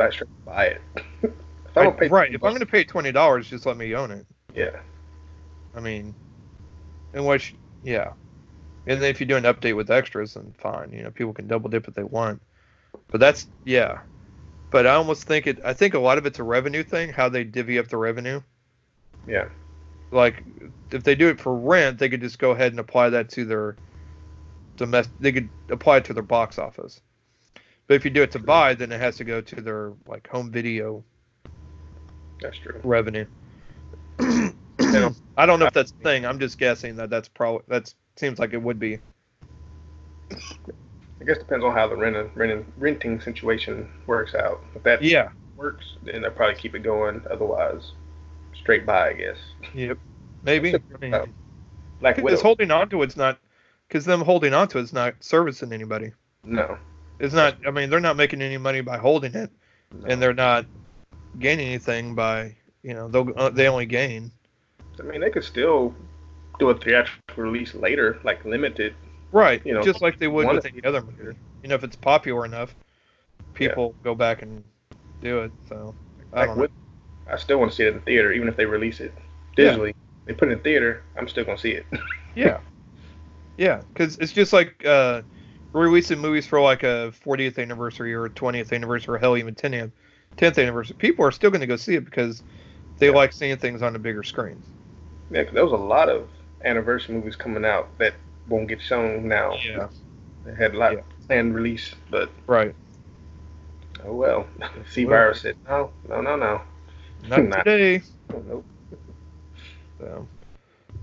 buy 0.45 0.67
it. 0.67 0.83
if 1.77 1.83
I'm 1.83 1.85
gonna 1.91 1.99
pay 1.99 2.09
right. 2.09 2.35
If 2.35 2.43
I'm 2.43 2.51
going 2.51 2.61
to 2.61 2.67
pay 2.67 2.85
twenty 2.85 3.13
dollars, 3.13 3.49
just 3.49 3.67
let 3.67 3.77
me 3.77 3.95
own 3.95 4.11
it. 4.11 4.27
Yeah. 4.55 4.81
I 5.75 5.81
mean, 5.81 6.15
unless, 7.13 7.53
yeah. 7.85 8.13
And 8.87 9.03
then 9.03 9.11
if 9.11 9.21
you 9.21 9.27
do 9.27 9.37
an 9.37 9.45
update 9.45 9.77
with 9.77 9.91
extras, 9.91 10.35
then 10.35 10.55
fine. 10.57 10.91
You 10.93 11.03
know, 11.03 11.11
people 11.11 11.35
can 11.35 11.47
double 11.47 11.69
dip 11.69 11.87
if 11.87 11.95
they 11.95 12.03
want. 12.03 12.41
But 13.09 13.21
that's, 13.21 13.47
yeah. 13.65 14.01
But 14.71 14.87
I 14.87 14.95
almost 14.95 15.25
think 15.25 15.47
it, 15.47 15.59
I 15.65 15.75
think 15.75 15.95
a 15.95 15.99
lot 15.99 16.19
of 16.19 16.25
it's 16.25 16.39
a 16.39 16.45
revenue 16.45 16.83
thing, 16.83 17.13
how 17.13 17.29
they 17.29 17.45
divvy 17.45 17.79
up 17.79 17.89
the 17.89 17.99
revenue. 17.99 18.41
Yeah. 19.29 19.49
Like, 20.11 20.43
if 20.93 21.03
they 21.03 21.15
do 21.15 21.29
it 21.29 21.41
for 21.41 21.55
rent, 21.55 21.99
they 21.99 22.09
could 22.09 22.21
just 22.21 22.39
go 22.39 22.53
ahead 22.53 22.73
and 22.73 22.81
apply 22.81 23.11
that 23.11 23.29
to 23.31 23.45
their 23.45 23.77
domestic, 24.77 25.13
they 25.21 25.33
could 25.33 25.49
apply 25.69 25.99
it 25.99 26.05
to 26.07 26.15
their 26.15 26.23
box 26.23 26.59
office. 26.59 27.01
But 27.87 27.95
if 27.95 28.05
you 28.05 28.11
do 28.11 28.23
it 28.23 28.33
to 28.33 28.39
buy, 28.39 28.75
then 28.75 28.93
it 28.93 29.01
has 29.01 29.17
to 29.17 29.25
go 29.25 29.41
to 29.41 29.61
their, 29.61 29.93
like, 30.07 30.27
home 30.29 30.51
video 30.51 31.05
That's 32.41 32.59
true. 32.59 32.81
revenue. 32.85 33.27
I 34.19 35.47
don't 35.47 35.59
know 35.59 35.67
if 35.67 35.73
that's 35.73 35.93
the 35.93 36.03
thing. 36.03 36.25
I'm 36.27 36.39
just 36.39 36.59
guessing 36.59 36.97
that 36.97 37.11
that's 37.11 37.29
probably 37.29 37.63
that 37.69 37.93
seems 38.17 38.39
like 38.39 38.53
it 38.53 38.63
would 38.63 38.79
be. 38.79 38.99
I 40.33 41.25
guess 41.25 41.39
depends 41.39 41.65
on 41.65 41.73
how 41.73 41.89
the 41.89 41.97
renting 41.97 42.31
renting 42.35 42.73
renting 42.79 43.21
situation 43.21 43.89
works 44.07 44.35
out. 44.35 44.63
If 44.75 44.83
that 44.85 45.03
Yeah. 45.03 45.31
works, 45.57 45.85
then 46.03 46.23
they'll 46.23 46.31
probably 46.31 46.57
keep 46.57 46.75
it 46.75 46.81
going. 46.83 47.23
Otherwise, 47.31 47.93
straight 48.55 48.87
buy, 48.87 49.11
I 49.11 49.13
guess. 49.15 49.39
Yep. 49.75 49.99
Maybe. 50.43 50.75
I 50.75 50.81
mean, 51.01 51.35
Like 52.01 52.17
because 52.17 52.43
holding 52.43 52.71
on 52.71 52.89
to 52.91 53.03
it's 53.03 53.17
not 53.17 53.39
because 53.89 54.05
them 54.05 54.21
holding 54.21 54.53
on 54.53 54.69
to 54.69 54.79
it's 54.79 54.93
not 54.93 55.15
servicing 55.21 55.73
anybody. 55.73 56.13
no. 56.45 56.79
It's 57.19 57.35
not. 57.35 57.57
I 57.67 57.71
mean, 57.71 57.89
they're 57.89 58.01
not 58.01 58.17
making 58.17 58.43
any 58.43 58.59
money 58.59 58.83
by 58.83 58.99
holding 58.99 59.35
it, 59.35 59.51
no. 59.91 60.07
and 60.07 60.21
they're 60.21 60.35
not 60.35 60.67
gaining 61.39 61.69
anything 61.69 62.15
by 62.15 62.57
you 62.83 62.95
know 62.95 63.09
they'll 63.09 63.33
uh, 63.37 63.51
they 63.51 63.69
only 63.69 63.87
gain. 63.87 64.31
I 64.99 65.03
mean, 65.03 65.21
they 65.21 65.31
could 65.31 65.45
still 65.45 65.95
do 66.59 66.71
a 66.71 66.75
theatrical 66.75 67.43
release 67.43 67.75
later, 67.75 68.19
like 68.25 68.45
limited. 68.45 68.95
Right. 69.33 69.61
You 69.65 69.75
know, 69.75 69.83
just 69.83 70.01
like 70.03 70.19
they 70.19 70.29
would 70.29 70.47
with 70.47 70.65
any 70.65 70.83
other 70.85 71.03
movie. 71.03 71.37
You 71.63 71.69
know, 71.69 71.75
if 71.75 71.85
it's 71.85 71.97
popular 71.97 72.45
enough, 72.45 72.75
people 73.55 73.95
go 74.03 74.15
back 74.15 74.43
and 74.43 74.65
do 75.21 75.41
it. 75.41 75.53
So 75.69 75.95
I 76.33 76.41
Like 76.41 76.47
don't 76.47 76.57
know. 76.57 76.63
with, 76.63 76.71
I 77.31 77.37
still 77.37 77.59
want 77.59 77.73
to 77.73 77.77
see 77.77 77.85
it 77.85 77.89
in 77.89 77.95
the 77.95 78.01
theater, 78.01 78.33
even 78.33 78.49
if 78.49 78.57
they 78.57 78.67
release 78.67 79.01
it 79.01 79.13
Yeah. 79.57 79.73
digitally. 79.73 79.93
They 80.27 80.35
put 80.35 80.49
it 80.49 80.53
in 80.53 80.59
theater, 80.61 81.03
I'm 81.17 81.29
still 81.29 81.45
gonna 81.45 81.59
see 81.59 81.73
it. 81.73 81.87
Yeah. 82.35 82.59
Yeah, 83.57 83.81
because 83.95 84.19
it's 84.19 84.33
just 84.33 84.53
like 84.53 84.85
uh, 84.85 85.23
releasing 85.73 86.19
movies 86.19 86.47
for 86.47 86.61
like 86.61 86.83
a 86.83 87.13
40th 87.25 87.59
anniversary 87.59 88.13
or 88.13 88.29
20th 88.29 88.73
anniversary 88.75 89.15
or 89.15 89.19
hell 89.19 89.39
even 89.39 89.55
10th 89.55 89.93
10th 90.37 90.59
anniversary. 90.59 90.97
People 90.99 91.25
are 91.25 91.33
still 91.33 91.51
going 91.51 91.61
to 91.61 91.67
go 91.67 91.77
see 91.77 91.95
it 91.95 92.05
because 92.05 92.43
they 92.99 93.07
Yeah. 93.09 93.13
like 93.15 93.33
seeing 93.33 93.57
things 93.57 93.83
on 93.83 93.97
a 93.97 93.99
bigger 93.99 94.23
screen. 94.23 94.63
yeah, 95.31 95.43
'cause 95.45 95.55
there 95.55 95.65
was 95.65 95.73
a 95.73 95.77
lot 95.77 96.09
of 96.09 96.29
anniversary 96.65 97.15
movies 97.17 97.37
coming 97.37 97.65
out 97.65 97.97
that 97.99 98.15
won't 98.47 98.69
get 98.69 98.81
shown 98.81 99.27
now. 99.29 99.59
Yeah. 99.65 99.89
They 100.45 100.55
had 100.55 100.75
a 100.75 100.79
lot 100.79 100.93
Yeah. 100.93 101.01
planned 101.27 101.55
release, 101.55 101.95
but 102.11 102.31
Right. 102.47 102.75
oh 104.05 104.15
well. 104.15 104.49
C. 104.87 105.05
Virus 105.05 105.41
said 105.43 105.57
no, 105.69 105.91
no, 106.09 106.21
no, 106.21 106.37
no. 106.37 106.63
Not 107.27 107.45
Nah. 107.49 107.63
today. 107.63 108.03
Oh, 108.33 108.43
nope. 108.47 108.67
So. 109.99 110.29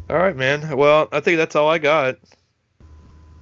All 0.09 0.17
right, 0.17 0.35
man. 0.35 0.77
Well, 0.77 1.09
I 1.11 1.19
think 1.19 1.37
that's 1.37 1.55
all 1.55 1.69
I 1.69 1.79
got. 1.79 2.17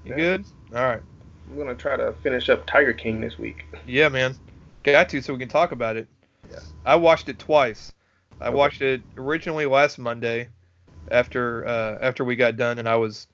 You 0.03 0.11
Yeah. 0.11 0.15
good? 0.15 0.45
All 0.73 0.83
right. 0.83 1.01
I'm 1.49 1.57
gonna 1.57 1.75
try 1.75 1.95
to 1.97 2.13
finish 2.23 2.49
up 2.49 2.65
Tiger 2.65 2.93
King 2.93 3.21
this 3.21 3.37
week. 3.37 3.65
Yeah, 3.85 4.09
man. 4.09 4.35
Got 4.83 5.09
to 5.09 5.21
so 5.21 5.33
we 5.33 5.39
can 5.39 5.49
talk 5.49 5.71
about 5.71 5.97
it. 5.97 6.07
Yeah. 6.49 6.59
I 6.85 6.95
watched 6.95 7.29
it 7.29 7.39
twice. 7.39 7.93
I 8.39 8.47
Okay. 8.47 8.55
watched 8.55 8.81
it 8.81 9.01
originally 9.17 9.65
last 9.65 9.99
Monday 9.99 10.49
after 11.11 11.67
uh, 11.67 11.97
after 12.01 12.23
we 12.23 12.35
got 12.35 12.57
done 12.57 12.79
and 12.79 12.89
I 12.89 12.95
was 12.95 13.27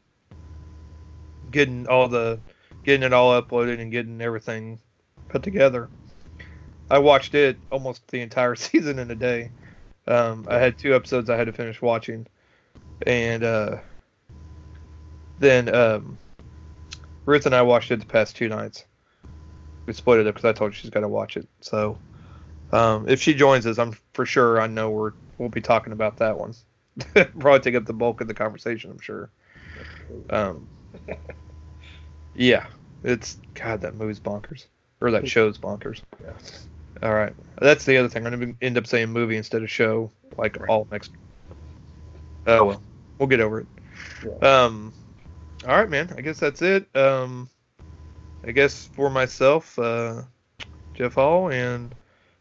getting 1.51 1.87
all 1.87 2.07
the 2.09 2.39
getting 2.83 3.03
it 3.03 3.13
all 3.13 3.41
uploaded 3.41 3.79
and 3.79 3.91
getting 3.91 4.21
everything 4.21 4.79
put 5.29 5.43
together. 5.43 5.89
I 6.89 6.99
watched 6.99 7.35
it 7.35 7.57
almost 7.71 8.07
the 8.09 8.21
entire 8.21 8.55
season 8.55 8.99
in 8.99 9.11
a 9.11 9.15
day. 9.15 9.51
Um, 10.07 10.45
I 10.49 10.57
had 10.57 10.77
two 10.77 10.95
episodes 10.95 11.29
I 11.29 11.35
had 11.35 11.47
to 11.47 11.53
finish 11.53 11.81
watching, 11.81 12.27
and 13.05 13.43
uh, 13.43 13.77
then 15.39 15.73
um, 15.73 16.17
Ruth 17.25 17.45
and 17.45 17.53
I 17.53 17.61
watched 17.61 17.91
it 17.91 17.99
the 17.99 18.05
past 18.05 18.37
two 18.37 18.47
nights. 18.47 18.85
We 19.87 19.93
split 19.93 20.19
it 20.19 20.27
up 20.27 20.35
because 20.35 20.47
I 20.47 20.53
told 20.53 20.71
her 20.71 20.75
she's 20.75 20.91
got 20.91 20.99
to 20.99 21.07
watch 21.07 21.37
it. 21.37 21.47
So 21.61 21.97
um, 22.71 23.07
if 23.07 23.21
she 23.21 23.33
joins 23.33 23.65
us, 23.65 23.79
I'm 23.79 23.97
for 24.13 24.25
sure 24.25 24.61
I 24.61 24.67
know 24.67 24.91
we're 24.91 25.13
we'll 25.37 25.49
be 25.49 25.61
talking 25.61 25.93
about 25.93 26.17
that 26.17 26.37
one. 26.37 26.53
Probably 27.39 27.59
take 27.59 27.75
up 27.75 27.85
the 27.85 27.93
bulk 27.93 28.21
of 28.21 28.27
the 28.27 28.33
conversation. 28.33 28.91
I'm 28.91 28.99
sure. 28.99 29.31
Um, 30.29 30.67
yeah, 32.35 32.65
it's 33.03 33.37
God 33.53 33.81
that 33.81 33.95
movie's 33.95 34.19
bonkers, 34.19 34.65
or 34.99 35.11
that 35.11 35.27
show's 35.27 35.57
bonkers. 35.57 36.01
Yeah. 36.21 36.33
All 37.07 37.13
right, 37.13 37.33
that's 37.59 37.85
the 37.85 37.97
other 37.97 38.09
thing. 38.09 38.25
I'm 38.25 38.39
gonna 38.39 38.53
end 38.61 38.77
up 38.77 38.87
saying 38.87 39.09
movie 39.09 39.37
instead 39.37 39.63
of 39.63 39.71
show, 39.71 40.11
like 40.37 40.59
Right. 40.59 40.69
all 40.69 40.87
next. 40.91 41.11
Oh 42.45 42.65
well, 42.65 42.83
we'll 43.19 43.27
get 43.27 43.39
over 43.39 43.61
it. 43.61 43.67
Yeah. 44.23 44.65
Um, 44.65 44.93
all 45.65 45.75
right, 45.75 45.89
man. 45.89 46.13
I 46.17 46.21
guess 46.21 46.39
that's 46.39 46.61
it. 46.61 46.87
Um, 46.95 47.49
I 48.43 48.51
guess 48.51 48.85
for 48.85 49.09
myself, 49.09 49.77
uh, 49.79 50.21
Jeff 50.93 51.15
Hall 51.15 51.51
and 51.51 51.93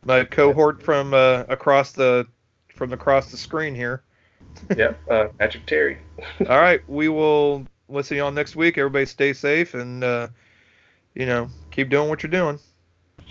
my 0.05 0.25
cohort 0.25 0.83
from 0.83 1.15
uh, 1.15 1.45
across 1.49 1.93
the 1.93 2.27
from 2.69 2.93
across 2.93 3.31
the 3.31 3.37
screen 3.37 3.75
here. 3.75 4.03
yep, 4.77 5.01
uh, 5.11 5.29
Patrick 5.39 5.67
Terry. 5.67 5.99
all 6.49 6.61
right, 6.61 6.81
we 6.89 7.09
will 7.09 7.67
We'll 7.89 8.03
see 8.03 8.17
y'all 8.17 8.33
next 8.33 8.57
week. 8.57 8.79
Everybody 8.79 9.07
stay 9.07 9.33
safe 9.33 9.75
and 9.75 10.03
uh, 10.03 10.29
you 11.15 11.27
know 11.27 11.49
keep 11.71 11.89
doing 11.89 12.09
what 12.09 12.23
you're 12.23 12.31
doing. 12.31 12.59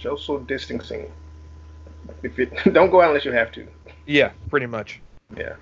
Social 0.01 0.39
distancing. 0.39 1.11
If 2.23 2.39
it, 2.39 2.53
don't 2.73 2.89
go 2.89 3.01
out 3.01 3.09
unless 3.09 3.25
you 3.25 3.31
have 3.33 3.51
to. 3.53 3.67
Yeah, 4.05 4.31
pretty 4.49 4.65
much. 4.65 5.01
Yeah. 5.35 5.55